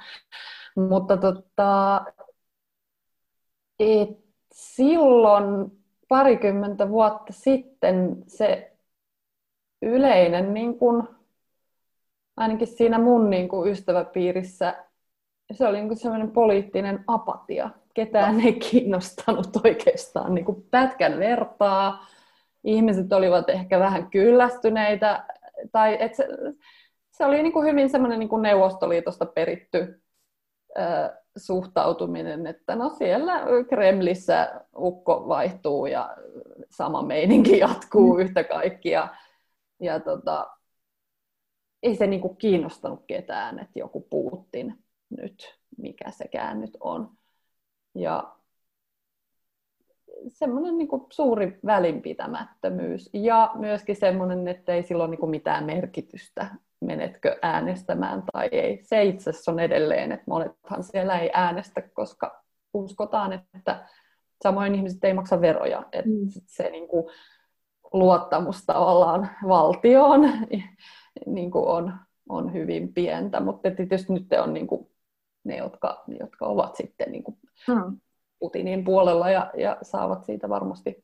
Mutta 0.75 1.17
tota, 1.17 2.05
et 3.79 4.09
silloin 4.53 5.71
parikymmentä 6.07 6.89
vuotta 6.89 7.33
sitten 7.33 8.23
se 8.27 8.71
yleinen, 9.81 10.53
niin 10.53 10.79
kuin, 10.79 11.03
ainakin 12.37 12.67
siinä 12.67 12.99
mun 12.99 13.29
niin 13.29 13.49
kuin 13.49 13.71
ystäväpiirissä, 13.71 14.85
se 15.51 15.67
oli 15.67 15.77
niin 15.77 15.87
kuin 15.87 15.97
sellainen 15.97 16.31
poliittinen 16.31 17.03
apatia. 17.07 17.69
Ketään 17.93 18.39
ei 18.39 18.53
kiinnostanut 18.53 19.65
oikeastaan 19.65 20.35
niin 20.35 20.45
kuin 20.45 20.67
pätkän 20.71 21.19
vertaa. 21.19 22.07
Ihmiset 22.63 23.13
olivat 23.13 23.49
ehkä 23.49 23.79
vähän 23.79 24.09
kyllästyneitä. 24.09 25.25
Tai 25.71 25.97
et 25.99 26.15
se, 26.15 26.27
se 27.11 27.25
oli 27.25 27.43
niin 27.43 27.53
kuin 27.53 27.67
hyvin 27.67 27.89
semmoinen 27.89 28.19
niin 28.19 28.29
kuin 28.29 28.41
Neuvostoliitosta 28.41 29.25
peritty 29.25 30.01
suhtautuminen, 31.37 32.47
että 32.47 32.75
no 32.75 32.89
siellä 32.89 33.41
Kremlissä 33.69 34.61
ukko 34.77 35.27
vaihtuu 35.27 35.85
ja 35.85 36.17
sama 36.69 37.01
meininki 37.01 37.59
jatkuu 37.59 38.13
mm. 38.13 38.19
yhtä 38.19 38.43
kaikkia. 38.43 39.07
Ja 39.79 39.99
tota, 39.99 40.49
ei 41.83 41.95
se 41.95 42.07
niinku 42.07 42.35
kiinnostanut 42.35 43.03
ketään, 43.07 43.59
että 43.59 43.79
joku 43.79 44.07
Putin 44.09 44.83
nyt, 45.09 45.59
mikä 45.77 46.11
sekään 46.11 46.61
nyt 46.61 46.77
on. 46.79 47.09
Ja 47.95 48.35
semmoinen 50.27 50.77
niin 50.77 50.89
suuri 51.09 51.59
välinpitämättömyys 51.65 53.09
ja 53.13 53.51
myöskin 53.55 53.95
semmoinen, 53.95 54.47
että 54.47 54.73
ei 54.73 54.83
sillä 54.83 55.03
ole 55.03 55.15
niin 55.15 55.29
mitään 55.29 55.63
merkitystä 55.65 56.47
menetkö 56.81 57.37
äänestämään 57.41 58.23
tai 58.33 58.49
ei. 58.51 58.79
Se 58.83 59.03
itse 59.03 59.29
asiassa 59.29 59.51
on 59.51 59.59
edelleen, 59.59 60.11
että 60.11 60.25
monethan 60.27 60.83
siellä 60.83 61.19
ei 61.19 61.29
äänestä, 61.33 61.81
koska 61.81 62.43
uskotaan, 62.73 63.33
että 63.33 63.87
samoin 64.43 64.75
ihmiset 64.75 65.03
ei 65.03 65.13
maksa 65.13 65.41
veroja. 65.41 65.85
Että 65.91 66.09
mm. 66.09 66.27
se 66.45 66.69
niin 66.69 66.87
kuin, 66.87 67.05
luottamus 67.93 68.65
tavallaan 68.65 69.29
valtioon 69.47 70.21
niin 71.25 71.51
kuin 71.51 71.65
on, 71.67 71.93
on 72.29 72.53
hyvin 72.53 72.93
pientä, 72.93 73.39
mutta 73.39 73.71
tietysti 73.71 74.13
nyt 74.13 74.27
on 74.43 74.53
niin 74.53 74.67
kuin, 74.67 74.87
ne, 75.43 75.57
jotka, 75.57 76.03
jotka 76.19 76.45
ovat 76.45 76.75
sitten 76.75 77.11
niin 77.11 77.23
kuin 77.23 77.37
mm. 77.67 77.99
Putinin 78.39 78.83
puolella 78.83 79.29
ja, 79.29 79.51
ja 79.57 79.77
saavat 79.81 80.23
siitä 80.23 80.49
varmasti 80.49 81.03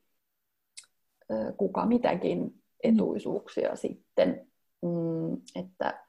kuka 1.56 1.86
mitäkin 1.86 2.62
etuisuuksia 2.82 3.70
mm. 3.70 3.76
sitten 3.76 4.48
Mm, 4.82 5.32
että 5.54 6.04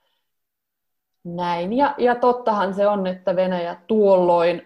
näin. 1.23 1.73
Ja, 1.73 1.95
ja 1.97 2.15
tottahan 2.15 2.73
se 2.73 2.87
on, 2.87 3.07
että 3.07 3.35
Venäjä 3.35 3.81
tuolloin 3.87 4.61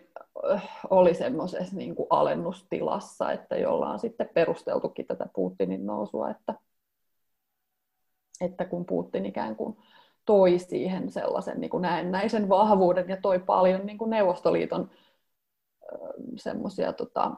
oli 0.90 1.14
semmoisessa 1.14 1.76
niin 1.76 1.96
kuin 1.96 2.08
alennustilassa, 2.10 3.32
että 3.32 3.58
jolla 3.58 3.90
on 3.90 4.00
sitten 4.00 4.30
perusteltukin 4.34 5.08
tätä 5.08 5.26
Putinin 5.36 5.86
nousua, 5.86 6.30
että, 6.30 6.54
että 8.42 8.66
kun 8.66 8.86
Putin 8.86 9.26
ikään 9.26 9.56
kuin 9.56 9.78
toi 10.26 10.60
siihen 10.60 11.12
sellaisen 11.12 11.62
niin 11.62 11.70
kuin 11.70 11.82
näennäisen 11.82 12.50
vahvuuden 12.50 13.10
ja 13.10 13.18
toi 13.22 13.40
paljon 13.40 13.86
niin 13.86 13.98
kuin 13.98 14.10
Neuvostoliiton 14.10 14.92
semmoisia 16.36 16.94
tota, 16.94 17.32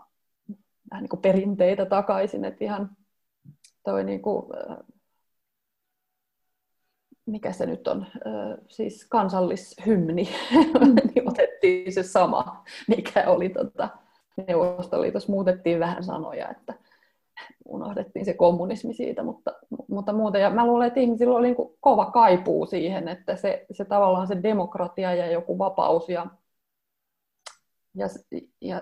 vähän 0.91 1.03
niin 1.03 1.09
kuin 1.09 1.21
perinteitä 1.21 1.85
takaisin, 1.85 2.45
että 2.45 2.63
ihan 2.63 2.97
toi 3.83 4.03
niin 4.03 4.21
kuin, 4.21 4.45
mikä 7.25 7.51
se 7.51 7.65
nyt 7.65 7.87
on, 7.87 8.05
siis 8.69 9.07
kansallishymni, 9.09 10.29
mm. 10.51 10.95
niin 11.15 11.29
otettiin 11.29 11.93
se 11.93 12.03
sama, 12.03 12.63
mikä 12.87 13.29
oli 13.29 13.49
tota, 13.49 13.89
Neuvostoliitossa, 14.47 15.31
muutettiin 15.31 15.79
vähän 15.79 16.03
sanoja, 16.03 16.49
että 16.49 16.73
unohdettiin 17.65 18.25
se 18.25 18.33
kommunismi 18.33 18.93
siitä, 18.93 19.23
mutta, 19.23 19.53
mutta 19.87 20.13
muuten. 20.13 20.41
Ja 20.41 20.49
mä 20.49 20.67
luulen, 20.67 20.87
että 20.87 20.99
ihmisillä 20.99 21.35
oli 21.35 21.47
niin 21.47 21.77
kova 21.79 22.05
kaipuu 22.05 22.65
siihen, 22.65 23.07
että 23.07 23.35
se, 23.35 23.65
se 23.71 23.85
tavallaan 23.85 24.27
se 24.27 24.43
demokratia 24.43 25.15
ja 25.15 25.31
joku 25.31 25.57
vapaus 25.57 26.09
ja, 26.09 26.27
ja, 27.95 28.07
ja 28.61 28.81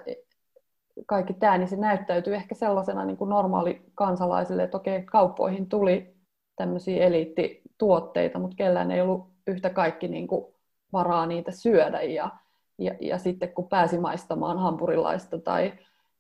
kaikki 1.06 1.34
tämä, 1.34 1.58
niin 1.58 1.68
se 1.68 1.76
näyttäytyy 1.76 2.36
ehkä 2.36 2.56
sellaisena 2.56 3.06
niin 3.06 3.18
kuin 3.18 3.30
normaali 3.30 3.82
kansalaisille, 3.96 4.64
että 4.64 4.78
okei, 4.78 5.04
kauppoihin 5.04 5.70
tuli 5.70 6.16
tämmöisiä 6.56 7.04
eliitti 7.04 7.62
tuotteita, 7.78 8.40
mutta 8.40 8.56
kellään 8.56 8.92
ei 8.92 9.02
ollut 9.02 9.28
yhtä 9.48 9.70
kaikki 9.70 10.08
niin 10.08 10.28
kuin 10.28 10.54
varaa 10.94 11.26
niitä 11.26 11.52
syödä. 11.52 12.02
Ja, 12.02 12.30
ja, 12.78 12.94
ja 13.02 13.18
sitten 13.18 13.54
kun 13.54 13.70
pääsi 13.70 13.98
maistamaan 13.98 14.60
hampurilaista 14.60 15.40
tai, 15.40 15.74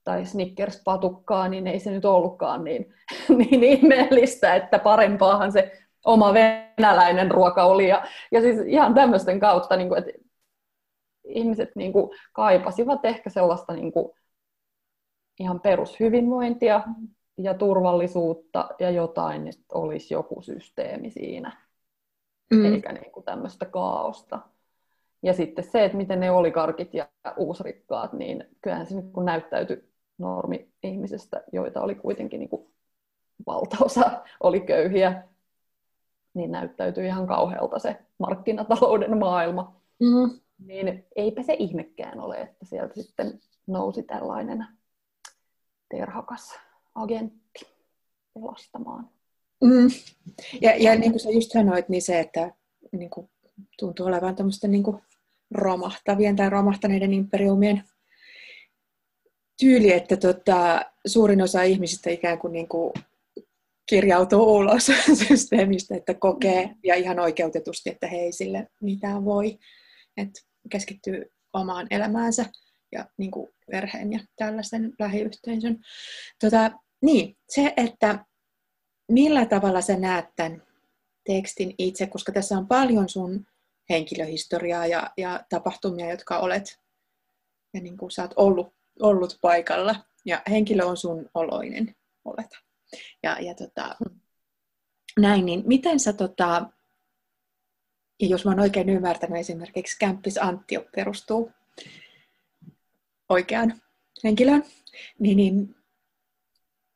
tai 0.03 0.25
Snickers-patukkaa, 0.25 1.47
niin 1.47 1.67
ei 1.67 1.79
se 1.79 1.91
nyt 1.91 2.05
ollutkaan 2.05 2.63
niin, 2.63 2.93
niin 3.37 3.63
ihmeellistä, 3.63 4.55
että 4.55 4.79
parempaahan 4.79 5.51
se 5.51 5.71
oma 6.05 6.33
venäläinen 6.33 7.31
ruoka 7.31 7.63
oli. 7.63 7.87
Ja, 7.87 8.03
ja 8.31 8.41
siis 8.41 8.59
ihan 8.67 8.93
tämmöisten 8.93 9.39
kautta, 9.39 9.75
niin 9.75 9.89
kuin, 9.89 9.99
että 9.99 10.11
ihmiset 11.25 11.69
niin 11.75 11.93
kuin, 11.93 12.09
kaipasivat 12.33 13.05
ehkä 13.05 13.29
sellaista 13.29 13.73
niin 13.73 13.91
kuin, 13.91 14.11
ihan 15.39 15.59
perushyvinvointia, 15.59 16.83
ja 17.37 17.53
turvallisuutta 17.53 18.69
ja 18.79 18.89
jotain, 18.89 19.47
että 19.47 19.65
olisi 19.73 20.13
joku 20.13 20.41
systeemi 20.41 21.09
siinä, 21.09 21.57
mm. 22.53 22.65
eikä 22.65 22.91
niin 22.91 23.11
kuin 23.11 23.23
tämmöistä 23.23 23.65
kaaosta. 23.65 24.39
Ja 25.23 25.33
sitten 25.33 25.63
se, 25.63 25.85
että 25.85 25.97
miten 25.97 26.19
ne 26.19 26.31
olikarkit 26.31 26.93
ja 26.93 27.07
uusrikkaat, 27.37 28.13
niin 28.13 28.47
kyllähän 28.61 28.85
se 28.85 28.95
niin 28.95 29.25
näyttäytyi 29.25 29.89
normi-ihmisestä, 30.17 31.43
joita 31.53 31.81
oli 31.81 31.95
kuitenkin 31.95 32.39
niin 32.39 32.49
kuin 32.49 32.73
valtaosa 33.45 34.23
oli 34.39 34.61
köyhiä, 34.61 35.23
niin 36.33 36.51
näyttäytyi 36.51 37.05
ihan 37.05 37.27
kauhealta 37.27 37.79
se 37.79 37.97
markkinatalouden 38.19 39.17
maailma. 39.17 39.75
Mm. 39.99 40.39
Niin 40.59 41.05
eipä 41.15 41.43
se 41.43 41.55
ihmekään 41.59 42.19
ole, 42.19 42.41
että 42.41 42.65
sieltä 42.65 42.93
sitten 42.93 43.39
nousi 43.67 44.03
tällainen 44.03 44.65
terhakas 45.89 46.53
agentti 46.95 47.67
pelastamaan. 48.33 49.09
Mm. 49.63 49.87
Ja, 50.61 50.75
ja 50.75 50.95
niin 50.95 51.11
kuin 51.11 51.19
sä 51.19 51.29
just 51.29 51.51
sanoit, 51.51 51.89
niin 51.89 52.01
se, 52.01 52.19
että 52.19 52.51
niin 52.91 53.09
kuin, 53.09 53.29
tuntuu 53.79 54.05
olevan 54.05 54.35
tämmöisten 54.35 54.71
niin 54.71 54.83
kuin 54.83 54.97
romahtavien 55.51 56.35
tai 56.35 56.49
romahtaneiden 56.49 57.13
imperiumien 57.13 57.83
tyyli, 59.59 59.93
että 59.93 60.17
tota, 60.17 60.81
suurin 61.05 61.41
osa 61.41 61.63
ihmisistä 61.63 62.09
ikään 62.09 62.39
kuin, 62.39 62.53
niin 62.53 62.67
kuin 62.67 62.93
kirjautuu 63.89 64.55
ulos 64.55 64.91
systeemistä, 65.27 65.95
että 65.95 66.13
kokee 66.13 66.69
ja 66.83 66.95
ihan 66.95 67.19
oikeutetusti, 67.19 67.89
että 67.89 68.07
he 68.07 68.17
ei 68.17 68.31
sille 68.31 68.67
mitään 68.81 69.25
voi. 69.25 69.59
Että 70.17 70.41
keskittyy 70.69 71.31
omaan 71.53 71.87
elämäänsä 71.89 72.45
ja 72.91 73.05
niin 73.17 73.31
kuin 73.31 73.49
perheen 73.71 74.13
ja 74.13 74.19
tällaisen 74.35 74.93
lähiyhteisön. 74.99 75.79
Tota, 76.39 76.71
niin, 77.01 77.37
se, 77.49 77.73
että 77.77 78.25
millä 79.11 79.45
tavalla 79.45 79.81
sä 79.81 79.95
näet 79.95 80.25
tämän 80.35 80.63
tekstin 81.25 81.75
itse, 81.77 82.07
koska 82.07 82.31
tässä 82.31 82.57
on 82.57 82.67
paljon 82.67 83.09
sun 83.09 83.45
henkilöhistoriaa 83.89 84.87
ja, 84.87 85.11
ja 85.17 85.43
tapahtumia, 85.49 86.09
jotka 86.09 86.39
olet 86.39 86.79
ja 87.73 87.81
niin 87.81 87.97
kuin 87.97 88.11
sä 88.11 88.21
oot 88.21 88.33
ollut, 88.35 88.67
ollut 89.01 89.37
paikalla 89.41 89.95
ja 90.25 90.41
henkilö 90.49 90.85
on 90.85 90.97
sun 90.97 91.29
oloinen, 91.33 91.95
oleta. 92.25 92.57
Ja, 93.23 93.39
ja 93.39 93.53
tota, 93.55 93.95
näin, 95.19 95.45
niin 95.45 95.63
miten 95.65 95.99
sä, 95.99 96.13
tota, 96.13 96.69
jos 98.19 98.45
mä 98.45 98.51
oon 98.51 98.59
oikein 98.59 98.89
ymmärtänyt, 98.89 99.39
esimerkiksi 99.39 99.99
Kämppis 99.99 100.37
Anttio 100.37 100.85
perustuu 100.95 101.51
oikeaan 103.29 103.81
henkilöön, 104.23 104.63
niin, 105.19 105.37
niin 105.37 105.75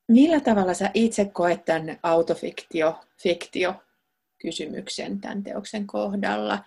millä 0.07 0.39
tavalla 0.39 0.74
sä 0.74 0.91
itse 0.93 1.26
koet 1.26 1.65
tämän 1.65 1.99
autofiktio, 2.03 2.99
fiktio 3.18 3.76
kysymyksen 4.41 5.22
tämän 5.22 5.43
teoksen 5.43 5.88
kohdalla? 5.88 6.63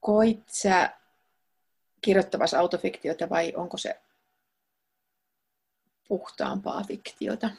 Koit 0.00 0.48
sä 0.48 0.90
kirjoittavassa 2.00 2.58
autofiktiota 2.58 3.28
vai 3.30 3.52
onko 3.56 3.76
se 3.76 4.00
puhtaampaa 6.08 6.84
fiktiota? 6.84 7.50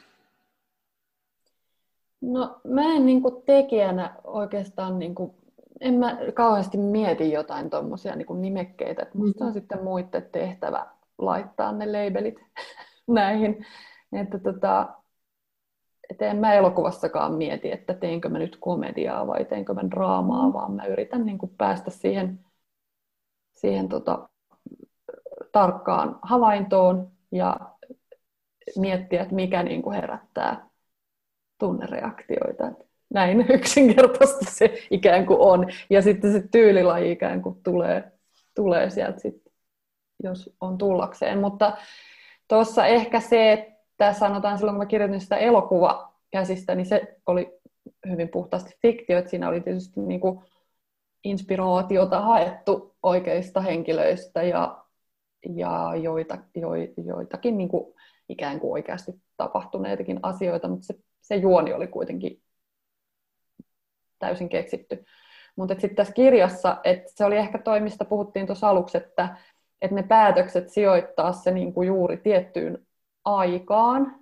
No 2.21 2.61
mä 2.67 2.81
en 2.81 3.05
niin 3.05 3.21
kuin 3.21 3.43
tekijänä 3.45 4.15
oikeastaan, 4.23 4.99
niin 4.99 5.15
kuin, 5.15 5.31
en 5.79 5.93
mä 5.93 6.17
kauheasti 6.33 6.77
mieti 6.77 7.31
jotain 7.31 7.69
tuommoisia 7.69 8.15
niin 8.15 8.41
nimekkeitä, 8.41 9.01
että 9.01 9.17
musta 9.17 9.43
on 9.43 9.49
mm-hmm. 9.49 9.59
sitten 9.59 9.83
muiden 9.83 10.29
tehtävä 10.31 10.87
laittaa 11.17 11.71
ne 11.71 11.85
labelit 11.85 12.39
näihin. 13.07 13.65
Että 14.13 14.39
tota, 14.39 14.89
et 16.09 16.21
en 16.21 16.37
mä 16.37 16.53
elokuvassakaan 16.53 17.33
mieti, 17.33 17.71
että 17.71 17.93
teenkö 17.93 18.29
mä 18.29 18.39
nyt 18.39 18.57
komediaa 18.59 19.27
vai 19.27 19.45
teenkö 19.45 19.73
mä 19.73 19.89
draamaa, 19.91 20.47
mm. 20.47 20.53
vaan 20.53 20.71
mä 20.71 20.85
yritän 20.85 21.25
niin 21.25 21.37
kuin 21.37 21.55
päästä 21.57 21.91
siihen, 21.91 22.39
siihen 23.51 23.89
tota, 23.89 24.29
tarkkaan 25.51 26.19
havaintoon 26.21 27.11
ja 27.31 27.57
miettiä, 28.77 29.21
että 29.21 29.35
mikä 29.35 29.63
niin 29.63 29.81
kuin 29.81 29.95
herättää 29.95 30.70
tunnereaktioita. 31.61 32.71
Näin 33.13 33.45
yksinkertaisesti 33.55 34.45
se 34.45 34.73
ikään 34.91 35.25
kuin 35.25 35.39
on. 35.39 35.67
Ja 35.89 36.01
sitten 36.01 36.31
se 36.31 36.47
tyylilaji 36.51 37.11
ikään 37.11 37.41
kuin 37.41 37.63
tulee, 37.63 38.11
tulee 38.55 38.89
sieltä 38.89 39.19
sitten, 39.19 39.53
jos 40.23 40.55
on 40.61 40.77
tullakseen. 40.77 41.39
Mutta 41.39 41.77
tuossa 42.47 42.85
ehkä 42.85 43.19
se, 43.19 43.51
että 43.51 44.13
sanotaan 44.13 44.57
silloin, 44.57 44.75
kun 44.75 44.83
mä 44.83 44.89
kirjoitin 44.89 45.21
sitä 45.21 45.37
elokuvakäsistä, 45.37 46.75
niin 46.75 46.85
se 46.85 47.17
oli 47.25 47.59
hyvin 48.09 48.29
puhtaasti 48.29 48.77
fiktio, 48.81 49.17
että 49.17 49.31
siinä 49.31 49.49
oli 49.49 49.61
tietysti 49.61 50.01
niin 50.01 50.21
kuin 50.21 50.39
inspiraatiota 51.23 52.21
haettu 52.21 52.95
oikeista 53.03 53.61
henkilöistä 53.61 54.43
ja, 54.43 54.83
ja 55.55 55.95
joita, 55.95 56.37
jo, 56.55 56.69
joitakin 57.05 57.57
niin 57.57 57.69
kuin 57.69 57.93
ikään 58.29 58.59
kuin 58.59 58.71
oikeasti 58.71 59.11
tapahtuneitakin 59.37 60.19
asioita, 60.23 60.67
mutta 60.67 60.85
se, 60.85 60.95
se 61.21 61.35
juoni 61.35 61.73
oli 61.73 61.87
kuitenkin 61.87 62.41
täysin 64.19 64.49
keksitty. 64.49 65.05
Mutta 65.55 65.73
sitten 65.73 65.95
tässä 65.95 66.13
kirjassa, 66.13 66.77
että 66.83 67.11
se 67.15 67.25
oli 67.25 67.37
ehkä 67.37 67.57
toi, 67.57 67.79
mistä 67.79 68.05
puhuttiin 68.05 68.45
tuossa 68.45 68.69
aluksi, 68.69 68.97
että, 68.97 69.37
että 69.81 69.95
ne 69.95 70.03
päätökset 70.03 70.69
sijoittaa 70.69 71.33
se 71.33 71.51
niin 71.51 71.73
kuin 71.73 71.87
juuri 71.87 72.17
tiettyyn 72.17 72.87
aikaan. 73.25 74.15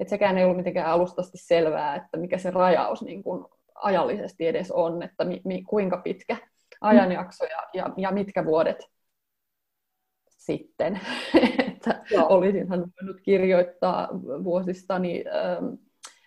Että 0.00 0.10
sekään 0.10 0.38
ei 0.38 0.44
ollut 0.44 0.56
mitenkään 0.56 0.90
alustasti 0.90 1.38
selvää, 1.38 1.96
että 1.96 2.16
mikä 2.16 2.38
se 2.38 2.50
rajaus 2.50 3.02
niin 3.02 3.22
kuin 3.22 3.44
ajallisesti 3.74 4.46
edes 4.46 4.70
on, 4.70 5.02
että 5.02 5.24
mi, 5.24 5.40
mi, 5.44 5.62
kuinka 5.62 5.96
pitkä 5.96 6.36
ajanjakso 6.80 7.44
ja, 7.44 7.62
ja, 7.74 7.90
ja 7.96 8.10
mitkä 8.10 8.44
vuodet 8.44 8.90
sitten. 10.28 11.00
että 11.68 12.02
olisinhan 12.28 12.80
voinut 12.80 13.20
kirjoittaa 13.22 14.08
vuosistani 14.44 15.24
ähm, 15.26 15.74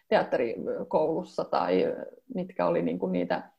teatterikoulussa 0.10 1.44
tai 1.44 1.86
mitkä 2.36 2.66
oli 2.66 2.82
niin 2.82 3.00
kuin 3.00 3.12
niitä 3.12 3.52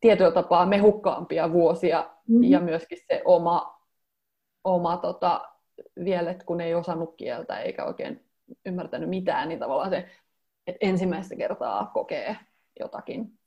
tietyllä 0.00 0.32
tapaa 0.32 0.66
mehukkaampia 0.66 1.52
vuosia 1.52 2.10
mm-hmm. 2.28 2.42
ja 2.42 2.60
myöskin 2.60 2.98
se 3.08 3.22
oma, 3.24 3.80
oma 4.64 4.96
tota, 4.96 5.48
vielä, 6.04 6.30
että 6.30 6.44
kun 6.44 6.60
ei 6.60 6.74
osannut 6.74 7.14
kieltä 7.16 7.60
eikä 7.60 7.84
oikein 7.84 8.24
ymmärtänyt 8.66 9.08
mitään, 9.08 9.48
niin 9.48 9.58
tavallaan 9.58 9.90
se, 9.90 10.08
että 10.66 10.86
ensimmäistä 10.86 11.36
kertaa 11.36 11.90
kokee 11.94 12.36
jotakin, 12.80 13.38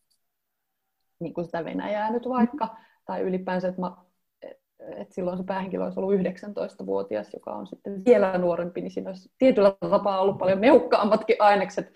niin 1.19 1.33
kuin 1.33 1.45
sitä 1.45 1.65
Venäjää 1.65 2.11
nyt 2.11 2.29
vaikka, 2.29 2.65
mm-hmm. 2.65 2.83
tai 3.05 3.21
ylipäänsä, 3.21 3.67
että 3.67 3.81
mä 3.81 3.91
että 4.97 5.15
silloin 5.15 5.37
se 5.37 5.43
päähenkilö 5.43 5.83
olisi 5.83 5.99
ollut 5.99 6.19
19-vuotias, 6.19 7.33
joka 7.33 7.51
on 7.51 7.67
sitten 7.67 8.05
vielä 8.05 8.37
nuorempi, 8.37 8.81
niin 8.81 8.91
siinä 8.91 9.09
olisi 9.09 9.31
tietyllä 9.37 9.73
tapaa 9.89 10.21
ollut 10.21 10.37
paljon 10.37 10.59
mehukkaammatkin 10.59 11.35
ainekset. 11.39 11.93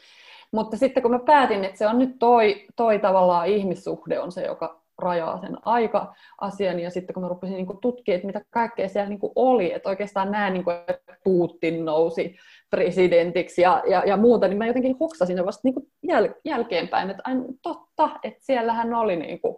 Mutta 0.52 0.78
sitten 0.78 1.04
kun 1.04 1.12
mä 1.12 1.20
päätin, 1.20 1.64
että 1.64 1.78
se 1.78 1.88
on 1.88 2.00
nyt 2.00 2.16
toi, 2.20 2.66
toi 2.76 3.00
tavallaan 3.00 3.48
ihmissuhde 3.48 4.20
on 4.20 4.32
se, 4.32 4.46
joka 4.46 4.84
rajaa 4.98 5.42
sen 5.42 5.58
aika-asian, 5.66 6.80
ja 6.80 6.90
sitten 6.90 7.14
kun 7.14 7.24
mä 7.24 7.30
rupesin 7.30 7.56
niin 7.56 7.68
tutkimaan, 7.82 8.16
että 8.16 8.28
mitä 8.28 8.42
kaikkea 8.50 8.90
siellä 8.90 9.10
niin 9.10 9.20
oli, 9.36 9.74
että 9.74 9.90
oikeastaan 9.90 10.32
nämä, 10.32 10.50
niin 10.50 10.64
kuin, 10.64 10.76
että 10.76 11.18
Putin 11.24 11.86
nousi 11.86 12.36
presidentiksi 12.70 13.62
ja, 13.62 13.84
ja, 13.90 14.04
ja 14.06 14.18
muuta, 14.18 14.48
niin 14.48 14.58
mä 14.58 14.68
jotenkin 14.68 14.98
hoksasin 15.00 15.38
se 15.38 15.46
vasta 15.46 15.62
niin 15.64 15.92
jäl, 16.04 16.30
jälkeenpäin, 16.46 17.10
että 17.10 17.24
aina 17.26 17.44
totta, 17.62 18.10
että 18.24 18.46
siellähän 18.46 18.94
oli, 18.94 19.16
niin 19.16 19.42
kuin, 19.42 19.56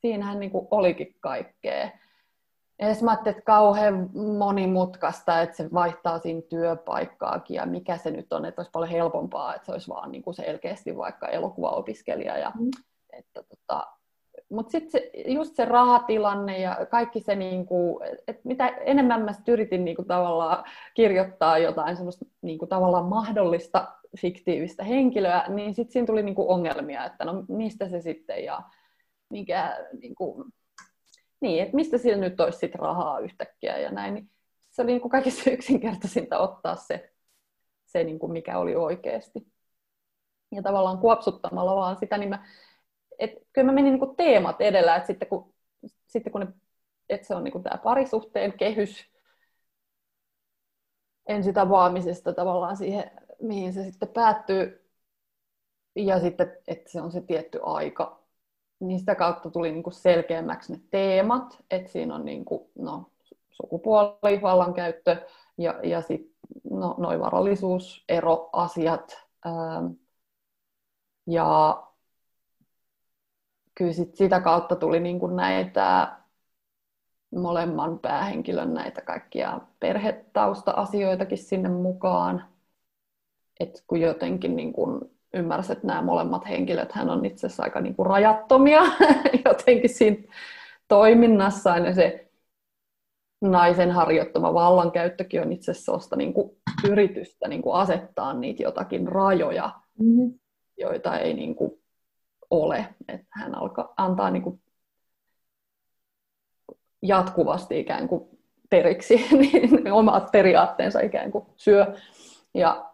siinähän 0.00 0.40
niin 0.40 0.50
kuin 0.50 0.68
olikin 0.70 1.14
kaikkea. 1.20 1.90
Ja 2.80 2.86
mä 3.02 3.12
että 3.12 3.42
kauhean 3.42 4.10
monimutkaista, 4.38 5.42
että 5.42 5.56
se 5.56 5.68
vaihtaa 5.72 6.18
siinä 6.18 6.42
työpaikkaakin 6.48 7.54
ja 7.54 7.66
mikä 7.66 7.96
se 7.96 8.10
nyt 8.10 8.32
on, 8.32 8.44
että 8.44 8.60
olisi 8.60 8.70
paljon 8.70 8.90
helpompaa, 8.90 9.54
että 9.54 9.66
se 9.66 9.72
olisi 9.72 9.88
vaan 9.88 10.12
niin 10.12 10.22
kuin 10.22 10.34
selkeästi 10.34 10.96
vaikka 10.96 11.28
elokuvaopiskelija. 11.28 12.38
Ja, 12.38 12.52
mm. 12.60 12.70
että, 13.12 13.42
tota, 13.42 13.86
mutta 14.50 14.70
sitten 14.70 14.90
se, 14.90 15.10
just 15.26 15.56
se 15.56 15.64
rahatilanne 15.64 16.58
ja 16.58 16.86
kaikki 16.90 17.20
se, 17.20 17.34
niin 17.34 17.66
kuin, 17.66 18.04
että 18.26 18.42
mitä 18.44 18.66
enemmän 18.66 19.22
mä 19.22 19.32
yritin 19.48 19.84
niin 19.84 19.96
kuin, 19.96 20.08
tavallaan 20.08 20.64
kirjoittaa 20.94 21.58
jotain 21.58 21.96
semmoista 21.96 22.24
niin 22.42 22.58
kuin, 22.58 22.68
tavallaan 22.68 23.04
mahdollista 23.04 23.88
fiktiivistä 24.20 24.84
henkilöä, 24.84 25.44
niin 25.48 25.74
sitten 25.74 25.92
siinä 25.92 26.06
tuli 26.06 26.22
niin 26.22 26.34
kuin, 26.34 26.48
ongelmia, 26.48 27.04
että 27.04 27.24
no 27.24 27.44
mistä 27.48 27.88
se 27.88 28.00
sitten 28.00 28.44
ja 28.44 28.62
mikä, 29.30 29.78
niin 30.00 30.14
kuin, 30.14 30.44
niin, 31.40 31.62
että 31.62 31.76
mistä 31.76 31.98
sillä 31.98 32.18
nyt 32.18 32.40
olisi 32.40 32.58
sit 32.58 32.74
rahaa 32.74 33.18
yhtäkkiä 33.18 33.78
ja 33.78 33.90
näin. 33.90 34.14
Niin 34.14 34.30
se 34.70 34.82
oli 34.82 34.92
niin 34.92 35.00
kuin 35.00 35.10
kaikista 35.10 35.50
yksinkertaisinta 35.50 36.38
ottaa 36.38 36.76
se, 36.76 37.12
se 37.86 38.04
niin 38.04 38.18
kuin 38.18 38.32
mikä 38.32 38.58
oli 38.58 38.76
oikeasti. 38.76 39.46
Ja 40.52 40.62
tavallaan 40.62 40.98
kuopsuttamalla 40.98 41.76
vaan 41.76 41.96
sitä, 41.96 42.18
niin 42.18 42.28
mä, 42.28 42.46
et, 43.18 43.32
kyllä 43.52 43.66
mä 43.66 43.72
menin 43.72 43.92
niin 43.92 44.00
kuin 44.00 44.16
teemat 44.16 44.60
edellä, 44.60 44.96
että 44.96 45.06
sitten 45.06 45.28
kun, 45.28 45.54
sitten 46.06 46.32
kun 46.32 46.40
ne, 46.40 46.48
että 47.08 47.26
se 47.26 47.34
on 47.34 47.44
niin 47.44 47.52
kuin 47.52 47.64
tämä 47.64 47.78
parisuhteen 47.78 48.52
kehys 48.52 49.06
ensitavaamisesta 51.26 52.32
tavallaan 52.32 52.76
siihen, 52.76 53.10
mihin 53.40 53.72
se 53.72 53.84
sitten 53.84 54.08
päättyy, 54.08 54.88
ja 55.96 56.20
sitten, 56.20 56.56
että 56.68 56.90
se 56.90 57.00
on 57.00 57.12
se 57.12 57.20
tietty 57.20 57.60
aika, 57.62 58.17
niin 58.80 58.98
sitä 58.98 59.14
kautta 59.14 59.50
tuli 59.50 59.72
niin 59.72 59.82
kuin 59.82 59.94
selkeämmäksi 59.94 60.72
ne 60.72 60.80
teemat, 60.90 61.58
että 61.70 61.92
siinä 61.92 62.14
on 62.14 62.24
niin 62.24 62.44
kuin, 62.44 62.70
no, 62.78 63.10
sukupuoli, 63.50 64.42
vallankäyttö 64.42 65.26
ja, 65.58 65.80
ja 65.82 66.00
sitten 66.00 66.34
no, 66.70 66.94
noin 66.98 67.20
varallisuus, 67.20 68.04
eroasiat. 68.08 69.26
Ähm, 69.46 69.86
ja 71.26 71.82
kyllä 73.74 73.92
sit 73.92 74.16
sitä 74.16 74.40
kautta 74.40 74.76
tuli 74.76 75.00
niin 75.00 75.18
kuin 75.20 75.36
näitä 75.36 76.18
molemman 77.34 77.98
päähenkilön 77.98 78.74
näitä 78.74 79.00
kaikkia 79.00 79.60
perhetausta-asioitakin 79.80 81.38
sinne 81.38 81.68
mukaan. 81.68 82.44
Et 83.60 83.84
kun 83.86 84.00
jotenkin 84.00 84.56
niin 84.56 84.72
kun 84.72 85.17
ymmärsi, 85.34 85.72
että 85.72 85.86
nämä 85.86 86.02
molemmat 86.02 86.48
henkilöt 86.48 86.92
hän 86.92 87.10
on 87.10 87.24
itse 87.24 87.46
asiassa 87.46 87.62
aika 87.62 87.80
niin 87.80 87.94
kuin 87.94 88.06
rajattomia 88.06 88.82
jotenkin 89.44 89.94
siinä 89.94 90.22
toiminnassaan 90.88 91.84
ja 91.84 91.94
se 91.94 92.30
naisen 93.40 93.90
harjoittama 93.90 94.54
vallankäyttökin 94.54 95.42
on 95.42 95.52
itse 95.52 95.70
asiassa 95.70 96.16
niin 96.16 96.34
kuin 96.34 96.50
yritystä 96.90 97.48
niin 97.48 97.62
kuin 97.62 97.74
asettaa 97.74 98.34
niitä 98.34 98.62
jotakin 98.62 99.08
rajoja, 99.08 99.70
mm-hmm. 99.98 100.38
joita 100.76 101.18
ei 101.18 101.34
niin 101.34 101.54
kuin 101.54 101.72
ole. 102.50 102.94
Että 103.08 103.26
hän 103.30 103.54
alkaa 103.54 103.94
antaa 103.96 104.30
niin 104.30 104.42
kuin 104.42 104.60
jatkuvasti 107.02 107.80
ikään 107.80 108.08
kuin 108.08 108.28
periksi, 108.70 109.26
niin 109.38 109.92
omat 109.92 110.32
periaatteensa 110.32 111.00
ikään 111.00 111.30
kuin 111.30 111.46
syö 111.56 111.94
ja, 112.54 112.90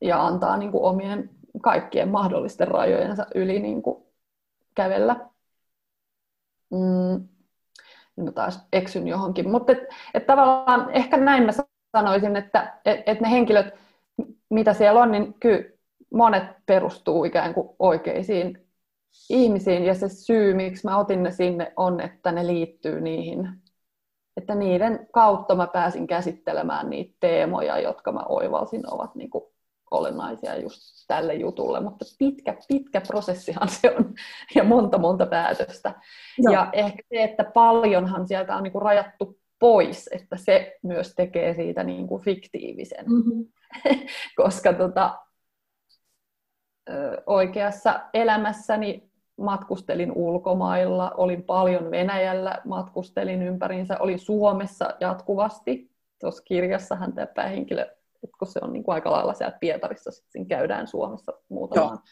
ja 0.00 0.26
antaa 0.26 0.56
niin 0.56 0.72
kuin 0.72 0.84
omien 0.84 1.30
kaikkien 1.62 2.08
mahdollisten 2.08 2.68
rajojensa 2.68 3.26
yli 3.34 3.58
niin 3.58 3.82
kuin 3.82 4.04
kävellä. 4.74 5.16
Mm, 6.70 7.28
no 8.16 8.32
taas 8.32 8.66
eksyn 8.72 9.08
johonkin, 9.08 9.50
mutta 9.50 9.72
et, 9.72 9.78
et 10.14 10.26
tavallaan 10.26 10.90
ehkä 10.90 11.16
näin 11.16 11.42
mä 11.42 11.52
sanoisin, 11.96 12.36
että 12.36 12.80
et, 12.84 13.00
et 13.06 13.20
ne 13.20 13.30
henkilöt, 13.30 13.74
mitä 14.50 14.74
siellä 14.74 15.00
on, 15.00 15.12
niin 15.12 15.34
kyllä 15.40 15.64
monet 16.14 16.44
perustuu 16.66 17.24
ikään 17.24 17.54
kuin 17.54 17.68
oikeisiin 17.78 18.68
ihmisiin. 19.30 19.84
Ja 19.84 19.94
se 19.94 20.08
syy, 20.08 20.54
miksi 20.54 20.86
mä 20.86 20.98
otin 20.98 21.22
ne 21.22 21.30
sinne, 21.30 21.72
on, 21.76 22.00
että 22.00 22.32
ne 22.32 22.46
liittyy 22.46 23.00
niihin, 23.00 23.48
että 24.36 24.54
niiden 24.54 25.08
kautta 25.12 25.54
mä 25.54 25.66
pääsin 25.66 26.06
käsittelemään 26.06 26.90
niitä 26.90 27.16
teemoja, 27.20 27.78
jotka 27.78 28.12
mä 28.12 28.22
oivalsin 28.28 28.94
ovat 28.94 29.14
niin 29.14 29.30
kuin 29.30 29.44
olennaisia 29.90 30.60
just 30.60 30.78
tälle 31.08 31.34
jutulle, 31.34 31.80
mutta 31.80 32.04
pitkä, 32.18 32.56
pitkä 32.68 33.00
prosessihan 33.00 33.68
se 33.68 33.94
on 33.98 34.14
ja 34.56 34.64
monta, 34.64 34.98
monta 34.98 35.26
päätöstä. 35.26 35.94
Joo. 36.38 36.52
Ja 36.52 36.68
ehkä 36.72 37.02
se, 37.08 37.22
että 37.22 37.44
paljonhan 37.44 38.28
sieltä 38.28 38.56
on 38.56 38.62
niin 38.62 38.72
kuin 38.72 38.82
rajattu 38.82 39.38
pois, 39.58 40.08
että 40.12 40.36
se 40.36 40.78
myös 40.82 41.14
tekee 41.14 41.54
siitä 41.54 41.84
niin 41.84 42.06
kuin 42.06 42.22
fiktiivisen. 42.22 43.04
Mm-hmm. 43.06 43.46
Koska 44.42 44.72
tota, 44.72 45.18
oikeassa 47.26 48.00
elämässäni 48.14 49.08
matkustelin 49.38 50.12
ulkomailla, 50.12 51.10
olin 51.10 51.42
paljon 51.42 51.90
Venäjällä, 51.90 52.58
matkustelin 52.64 53.42
ympäriinsä, 53.42 53.96
olin 54.00 54.18
Suomessa 54.18 54.94
jatkuvasti. 55.00 55.90
Tuossa 56.20 56.42
kirjassahan 56.42 57.12
tämä 57.12 57.26
päähenkilö, 57.26 57.86
kun 58.38 58.48
se 58.48 58.60
on 58.62 58.72
niin 58.72 58.82
kuin 58.82 58.94
aika 58.94 59.10
lailla 59.10 59.34
siellä 59.34 59.58
Pietarissa, 59.60 60.10
sitten 60.10 60.46
käydään 60.46 60.86
Suomessa 60.86 61.32
muutamaan 61.48 61.98
Joo. 61.98 62.02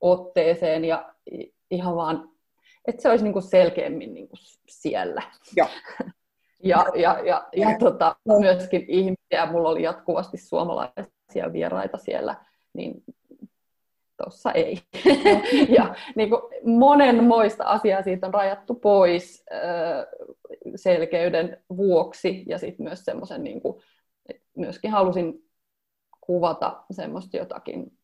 otteeseen 0.00 0.84
ja 0.84 1.14
ihan 1.70 1.96
vaan, 1.96 2.28
että 2.88 3.02
se 3.02 3.08
olisi 3.08 3.24
niin 3.24 3.32
kuin 3.32 3.42
selkeämmin 3.42 4.14
niin 4.14 4.28
kuin 4.28 4.38
siellä. 4.68 5.22
Joo. 5.56 5.68
ja, 6.62 6.86
ja, 6.94 7.18
ja, 7.18 7.20
ja, 7.24 7.48
ja 7.70 7.78
tota, 7.78 8.16
myöskin 8.40 8.84
ihmisiä, 8.88 9.46
mulla 9.52 9.68
oli 9.68 9.82
jatkuvasti 9.82 10.36
suomalaisia 10.36 11.52
vieraita 11.52 11.98
siellä, 11.98 12.36
niin 12.72 13.04
tuossa 14.22 14.52
ei. 14.52 14.78
ja 15.76 15.94
niin 16.14 16.30
kuin 16.30 16.42
monenmoista 16.64 17.64
asiaa 17.64 18.02
siitä 18.02 18.26
on 18.26 18.34
rajattu 18.34 18.74
pois 18.74 19.44
selkeyden 20.76 21.64
vuoksi 21.76 22.44
ja 22.46 22.58
sitten 22.58 22.84
myös 22.84 23.04
semmoisen, 23.04 23.44
niin 23.44 23.60
kuin, 23.60 23.82
myöskin 24.56 24.90
halusin 24.90 25.50
kuvata 26.20 26.84
semmoista 26.90 27.36
jotakin 27.36 27.98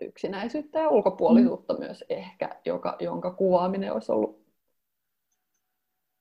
yksinäisyyttä 0.00 0.78
ja 0.78 0.88
ulkopuolisuutta 0.88 1.74
mm. 1.74 1.80
myös 1.80 2.04
ehkä, 2.08 2.60
joka, 2.64 2.96
jonka 3.00 3.30
kuvaaminen 3.30 3.92
olisi 3.92 4.12
ollut 4.12 4.48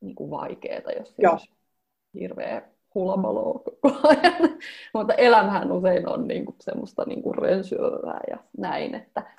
niin 0.01 0.15
kuin 0.15 0.29
vaikeaa, 0.29 0.91
jos 0.97 1.15
se 1.15 1.29
olisi 1.29 1.51
hirveä 2.13 2.69
hulamaloa 2.95 3.59
koko 3.59 4.07
ajan. 4.07 4.59
Mutta 4.93 5.13
elämähän 5.13 5.71
usein 5.71 6.09
on 6.09 6.27
niinku 6.27 6.55
semmoista 6.61 7.05
niinku 7.05 7.33
rensyövää 7.33 8.19
ja 8.29 8.37
näin, 8.57 8.95
että, 8.95 9.35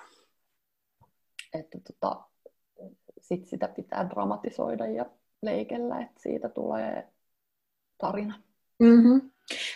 että 1.55 1.79
tota, 1.81 2.25
sit 3.21 3.47
sitä 3.47 3.69
pitää 3.69 4.11
dramatisoida 4.11 4.87
ja 4.87 5.07
leikellä, 5.43 6.01
että 6.01 6.23
siitä 6.23 6.49
tulee 6.49 7.09
tarina. 7.99 8.48
Mm-hmm. 8.79 9.31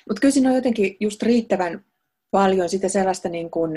Mutta 0.09 0.21
kyllä 0.21 0.33
siinä 0.33 0.49
on 0.49 0.57
jotenkin 0.57 0.97
just 1.01 1.23
riittävän 1.23 1.85
paljon 2.31 2.69
sitä 2.69 2.89
sellaista, 2.89 3.29
niin 3.29 3.51
kun, 3.51 3.77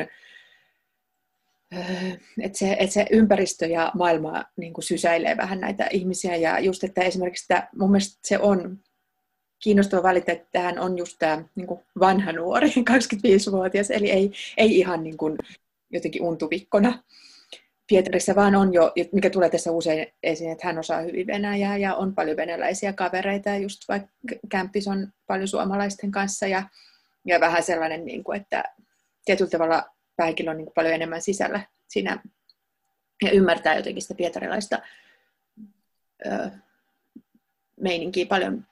että 2.41 2.57
se, 2.57 2.77
että 2.79 2.93
se 2.93 3.05
ympäristö 3.11 3.65
ja 3.65 3.91
maailma 3.93 4.43
niin 4.57 4.73
kuin 4.73 4.85
sysäilee 4.85 5.37
vähän 5.37 5.59
näitä 5.59 5.87
ihmisiä. 5.91 6.35
Ja 6.35 6.59
just, 6.59 6.83
että 6.83 7.01
esimerkiksi 7.01 7.53
että 7.53 7.67
mun 7.75 7.91
mielestä 7.91 8.19
se 8.23 8.39
on 8.39 8.79
kiinnostava 9.63 10.03
valita, 10.03 10.31
että 10.31 10.59
hän 10.59 10.79
on 10.79 10.97
just 10.97 11.15
tämä 11.19 11.43
niin 11.55 11.67
vanha 11.99 12.31
nuori, 12.31 12.67
25-vuotias, 12.91 13.91
eli 13.91 14.11
ei, 14.11 14.31
ei 14.57 14.79
ihan 14.79 15.03
niin 15.03 15.17
kuin, 15.17 15.37
jotenkin 15.91 16.21
untuvikkona 16.21 17.03
Pietarissa, 17.87 18.35
vaan 18.35 18.55
on 18.55 18.73
jo, 18.73 18.93
mikä 19.11 19.29
tulee 19.29 19.49
tässä 19.49 19.71
usein 19.71 20.07
esiin, 20.23 20.51
että 20.51 20.67
hän 20.67 20.79
osaa 20.79 21.01
hyvin 21.01 21.27
venäjää 21.27 21.77
ja 21.77 21.95
on 21.95 22.15
paljon 22.15 22.37
venäläisiä 22.37 22.93
kavereita, 22.93 23.49
ja 23.49 23.57
just 23.57 23.81
vaikka 23.87 24.09
kämppis 24.49 24.87
on 24.87 25.07
paljon 25.27 25.47
suomalaisten 25.47 26.11
kanssa, 26.11 26.47
ja, 26.47 26.69
ja 27.25 27.39
vähän 27.39 27.63
sellainen, 27.63 28.05
niin 28.05 28.23
kuin, 28.23 28.41
että 28.41 28.63
tietyllä 29.25 29.49
tavalla 29.49 29.83
pääkillä 30.15 30.51
on 30.51 30.57
niin 30.57 30.65
kuin 30.65 30.73
paljon 30.73 30.93
enemmän 30.93 31.21
sisällä 31.21 31.61
siinä, 31.87 32.23
ja 33.23 33.31
ymmärtää 33.31 33.75
jotenkin 33.75 34.01
sitä 34.01 34.15
pietarilaista 34.15 34.79
ö, 36.25 36.49
meininkiä 37.81 38.25
paljon 38.25 38.65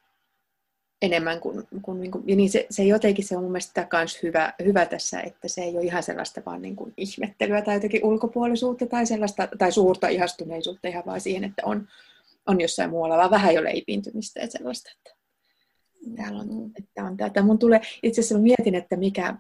enemmän 1.04 1.40
kuin, 1.40 1.68
kuin, 1.82 2.02
niin 2.02 2.12
kuin 2.12 2.24
ja 2.28 2.36
niin 2.36 2.50
se, 2.50 2.68
se 2.70 2.84
jotenkin 2.84 3.26
se 3.26 3.38
on 3.38 3.44
mun 3.44 3.52
mielestä 3.52 3.88
myös 3.94 4.24
hyvä, 4.24 4.54
hyvä 4.64 4.86
tässä, 4.86 5.22
että 5.22 5.48
se 5.48 5.62
ei 5.62 5.78
ole 5.78 5.86
ihan 5.86 6.04
sellaista 6.04 6.42
vaan 6.46 6.62
niin 6.62 6.76
kuin 6.76 6.94
ihmettelyä 6.98 7.62
tai 7.62 7.76
jotenkin 7.76 8.06
ulkopuolisuutta 8.06 8.86
tai 8.86 9.06
sellaista, 9.06 9.48
tai 9.58 9.72
suurta 9.72 10.08
ihastuneisuutta 10.08 10.88
ihan 10.88 11.04
vaan 11.06 11.22
siihen, 11.22 11.44
että 11.44 11.62
on, 11.66 11.88
on 12.48 12.62
jossain 12.62 12.90
muualla, 12.90 13.18
vaan 13.18 13.32
vähän 13.32 13.56
jo 13.56 13.64
leipiintymistä 13.64 14.40
ja 14.40 14.48
sellaista, 14.48 14.92
että 14.98 15.16
täällä 16.16 16.40
on, 16.40 16.72
että 16.78 17.04
on 17.04 17.18
tätä. 17.18 17.42
Mun 17.42 17.60
tulee, 17.60 17.82
itse 18.04 18.22
asiassa 18.22 18.44
mietin, 18.44 18.76
että 18.76 18.96
mikä, 18.96 19.36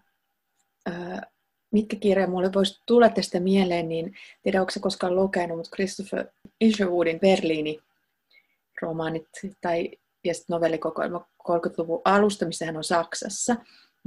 mitkä 1.72 1.96
kirja 1.96 2.28
mulle 2.28 2.54
voisi 2.54 2.82
tulla 2.86 3.10
tästä 3.10 3.40
mieleen, 3.40 3.90
niin 3.90 4.16
tiedä, 4.44 4.60
onko 4.60 4.72
se 4.72 4.80
koskaan 4.80 5.16
lukenut, 5.16 5.58
mutta 5.58 5.76
Christopher 5.76 6.26
Isherwoodin 6.62 7.20
Berliini 7.20 7.80
romaanit 8.82 9.28
tai 9.62 9.92
ja 10.24 10.34
sitten 10.34 10.54
novellikokoelma 10.54 11.28
30-luvun 11.44 12.02
alusta, 12.06 12.46
missä 12.46 12.66
hän 12.66 12.78
on 12.78 12.84
Saksassa. 12.84 13.56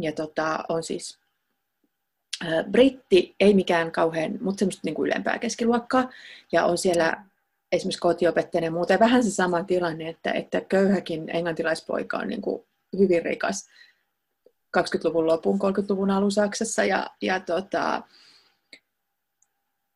Ja 0.00 0.12
tota, 0.12 0.64
on 0.68 0.82
siis 0.82 1.18
äh, 2.44 2.64
britti, 2.70 3.34
ei 3.40 3.54
mikään 3.54 3.92
kauhean, 3.92 4.38
mutta 4.40 4.58
semmoista 4.58 4.80
niin 4.84 4.94
kuin 4.94 5.06
ylempää 5.06 5.38
keskiluokkaa. 5.38 6.10
Ja 6.52 6.64
on 6.64 6.78
siellä 6.78 7.24
esimerkiksi 7.72 8.00
kotiopettajana 8.00 8.64
ja 8.64 8.70
muuta. 8.70 8.92
Ja 8.92 8.98
vähän 8.98 9.24
se 9.24 9.30
sama 9.30 9.64
tilanne, 9.64 10.08
että, 10.08 10.32
että 10.32 10.60
köyhäkin 10.60 11.30
englantilaispoika 11.36 12.18
on 12.18 12.28
niin 12.28 12.42
kuin 12.42 12.64
hyvin 12.98 13.22
rikas 13.22 13.68
20-luvun 14.78 15.26
lopun, 15.26 15.58
30-luvun 15.58 16.10
alun 16.10 16.32
Saksassa. 16.32 16.84
Ja, 16.84 17.06
ja 17.22 17.40
tota, 17.40 18.02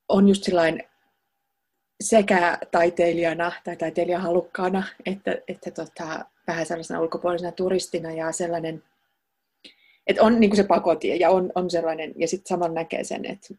on 0.09 0.29
just 0.29 0.45
sillain 0.45 0.83
sekä 2.01 2.59
taiteilijana 2.71 3.53
tai 3.65 3.77
taiteilijahalukkaana 3.77 4.83
että, 5.07 5.39
että 5.49 5.71
tota, 5.71 6.25
vähän 6.47 6.67
sellaisena 6.67 7.01
ulkopuolisena 7.01 7.53
turistina 7.53 8.13
ja 8.13 8.33
sellainen, 8.33 8.83
että 10.07 10.23
on 10.23 10.41
niin 10.41 10.51
kuin 10.51 10.57
se 10.57 10.65
pakotie 10.65 11.17
ja 11.17 11.31
on, 11.31 11.53
on 11.55 11.71
sellainen, 11.71 12.15
ja 12.17 12.29
sitten 12.29 12.49
samalla 12.49 12.75
näkee 12.75 13.05
sen, 13.05 13.25
että 13.25 13.55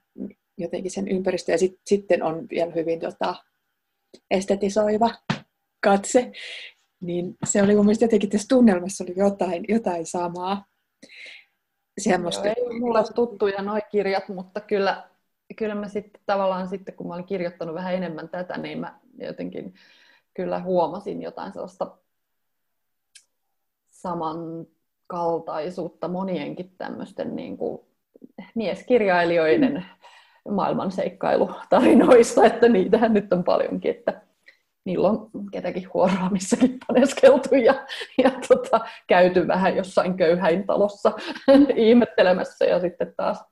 jotenkin 0.57 0.91
sen 0.91 1.07
ympäristö, 1.07 1.51
ja 1.51 1.57
sit, 1.57 1.79
sitten 1.85 2.23
on 2.23 2.47
vielä 2.49 2.71
hyvin 2.71 2.99
tota, 2.99 3.35
estetisoiva 4.31 5.09
katse, 5.83 6.31
niin 7.01 7.37
se 7.45 7.61
oli 7.63 7.75
mun 7.75 7.85
mielestä 7.85 8.05
jotenkin 8.05 8.29
tässä 8.29 8.47
tunnelmassa 8.47 9.03
oli 9.03 9.13
jotain, 9.15 9.65
jotain 9.67 10.05
samaa. 10.05 10.65
Semmosta. 11.97 12.47
Joo, 12.47 12.55
ei 12.57 12.63
ole 12.63 12.79
mulle 12.79 13.03
tuttuja 13.15 13.61
nuo 13.61 13.79
kirjat, 13.91 14.29
mutta 14.29 14.61
kyllä 14.61 15.10
kyllä 15.55 15.75
mä 15.75 15.87
sitten 15.87 16.21
tavallaan 16.25 16.67
sitten, 16.67 16.95
kun 16.95 17.07
mä 17.07 17.13
olin 17.13 17.25
kirjoittanut 17.25 17.75
vähän 17.75 17.93
enemmän 17.93 18.29
tätä, 18.29 18.57
niin 18.57 18.79
mä 18.79 18.99
jotenkin 19.17 19.73
kyllä 20.33 20.59
huomasin 20.59 21.21
jotain 21.21 21.53
sellaista 21.53 21.97
samankaltaisuutta 23.89 26.07
monienkin 26.07 26.75
tämmöisten 26.77 27.35
niin 27.35 27.57
kuin 27.57 27.81
mieskirjailijoiden 28.55 29.85
maailman 30.49 30.91
seikkailutarinoista, 30.91 32.45
että 32.45 32.69
niitähän 32.69 33.13
nyt 33.13 33.33
on 33.33 33.43
paljonkin, 33.43 33.91
että 33.91 34.21
niillä 34.85 35.09
on 35.09 35.29
ketäkin 35.51 35.89
huoraamissakin 35.93 36.77
paneskeltu 36.87 37.55
ja, 37.55 37.85
ja 38.23 38.31
tota, 38.47 38.79
käyty 39.07 39.47
vähän 39.47 39.75
jossain 39.75 40.17
köyhäintalossa 40.17 41.11
ihmettelemässä 41.75 42.65
ja 42.65 42.79
sitten 42.79 43.13
taas 43.17 43.50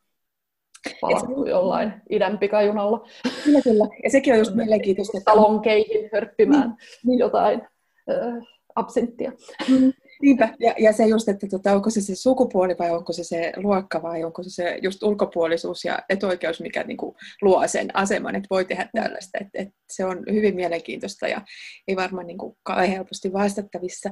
palattu 1.01 1.45
jollain 1.45 1.93
idän 2.09 2.37
pikajunalla. 2.37 3.07
Kyllä, 3.43 3.61
kyllä. 3.61 3.87
Ja 4.03 4.09
sekin 4.09 4.33
on 4.33 4.39
just 4.39 4.55
mielenkiintoista. 4.55 5.17
Että... 5.17 5.31
Talonkeihin 5.31 6.09
hörppimään 6.13 6.75
niin. 7.05 7.19
jotain 7.19 7.61
äh, 8.09 8.43
absinttia. 8.75 9.31
Mm. 9.69 9.93
Niinpä, 10.21 10.49
ja, 10.59 10.75
ja 10.77 10.93
se 10.93 11.05
just, 11.05 11.29
että 11.29 11.47
tota, 11.47 11.73
onko 11.73 11.89
se 11.89 12.01
se 12.01 12.15
sukupuoli 12.15 12.75
vai 12.79 12.91
onko 12.91 13.13
se 13.13 13.23
se 13.23 13.53
luokka 13.57 14.01
vai 14.01 14.23
onko 14.23 14.43
se 14.43 14.49
se 14.49 14.79
just 14.81 15.03
ulkopuolisuus 15.03 15.85
ja 15.85 15.99
etuoikeus, 16.09 16.61
mikä 16.61 16.83
niin 16.83 16.97
kuin, 16.97 17.15
luo 17.41 17.67
sen 17.67 17.95
aseman, 17.95 18.35
että 18.35 18.47
voi 18.49 18.65
tehdä 18.65 18.89
tällaista. 18.95 19.37
Että, 19.41 19.59
että 19.59 19.73
se 19.89 20.05
on 20.05 20.23
hyvin 20.31 20.55
mielenkiintoista 20.55 21.27
ja 21.27 21.41
ei 21.87 21.95
varmaan 21.95 22.27
niin 22.27 22.37
kuin, 22.37 22.55
helposti 22.89 23.33
vastattavissa. 23.33 24.09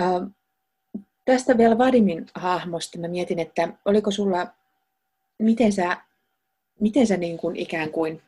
Ähm, 0.00 0.24
tästä 1.24 1.58
vielä 1.58 1.78
Vadimin 1.78 2.26
hahmosta 2.34 2.98
mä 2.98 3.08
mietin, 3.08 3.38
että 3.38 3.68
oliko 3.84 4.10
sulla, 4.10 4.46
miten 5.38 5.72
sä, 5.72 5.96
miten 6.80 7.06
sä 7.06 7.16
niin 7.16 7.36
kuin 7.38 7.56
ikään 7.56 7.90
kuin 7.90 8.22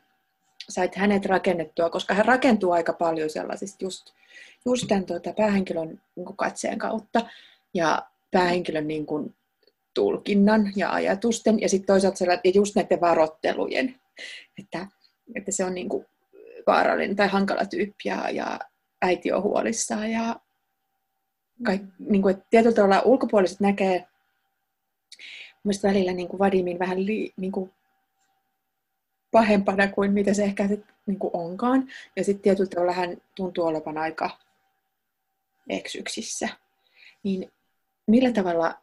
sait 0.69 0.95
hänet 0.95 1.25
rakennettua, 1.25 1.89
koska 1.89 2.13
hän 2.13 2.25
rakentuu 2.25 2.71
aika 2.71 2.93
paljon 2.93 3.29
sellaisista 3.29 3.85
just 3.85 4.13
just 4.65 4.87
tämän 4.87 5.05
tuota, 5.05 5.33
päähenkilön 5.33 6.01
niin 6.15 6.25
kuin 6.25 6.37
katseen 6.37 6.77
kautta 6.77 7.21
ja 7.73 8.07
päähenkilön 8.31 8.87
niin 8.87 9.05
kuin, 9.05 9.35
tulkinnan 9.93 10.71
ja 10.75 10.91
ajatusten 10.91 11.61
ja 11.61 11.69
sitten 11.69 11.87
toisaalta 11.87 12.23
ja 12.43 12.51
just 12.53 12.75
näiden 12.75 13.01
varottelujen, 13.01 13.95
että, 14.59 14.87
että 15.35 15.51
se 15.51 15.65
on 15.65 15.73
niin 15.73 15.89
kuin, 15.89 16.05
vaarallinen 16.67 17.15
tai 17.15 17.27
hankala 17.27 17.65
tyyppi 17.65 18.03
ja, 18.05 18.29
ja 18.29 18.59
äiti 19.01 19.31
on 19.31 19.43
huolissaan 19.43 20.11
ja 20.11 20.35
kaik, 21.65 21.81
niin 21.99 22.21
kuin, 22.21 22.35
että 22.35 22.47
tietyllä 22.49 22.75
tavalla 22.75 23.01
ulkopuoliset 23.01 23.59
näkee 23.59 24.07
mielestäni 25.69 25.93
välillä 25.93 26.11
niin 26.11 26.27
kuin 26.27 26.39
Vadimin 26.39 26.79
vähän 26.79 27.05
li, 27.05 27.33
niin 27.37 27.51
kuin 27.51 27.73
pahempana 29.31 29.87
kuin 29.87 30.13
mitä 30.13 30.33
se 30.33 30.43
ehkä 30.43 30.69
niin 31.05 31.19
kuin 31.19 31.31
onkaan. 31.33 31.87
Ja 32.15 32.23
sitten 32.23 32.41
tietyllä 32.41 32.69
tavalla 32.69 32.93
hän 32.93 33.17
tuntuu 33.35 33.65
olevan 33.65 33.97
aika 33.97 34.29
eksyksissä. 35.69 36.49
Niin 37.23 37.51
millä 38.07 38.31
tavalla 38.31 38.75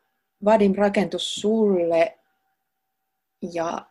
Vadim 0.45 0.75
rakentus 0.75 1.35
sulle 1.35 2.19
ja 3.53 3.87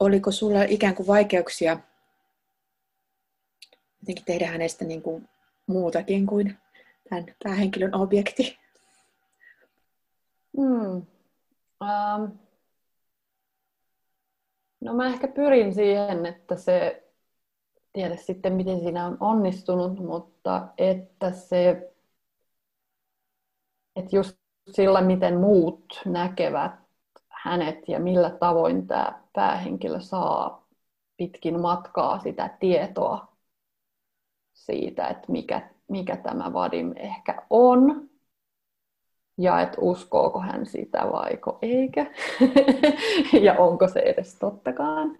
oliko 0.00 0.32
sulla 0.32 0.62
ikään 0.62 0.94
kuin 0.94 1.06
vaikeuksia 1.06 1.78
jotenkin 4.00 4.24
tehdä 4.24 4.46
hänestä 4.46 4.84
niin 4.84 5.02
kuin 5.02 5.28
muutakin 5.66 6.26
kuin 6.26 6.58
tämän 7.08 7.34
päähenkilön 7.44 7.94
objekti? 7.94 8.58
Hmm. 10.56 11.06
Um. 11.82 12.38
No 14.80 14.94
mä 14.94 15.06
ehkä 15.06 15.28
pyrin 15.28 15.74
siihen, 15.74 16.26
että 16.26 16.56
se 16.56 17.02
tiedä 17.92 18.16
sitten, 18.16 18.52
miten 18.52 18.80
siinä 18.80 19.06
on 19.06 19.16
onnistunut, 19.20 19.98
mutta 19.98 20.68
että 20.78 21.32
se, 21.32 21.92
että 23.96 24.16
just 24.16 24.36
sillä, 24.70 25.00
miten 25.00 25.40
muut 25.40 26.00
näkevät 26.06 26.72
hänet 27.28 27.88
ja 27.88 28.00
millä 28.00 28.30
tavoin 28.30 28.86
tämä 28.86 29.22
päähenkilö 29.32 30.00
saa 30.00 30.66
pitkin 31.16 31.60
matkaa 31.60 32.18
sitä 32.18 32.56
tietoa 32.60 33.36
siitä, 34.54 35.08
että 35.08 35.32
mikä, 35.32 35.70
mikä 35.88 36.16
tämä 36.16 36.52
Vadim 36.52 36.92
ehkä 36.96 37.42
on, 37.50 38.10
ja 39.38 39.60
että 39.60 39.80
uskooko 39.80 40.40
hän 40.40 40.66
sitä 40.66 40.98
vaiko 41.12 41.58
eikä, 41.62 42.06
ja 43.46 43.54
onko 43.54 43.88
se 43.88 44.00
edes 44.00 44.38
tottakaan, 44.38 45.18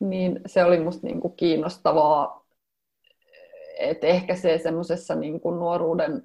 niin 0.00 0.40
se 0.46 0.64
oli 0.64 0.80
musta 0.80 1.06
niinku 1.06 1.28
kiinnostavaa, 1.28 2.46
että 3.78 4.06
ehkä 4.06 4.34
se 4.34 4.58
semmoisessa 4.58 5.14
niinku 5.14 5.50
nuoruuden 5.50 6.22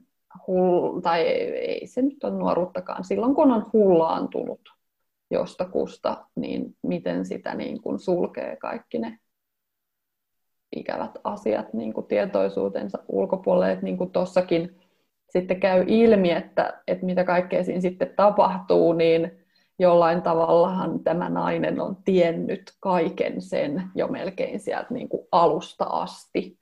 hull, 0.47 0.99
tai 0.99 1.21
ei 1.21 1.87
se 1.87 2.01
nyt 2.01 2.23
ole 2.23 2.33
nuoruuttakaan, 2.33 3.03
silloin 3.03 3.35
kun 3.35 3.51
on 3.51 3.65
hullaantunut 3.73 4.61
jostakusta, 5.31 6.25
niin 6.35 6.75
miten 6.81 7.25
sitä 7.25 7.55
niin 7.55 7.81
kuin 7.81 7.99
sulkee 7.99 8.55
kaikki 8.55 8.99
ne 8.99 9.19
ikävät 10.75 11.11
asiat 11.23 11.73
niin 11.73 11.93
kuin 11.93 12.07
tietoisuutensa 12.07 12.99
ulkopuolelle, 13.07 13.71
että 13.71 13.85
niin 13.85 13.97
kuin 13.97 14.11
tuossakin 14.11 14.79
sitten 15.29 15.59
käy 15.59 15.83
ilmi, 15.87 16.31
että, 16.31 16.81
että 16.87 17.05
mitä 17.05 17.23
kaikkea 17.23 17.63
siinä 17.63 17.81
sitten 17.81 18.13
tapahtuu, 18.15 18.93
niin 18.93 19.45
jollain 19.79 20.21
tavallahan 20.21 21.03
tämä 21.03 21.29
nainen 21.29 21.81
on 21.81 21.95
tiennyt 22.05 22.73
kaiken 22.79 23.41
sen 23.41 23.91
jo 23.95 24.07
melkein 24.07 24.59
sieltä 24.59 24.93
niin 24.93 25.09
kuin 25.09 25.27
alusta 25.31 25.85
asti. 25.85 26.59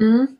Mm. 0.00 0.38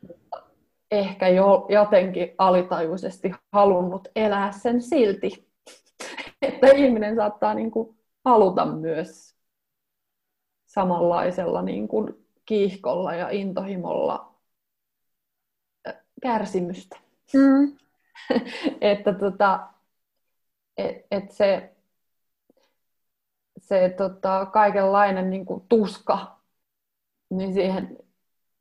Ehkä 0.90 1.28
jo, 1.28 1.66
jotenkin 1.68 2.34
alitajuisesti 2.38 3.32
halunnut 3.52 4.08
elää 4.16 4.52
sen 4.52 4.82
silti, 4.82 5.48
että 6.42 6.66
ihminen 6.66 7.16
saattaa 7.16 7.54
niin 7.54 7.70
kuin 7.70 7.96
haluta 8.24 8.66
myös 8.66 9.36
samanlaisella 10.66 11.62
niin 11.62 11.88
kuin 11.88 12.26
kiihkolla 12.46 13.14
ja 13.14 13.30
intohimolla 13.30 14.34
kärsimystä. 16.22 17.09
Mm. 17.34 17.76
että 18.80 19.12
tota, 19.12 19.68
et, 20.76 21.06
et 21.10 21.30
se, 21.32 21.72
se 23.58 23.94
tota, 23.96 24.46
kaikenlainen 24.46 25.30
niin 25.30 25.46
kuin 25.46 25.64
tuska 25.68 26.40
niin 27.30 27.54
siihen, 27.54 27.98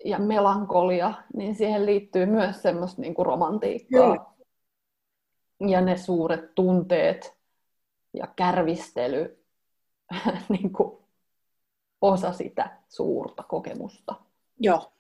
ja 0.06 0.20
melankolia, 0.20 1.14
niin 1.34 1.56
siihen 1.56 1.86
liittyy 1.86 2.26
myös 2.26 2.62
semmoista 2.62 3.02
niin 3.02 3.14
kuin 3.14 3.26
romantiikkaa. 3.26 4.00
Joo. 4.00 4.34
Ja 5.68 5.82
ne 5.82 5.98
suuret 5.98 6.56
tunteet 6.56 7.38
ja 8.14 8.28
kärvistely 8.28 9.46
niin 10.50 10.74
kuin 10.74 11.00
osa 12.02 12.34
sitä 12.34 12.78
suurta 12.90 13.44
kokemusta. 13.44 14.16
Joo 14.60 14.92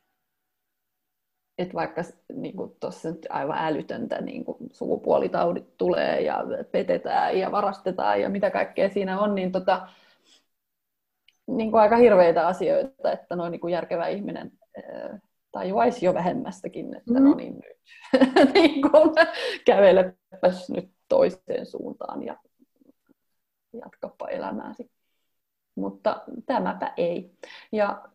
että 1.60 1.74
vaikka 1.74 2.02
niin 2.34 2.56
tuossa 2.80 3.10
nyt 3.10 3.28
aivan 3.30 3.58
älytöntä 3.60 4.22
niin 4.22 4.46
kuin 4.46 4.58
sukupuolitaudit 4.72 5.78
tulee 5.78 6.22
ja 6.22 6.44
petetään 6.72 7.40
ja 7.40 7.52
varastetaan 7.52 8.22
ja 8.22 8.30
mitä 8.30 8.52
kaikkea 8.52 8.90
siinä 8.90 9.20
on, 9.20 9.36
niin, 9.36 9.52
tota, 9.52 9.88
niin 11.48 11.72
kuin 11.72 11.82
aika 11.82 11.98
hirveitä 11.98 12.48
asioita, 12.48 13.12
että 13.12 13.36
noin 13.36 13.52
niin 13.52 13.60
kuin 13.60 13.74
järkevä 13.74 14.08
ihminen 14.08 14.52
tajuaisi 15.52 16.06
jo 16.06 16.14
vähemmästäkin, 16.14 16.96
että 16.96 17.14
mm. 17.14 17.24
no 17.24 17.36
niin 17.36 17.54
nyt 17.54 18.54
niin 18.54 18.82
kuin, 18.82 19.16
kävelepäs 19.66 20.70
nyt 20.70 20.92
toiseen 21.10 21.66
suuntaan 21.66 22.24
ja 22.24 22.38
jatkapa 23.74 24.28
elämääsi. 24.28 24.92
Mutta 25.76 26.24
tämäpä 26.46 26.94
ei. 26.98 27.32
Ja 27.72 28.10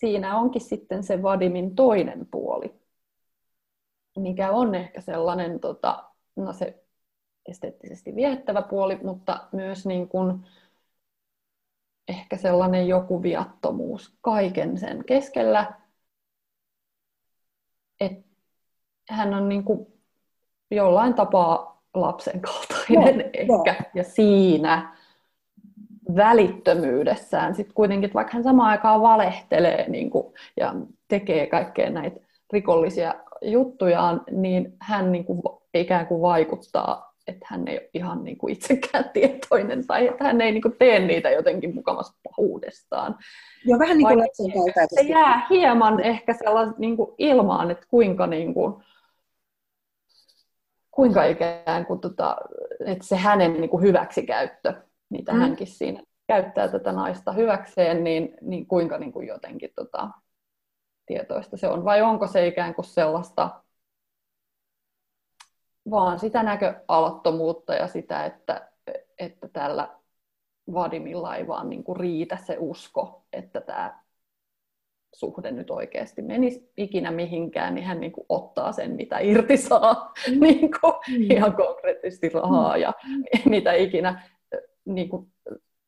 siinä 0.00 0.38
onkin 0.38 0.62
sitten 0.62 1.02
se 1.02 1.22
Vadimin 1.22 1.74
toinen 1.74 2.26
puoli, 2.30 2.74
mikä 4.16 4.50
on 4.50 4.74
ehkä 4.74 5.00
sellainen, 5.00 5.60
tota, 5.60 6.04
no 6.36 6.52
se 6.52 6.84
esteettisesti 7.46 8.14
viehättävä 8.14 8.62
puoli, 8.62 8.98
mutta 9.02 9.48
myös 9.52 9.86
niin 9.86 10.08
kuin 10.08 10.46
ehkä 12.08 12.36
sellainen 12.36 12.88
joku 12.88 13.22
viattomuus 13.22 14.18
kaiken 14.20 14.78
sen 14.78 15.04
keskellä. 15.04 15.72
Et 18.00 18.26
hän 19.10 19.34
on 19.34 19.48
niin 19.48 19.64
kuin 19.64 19.86
jollain 20.70 21.14
tapaa 21.14 21.82
lapsen 21.94 22.40
kaltainen 22.40 23.18
no, 23.18 23.30
ehkä, 23.32 23.82
no. 23.82 23.90
ja 23.94 24.04
siinä 24.04 24.97
välittömyydessään 26.16 27.54
sitten 27.54 27.74
kuitenkin, 27.74 28.10
vaikka 28.14 28.32
hän 28.32 28.42
samaan 28.42 28.70
aikaan 28.70 29.02
valehtelee 29.02 29.88
niin 29.88 30.10
kuin, 30.10 30.34
ja 30.56 30.74
tekee 31.08 31.46
kaikkea 31.46 31.90
näitä 31.90 32.20
rikollisia 32.52 33.14
juttujaan, 33.42 34.20
niin 34.30 34.76
hän 34.80 35.12
niin 35.12 35.24
kuin, 35.24 35.40
ikään 35.74 36.06
kuin 36.06 36.20
vaikuttaa, 36.22 37.14
että 37.26 37.46
hän 37.50 37.68
ei 37.68 37.78
ole 37.78 37.90
ihan 37.94 38.24
niin 38.24 38.38
kuin 38.38 38.52
itsekään 38.52 39.10
tietoinen 39.14 39.86
tai 39.86 40.08
että 40.08 40.24
hän 40.24 40.40
ei 40.40 40.52
niin 40.52 40.62
kuin, 40.62 40.76
tee 40.78 40.98
niitä 40.98 41.30
jotenkin 41.30 41.74
mukavasti 41.74 42.18
pahuudestaan. 42.22 43.16
Ja 43.66 43.78
vähän 43.78 43.98
niin 43.98 44.08
kuin 44.08 44.24
Se 44.94 45.00
jää 45.00 45.46
hieman 45.50 46.00
ehkä 46.00 46.34
sellaiset 46.34 46.78
niin 46.78 46.96
kuin 46.96 47.10
ilmaan, 47.18 47.70
että 47.70 47.86
kuinka 47.90 48.26
niin 48.26 48.54
kuin, 48.54 48.74
kuinka 50.90 51.24
ikään 51.24 51.86
kuin, 51.86 52.00
tota, 52.00 52.36
että 52.86 53.04
se 53.04 53.16
hänen 53.16 53.52
niin 53.52 53.70
kuin 53.70 53.82
hyväksikäyttö 53.82 54.74
mitä 55.10 55.32
mm. 55.32 55.38
hänkin 55.38 55.66
siinä 55.66 56.02
käyttää 56.26 56.68
tätä 56.68 56.92
naista 56.92 57.32
hyväkseen, 57.32 58.04
niin, 58.04 58.36
niin 58.40 58.66
kuinka 58.66 58.98
niin 58.98 59.12
kuin 59.12 59.26
jotenkin 59.26 59.70
tota, 59.76 60.08
tietoista 61.06 61.56
se 61.56 61.68
on, 61.68 61.84
vai 61.84 62.02
onko 62.02 62.26
se 62.26 62.46
ikään 62.46 62.74
kuin 62.74 62.84
sellaista 62.84 63.62
vaan 65.90 66.18
sitä 66.18 66.42
näköalattomuutta 66.42 67.74
ja 67.74 67.86
sitä, 67.86 68.24
että, 68.24 68.70
että 69.18 69.48
tällä 69.48 69.88
Vadimilla 70.72 71.36
ei 71.36 71.46
vaan 71.46 71.70
niin 71.70 71.84
kuin 71.84 71.96
riitä 71.96 72.36
se 72.36 72.56
usko, 72.58 73.26
että 73.32 73.60
tämä 73.60 74.02
suhde 75.14 75.50
nyt 75.50 75.70
oikeasti 75.70 76.22
menisi 76.22 76.72
ikinä 76.76 77.10
mihinkään, 77.10 77.74
niin 77.74 77.86
hän 77.86 78.00
niin 78.00 78.12
kuin 78.12 78.26
ottaa 78.28 78.72
sen, 78.72 78.90
mitä 78.90 79.18
irti 79.18 79.56
saa, 79.56 80.12
mm. 80.28 80.40
niin 80.46 80.70
kuin 80.80 80.94
mm. 81.08 81.30
ihan 81.30 81.56
konkreettisesti 81.56 82.28
rahaa 82.28 82.76
mm. 82.76 82.82
ja 82.82 82.92
mitä 83.44 83.72
ikinä, 83.72 84.22
niin 84.88 85.08
kuin, 85.08 85.32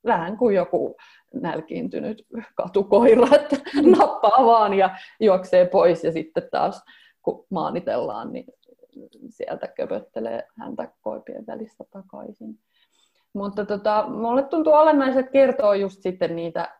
vähän 0.06 0.36
kuin 0.36 0.56
joku 0.56 0.96
nälkiintynyt 1.34 2.26
katukoira, 2.54 3.36
että 3.36 3.56
mm. 3.56 3.90
nappaa 3.98 4.46
vaan 4.46 4.74
ja 4.74 4.96
juoksee 5.20 5.66
pois 5.66 6.04
ja 6.04 6.12
sitten 6.12 6.48
taas 6.50 6.84
kun 7.22 7.46
maanitellaan, 7.50 8.32
niin 8.32 8.46
sieltä 9.28 9.68
köpöttelee 9.68 10.46
häntä 10.58 10.92
koipien 11.00 11.46
välistä 11.46 11.84
takaisin. 11.90 12.58
Mutta 13.32 13.64
tota, 13.66 14.06
mulle 14.08 14.42
tuntuu 14.42 14.72
olennaiset 14.72 15.30
kertoa 15.30 15.76
just 15.76 16.02
sitten 16.02 16.36
niitä, 16.36 16.78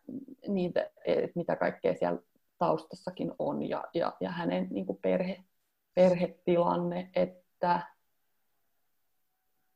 niitä 0.48 0.90
että 1.04 1.32
mitä 1.34 1.56
kaikkea 1.56 1.94
siellä 1.94 2.18
taustassakin 2.58 3.32
on 3.38 3.62
ja, 3.62 3.84
ja, 3.94 4.12
ja 4.20 4.30
hänen 4.30 4.66
niin 4.70 4.86
kuin 4.86 4.98
perhe, 5.02 5.44
perhetilanne, 5.94 7.10
että, 7.14 7.80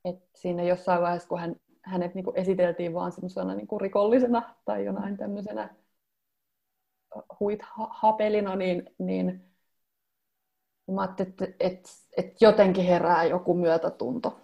että 0.05 0.29
siinä 0.35 0.63
jossain 0.63 1.03
vaiheessa, 1.03 1.29
kun 1.29 1.41
hän, 1.41 1.57
hänet 1.85 2.15
niin 2.15 2.25
kuin 2.25 2.39
esiteltiin 2.39 2.95
vaan 2.95 3.13
semmoisena 3.13 3.55
niin 3.55 3.67
kuin 3.67 3.81
rikollisena 3.81 4.55
tai 4.65 4.85
jonain 4.85 5.17
tämmöisenä 5.17 5.75
huithapelina, 7.41 8.57
niin, 8.57 8.91
niin 8.99 9.45
mä 10.93 11.01
ajattelin, 11.01 11.31
että, 11.31 11.47
että, 11.61 11.91
että 12.17 12.35
jotenkin 12.41 12.85
herää 12.85 13.25
joku 13.25 13.55
myötätunto. 13.55 14.41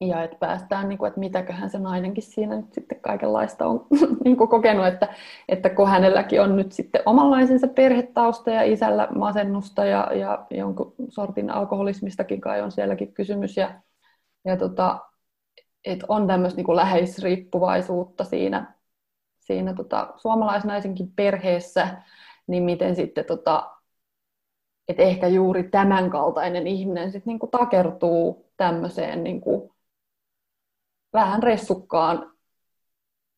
Ja 0.00 0.22
että 0.22 0.36
päästään, 0.40 0.88
niin 0.88 0.98
kuin, 0.98 1.08
että 1.08 1.20
mitäköhän 1.20 1.70
se 1.70 1.78
nainenkin 1.78 2.22
siinä 2.22 2.56
nyt 2.56 2.72
sitten 2.72 3.00
kaikenlaista 3.00 3.66
on 3.66 3.86
niin 4.24 4.36
kuin 4.36 4.50
kokenut, 4.50 4.86
että, 4.86 5.14
että 5.48 5.70
kun 5.70 5.88
hänelläkin 5.88 6.42
on 6.42 6.56
nyt 6.56 6.72
sitten 6.72 7.02
omanlaisensa 7.06 7.68
perhetausta 7.68 8.50
ja 8.50 8.62
isällä 8.62 9.08
masennusta 9.14 9.84
ja, 9.84 10.10
ja 10.14 10.46
jonkun 10.50 10.94
sortin 11.08 11.50
alkoholismistakin 11.50 12.40
kai 12.40 12.62
on 12.62 12.72
sielläkin 12.72 13.14
kysymys. 13.14 13.56
Ja, 13.56 13.80
ja 14.44 14.56
tota, 14.56 15.07
että 15.92 16.06
on 16.08 16.26
tämmöistä 16.26 16.56
niin 16.56 16.66
kuin 16.66 16.76
läheisriippuvaisuutta 16.76 18.24
siinä, 18.24 18.74
siinä 19.38 19.74
tota, 19.74 20.14
suomalaisnaisenkin 20.16 21.12
perheessä, 21.16 22.02
niin 22.46 22.62
miten 22.62 22.96
sitten 22.96 23.24
tota, 23.24 23.70
että 24.88 25.02
ehkä 25.02 25.26
juuri 25.28 25.68
tämän 25.70 26.10
kaltainen 26.10 26.66
ihminen 26.66 27.12
sitten 27.12 27.30
niin 27.30 27.38
kuin 27.38 27.50
takertuu 27.50 28.50
tämmöiseen 28.56 29.24
niin 29.24 29.40
kuin 29.40 29.70
vähän 31.12 31.42
ressukkaan 31.42 32.32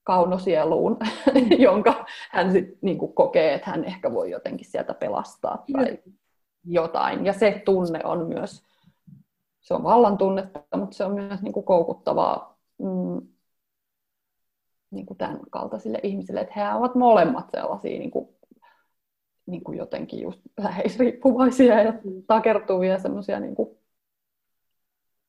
kaunosieluun, 0.03 0.97
jonka 1.59 2.05
hän 2.31 2.53
sit 2.53 2.83
niinku 2.83 3.09
kokee, 3.09 3.55
että 3.55 3.71
hän 3.71 3.85
ehkä 3.85 4.13
voi 4.13 4.31
jotenkin 4.31 4.67
sieltä 4.67 4.95
pelastaa 4.95 5.65
tai 5.73 5.99
jotain. 6.65 7.27
Ja 7.27 7.33
se 7.33 7.63
tunne 7.65 8.01
on 8.05 8.27
myös, 8.29 8.63
se 9.71 9.75
on 9.75 9.83
vallan 9.83 10.19
tunnetta, 10.19 10.77
mutta 10.77 10.97
se 10.97 11.05
on 11.05 11.15
myös 11.15 11.43
niinku 11.43 11.63
koukuttavaa 11.63 12.59
mm, 12.79 13.29
niinku 14.91 15.15
tämän 15.15 15.41
kaltaisille 15.51 16.01
ihmisille, 16.03 16.41
että 16.41 16.55
he 16.57 16.75
ovat 16.75 16.95
molemmat 16.95 17.51
sellaisia 17.51 17.99
niinku, 17.99 18.35
niinku 19.47 19.73
jotenkin 19.73 20.21
just 20.21 20.41
läheisriippuvaisia 20.59 21.83
ja 21.83 21.93
takertuvia 22.27 22.99
semmoisia 22.99 23.41
niinku, 23.41 23.79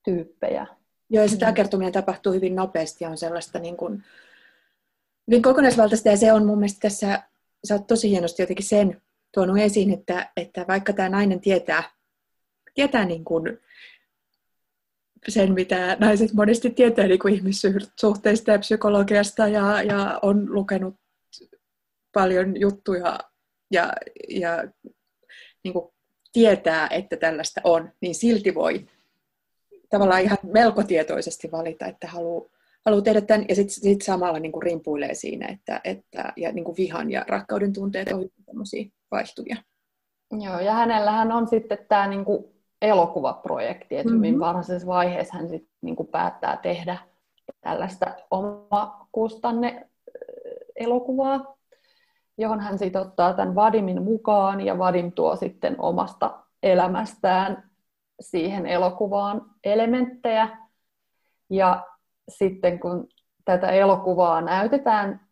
tyyppejä. 0.03 0.67
Joo, 1.09 1.23
ja 1.23 1.29
se 1.29 1.37
takertuminen 1.37 1.93
tapahtuu 1.93 2.33
hyvin 2.33 2.55
nopeasti 2.55 3.03
ja 3.03 3.09
on 3.09 3.17
sellaista 3.17 3.59
niin 3.59 3.77
kuin, 3.77 4.03
hyvin 5.27 5.41
kokonaisvaltaista 5.41 6.09
ja 6.09 6.17
se 6.17 6.33
on 6.33 6.45
mun 6.45 6.57
mielestä 6.57 6.79
tässä, 6.81 7.23
sä 7.63 7.73
oot 7.73 7.87
tosi 7.87 8.09
hienosti 8.09 8.41
jotenkin 8.41 8.65
sen 8.65 9.01
tuonut 9.33 9.57
esiin, 9.57 9.93
että, 9.93 10.31
että 10.37 10.65
vaikka 10.67 10.93
tämä 10.93 11.09
nainen 11.09 11.39
tietää, 11.39 11.83
tietää 12.73 13.05
niin 13.05 13.23
kuin 13.23 13.59
sen, 15.27 15.53
mitä 15.53 15.97
naiset 15.99 16.33
monesti 16.33 16.69
tietää 16.69 17.07
niin 17.07 17.19
kuin 17.19 17.33
ihmissuhteista 17.33 18.51
ja 18.51 18.59
psykologiasta 18.59 19.47
ja, 19.47 19.83
ja 19.83 20.19
on 20.21 20.53
lukenut 20.53 20.95
paljon 22.13 22.59
juttuja 22.59 23.19
ja, 23.71 23.93
ja 24.29 24.63
niin 25.63 25.73
kuin 25.73 25.89
tietää, 26.33 26.87
että 26.87 27.17
tällaista 27.17 27.61
on, 27.63 27.91
niin 28.01 28.15
silti 28.15 28.55
voi 28.55 28.85
tavallaan 29.89 30.21
ihan 30.21 30.37
melko 30.43 30.83
tietoisesti 30.83 31.51
valita, 31.51 31.85
että 31.85 32.07
haluaa 32.07 32.49
haluaa 32.85 33.01
tehdä 33.01 33.21
tämän, 33.21 33.45
ja 33.49 33.55
sitten 33.55 33.73
sit 33.73 34.01
samalla 34.01 34.39
niin 34.39 34.51
kuin 34.51 34.63
rimpuilee 34.63 35.13
siinä, 35.13 35.47
että, 35.47 35.81
että 35.83 36.33
ja 36.37 36.51
niin 36.51 36.65
kuin 36.65 36.77
vihan 36.77 37.11
ja 37.11 37.25
rakkauden 37.27 37.73
tunteet 37.73 38.11
on 38.11 38.29
vaihtuvia. 39.11 39.55
Joo, 40.31 40.59
ja 40.59 40.73
hänellähän 40.73 41.31
on 41.31 41.47
sitten 41.47 41.77
tämä 41.89 42.07
niin 42.07 42.25
kuin 42.25 42.45
elokuvaprojekti, 42.81 43.97
että 43.97 44.09
mm-hmm. 44.09 44.17
hyvin 44.17 44.39
varhaisessa 44.39 44.87
vaiheessa 44.87 45.37
hän 45.37 45.49
sitten 45.49 45.75
niin 45.81 45.95
kuin 45.95 46.07
päättää 46.07 46.57
tehdä 46.57 46.97
tällaista 47.61 48.05
omakustanne 48.31 49.89
elokuvaa, 50.75 51.57
johon 52.37 52.59
hän 52.59 52.77
sitten 52.77 53.01
ottaa 53.01 53.33
tämän 53.33 53.55
Vadimin 53.55 54.03
mukaan, 54.03 54.61
ja 54.61 54.77
Vadim 54.77 55.11
tuo 55.11 55.35
sitten 55.35 55.75
omasta 55.81 56.39
elämästään 56.63 57.71
siihen 58.21 58.65
elokuvaan 58.65 59.45
elementtejä. 59.63 60.57
Ja 61.49 61.87
sitten 62.29 62.79
kun 62.79 63.07
tätä 63.45 63.69
elokuvaa 63.71 64.41
näytetään 64.41 65.27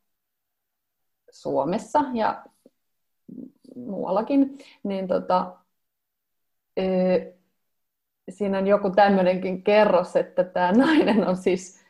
Suomessa 1.32 2.00
ja 2.14 2.46
muuallakin, 3.76 4.58
niin 4.84 5.08
tota, 5.08 5.58
siinä 8.32 8.58
on 8.58 8.68
joku 8.68 8.90
tämmöinenkin 8.90 9.64
kerros, 9.64 10.16
että 10.16 10.44
tämä 10.44 10.72
nainen 10.72 11.28
on 11.28 11.38
siis 11.38 11.86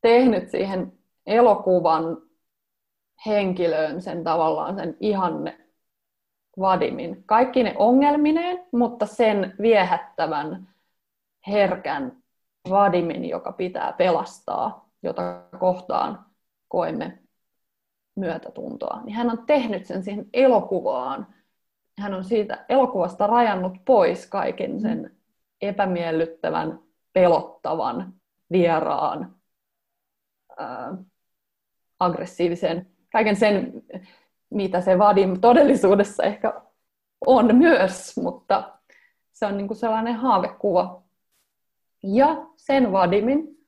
tehnyt 0.00 0.50
siihen 0.50 0.92
elokuvan 1.26 2.22
henkilöön 3.26 4.02
sen 4.02 4.24
tavallaan 4.24 4.76
sen 4.76 4.96
ihanne 5.00 5.58
Vadimin. 6.60 7.22
Kaikki 7.26 7.62
ne 7.62 7.74
ongelmineen, 7.78 8.66
mutta 8.72 9.06
sen 9.06 9.54
viehättävän, 9.60 10.68
herkän 11.46 12.22
Vadimin, 12.70 13.24
joka 13.24 13.52
pitää 13.52 13.92
pelastaa, 13.92 14.88
jota 15.02 15.42
kohtaan 15.58 16.26
koemme 16.68 17.18
myötätuntoa. 18.16 19.00
Niin 19.04 19.14
hän 19.16 19.30
on 19.30 19.46
tehnyt 19.46 19.86
sen 19.86 20.02
siihen 20.02 20.26
elokuvaan. 20.32 21.26
Hän 21.98 22.14
on 22.14 22.24
siitä 22.24 22.64
elokuvasta 22.68 23.26
rajannut 23.26 23.72
pois 23.84 24.26
kaiken 24.26 24.80
sen 24.80 25.17
epämiellyttävän, 25.62 26.78
pelottavan, 27.12 28.14
vieraan, 28.52 29.36
ää, 30.58 30.96
aggressiivisen, 32.00 32.90
kaiken 33.12 33.36
sen 33.36 33.82
mitä 34.50 34.80
se 34.80 34.98
Vadim 34.98 35.40
todellisuudessa 35.40 36.22
ehkä 36.22 36.62
on 37.26 37.56
myös, 37.56 38.16
mutta 38.16 38.78
se 39.32 39.46
on 39.46 39.56
niin 39.56 39.68
kuin 39.68 39.78
sellainen 39.78 40.14
haavekuva. 40.14 41.02
Ja 42.02 42.46
sen 42.56 42.92
Vadimin 42.92 43.66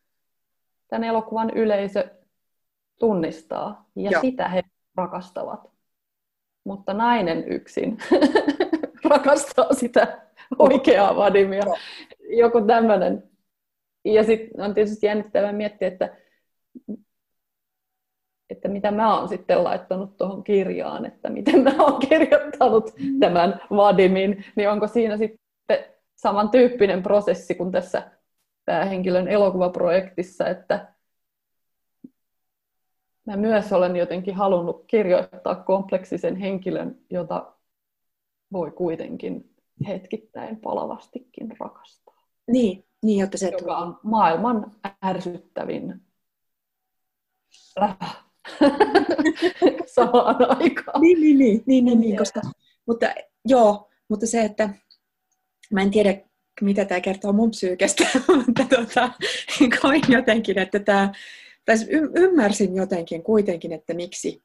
tämän 0.89 1.05
elokuvan 1.05 1.51
yleisö 1.51 2.11
tunnistaa, 2.99 3.91
ja 3.97 4.11
Joo. 4.11 4.21
sitä 4.21 4.49
he 4.49 4.63
rakastavat. 4.97 5.71
Mutta 6.65 6.95
nainen 6.95 7.49
yksin 7.49 7.99
rakastaa 9.11 9.75
sitä 9.75 10.23
oikeaa 10.59 11.17
Vadimia. 11.17 11.63
Joku 12.29 12.61
tämmöinen. 12.61 13.31
Ja 14.05 14.25
sitten 14.25 14.61
on 14.61 14.75
tietysti 14.75 15.07
jännittävää 15.07 15.53
miettiä, 15.53 15.89
että 15.89 16.17
että 18.51 18.69
mitä 18.69 18.91
mä 18.91 19.19
oon 19.19 19.29
sitten 19.29 19.65
laittanut 19.65 20.17
tuohon 20.17 20.45
kirjaan, 20.45 21.07
että 21.07 21.31
miten 21.31 21.63
mä 21.63 21.71
oon 21.79 22.01
kirjoittanut 22.09 22.93
mm. 22.99 23.21
tämän 23.21 23.61
Vadimin, 23.71 24.45
niin 24.57 24.71
onko 24.71 24.87
siinä 24.87 25.17
sitten 25.17 25.85
samantyyppinen 26.17 27.03
prosessi 27.03 27.55
kuin 27.55 27.73
tässä 27.73 28.11
päähenkilön 28.65 29.29
elokuvaprojektissa, 29.29 30.49
että 30.49 30.95
mä 33.27 33.37
myös 33.37 33.73
olen 33.73 33.97
jotenkin 33.97 34.35
halunnut 34.35 34.85
kirjoittaa 34.87 35.55
kompleksisen 35.55 36.37
henkilön, 36.37 36.99
jota 37.11 37.53
voi 38.53 38.71
kuitenkin 38.71 39.55
hetkittäin 39.89 40.57
palavastikin 40.57 41.57
rakastaa. 41.61 42.27
Niin, 42.51 42.85
niin 43.03 43.21
jotta 43.21 43.39
se 43.39 43.49
joka 43.49 43.79
on 43.79 43.99
maailman 44.03 44.77
ärsyttävin 45.05 46.01
samaan 49.95 50.61
aikaan. 50.61 51.01
niin, 51.01 51.21
niin, 51.21 51.39
niin, 51.39 51.63
niin, 51.67 51.85
niin, 51.85 52.01
niin 52.01 52.17
koska, 52.17 52.41
mutta 52.87 53.07
joo, 53.45 53.91
mutta 54.09 54.27
se, 54.27 54.45
että 54.45 54.69
mä 55.73 55.83
en 55.83 55.91
tiedä, 55.91 56.21
mitä 56.61 56.85
tämä 56.85 57.01
kertoo 57.01 57.33
mun 57.33 57.51
psyykestä, 57.51 58.05
mutta 58.47 58.65
tota, 58.77 59.11
koin 59.83 60.03
jotenkin, 60.09 60.59
että 60.59 60.79
tämä, 60.79 61.13
tai 61.65 61.77
ymmärsin 62.15 62.77
jotenkin 62.77 63.23
kuitenkin, 63.23 63.73
että 63.73 63.95
miksi 63.95 64.43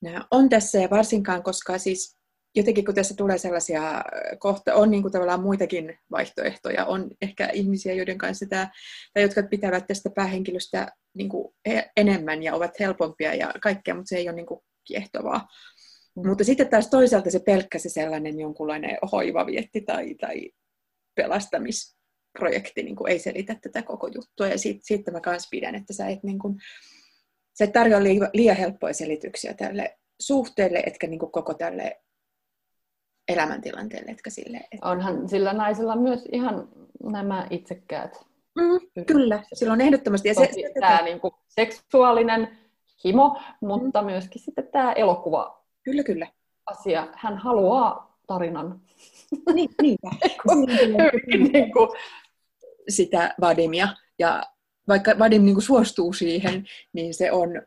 nämä 0.00 0.26
on 0.30 0.48
tässä, 0.48 0.78
ja 0.78 0.90
varsinkaan, 0.90 1.42
koska 1.42 1.78
siis 1.78 2.17
jotenkin 2.56 2.84
kun 2.84 2.94
tässä 2.94 3.14
tulee 3.16 3.38
sellaisia 3.38 4.04
kohta, 4.38 4.74
on 4.74 4.90
niin 4.90 5.02
kuin 5.02 5.12
tavallaan 5.12 5.42
muitakin 5.42 5.98
vaihtoehtoja, 6.10 6.86
on 6.86 7.10
ehkä 7.22 7.48
ihmisiä, 7.48 7.94
joiden 7.94 8.18
kanssa 8.18 8.46
tämä, 8.48 8.70
tai 9.14 9.22
jotka 9.22 9.42
pitävät 9.42 9.86
tästä 9.86 10.10
päähenkilöstä 10.14 10.92
niin 11.14 11.28
kuin 11.28 11.54
e-, 11.64 11.90
enemmän 11.96 12.42
ja 12.42 12.54
ovat 12.54 12.80
helpompia 12.80 13.34
ja 13.34 13.52
kaikkea, 13.62 13.94
mutta 13.94 14.08
se 14.08 14.16
ei 14.16 14.28
ole 14.28 14.36
niin 14.36 14.46
kuin 14.46 14.60
kiehtovaa. 14.84 15.48
Mm. 16.16 16.28
Mutta 16.28 16.44
sitten 16.44 16.68
taas 16.68 16.90
toisaalta 16.90 17.30
se 17.30 17.38
pelkkä 17.38 17.78
se 17.78 17.88
sellainen 17.88 18.40
jonkunlainen 18.40 18.98
hoivavietti 19.12 19.80
tai, 19.80 20.14
tai 20.14 20.50
pelastamisprojekti 21.14 22.82
niin 22.82 22.96
kuin 22.96 23.12
ei 23.12 23.18
selitä 23.18 23.56
tätä 23.62 23.82
koko 23.82 24.06
juttua. 24.06 24.46
Ja 24.46 24.58
siitä, 24.58 24.80
siitä 24.82 25.10
mä 25.10 25.20
myös 25.26 25.48
pidän, 25.50 25.74
että 25.74 25.92
sä 25.92 26.08
et, 26.08 26.22
niin 26.22 26.38
kuin, 26.38 26.56
sä 27.58 27.64
et 27.64 27.72
tarjoa 27.72 28.02
liian 28.34 28.56
helppoja 28.56 28.94
selityksiä 28.94 29.54
tälle 29.54 29.98
suhteelle, 30.20 30.82
etkä 30.86 31.06
niin 31.06 31.18
kuin 31.18 31.32
koko 31.32 31.54
tälle 31.54 32.00
elämäntilanteelle, 33.28 34.10
etkä 34.10 34.30
sille. 34.30 34.56
Että... 34.72 34.88
Onhan 34.88 35.28
sillä 35.28 35.52
naisella 35.52 35.96
myös 35.96 36.28
ihan 36.32 36.68
nämä 37.02 37.46
itsekkäät. 37.50 38.26
Mm, 38.54 39.04
kyllä, 39.06 39.42
sillä 39.52 39.72
on 39.72 39.80
ehdottomasti. 39.80 40.28
Ja 40.28 40.34
se, 40.34 40.48
se, 40.52 40.80
tämä 40.80 41.02
niin 41.02 41.20
kuin 41.20 41.34
seksuaalinen 41.48 42.58
himo, 43.04 43.40
mutta 43.60 44.02
mm. 44.02 44.06
myöskin 44.06 44.42
sitten 44.42 44.68
tämä 44.72 44.92
elokuva. 44.92 45.64
Kyllä, 45.82 46.02
kyllä. 46.02 46.26
Asia. 46.66 47.08
Hän 47.14 47.38
haluaa 47.38 48.18
tarinan. 48.26 48.80
Niin, 49.54 49.70
niinpä. 49.82 50.10
niin 51.52 51.72
kuin... 51.72 51.88
Sitä 52.88 53.34
Vadimia. 53.40 53.88
Ja 54.18 54.42
vaikka 54.88 55.18
Vadim 55.18 55.44
niin 55.44 55.54
kuin 55.54 55.62
suostuu 55.62 56.12
siihen, 56.12 56.66
niin 56.92 57.14
se 57.14 57.32
on, 57.32 57.62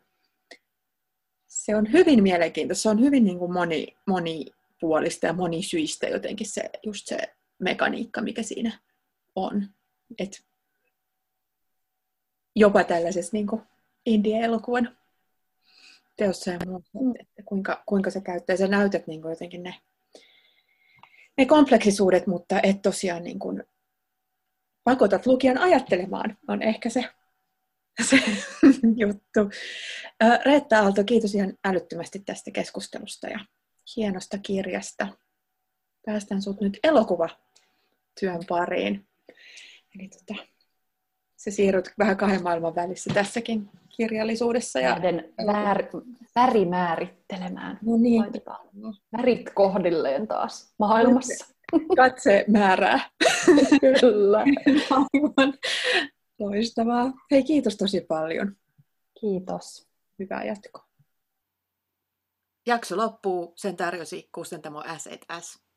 se 1.47 1.75
on 1.75 1.91
hyvin 1.91 2.23
mielenkiintoista. 2.23 2.81
Se 2.81 2.89
on 2.89 2.99
hyvin 2.99 3.23
niin 3.23 3.39
kuin 3.39 3.53
moni, 3.53 3.87
moni 4.07 4.45
puolista 4.81 5.27
ja 5.27 5.33
monisyistä 5.33 6.07
jotenkin 6.07 6.47
se, 6.47 6.69
just 6.83 7.07
se 7.07 7.17
mekaniikka, 7.59 8.21
mikä 8.21 8.43
siinä 8.43 8.79
on. 9.35 9.67
Et 10.19 10.45
jopa 12.55 12.83
tällaisessa 12.83 13.31
niin 13.33 13.47
indie-elokuvan 14.05 14.97
teossa 16.17 16.51
ja 16.51 16.59
muuta, 16.93 17.19
että 17.19 17.43
kuinka, 17.45 17.83
kuinka 17.85 18.09
se 18.09 18.21
käyttää. 18.21 18.57
Sä 18.57 18.67
näytät 18.67 19.07
niin 19.07 19.21
kuin 19.21 19.29
jotenkin 19.29 19.63
ne, 19.63 19.75
ne 21.37 21.45
kompleksisuudet, 21.45 22.27
mutta 22.27 22.59
et 22.63 22.81
tosiaan 22.81 23.23
niin 23.23 23.39
kuin 23.39 23.63
pakotat 24.83 25.25
lukijan 25.25 25.57
ajattelemaan, 25.57 26.37
on 26.47 26.61
ehkä 26.61 26.89
se, 26.89 27.05
se 28.09 28.17
juttu. 28.95 29.39
Reetta 30.45 30.79
Aalto, 30.79 31.03
kiitos 31.03 31.35
ihan 31.35 31.53
älyttömästi 31.65 32.19
tästä 32.19 32.51
keskustelusta 32.51 33.27
ja 33.27 33.39
hienosta 33.95 34.37
kirjasta. 34.37 35.07
Päästään 36.05 36.41
sut 36.41 36.61
nyt 36.61 36.79
elokuvatyön 36.83 38.41
pariin. 38.49 39.07
Eli 39.95 40.07
tota, 40.07 40.43
se 41.37 41.51
siirryt 41.51 41.93
vähän 41.99 42.17
kahden 42.17 42.43
maailman 42.43 42.75
välissä 42.75 43.13
tässäkin 43.13 43.69
kirjallisuudessa. 43.89 44.79
Ja 44.79 45.01
vär, 45.47 45.83
värimäärittelemään. 46.35 47.79
No 47.81 47.97
niin. 47.97 48.21
Laitetaan 48.21 48.67
värit 49.17 49.49
kohdilleen 49.53 50.27
taas 50.27 50.73
maailmassa. 50.79 51.55
Katse 51.95 52.45
määrää. 52.47 52.99
Kyllä. 54.01 54.39
Aivan. 54.89 55.53
Loistavaa. 56.39 57.13
Hei, 57.31 57.43
kiitos 57.43 57.77
tosi 57.77 58.01
paljon. 58.01 58.55
Kiitos. 59.19 59.87
Hyvää 60.19 60.43
jatkoa. 60.43 60.90
Jakso 62.65 62.97
loppuu, 62.97 63.53
sen 63.55 63.77
tarjosi 63.77 64.29
Kustantamo 64.31 64.83
S&S. 64.97 65.70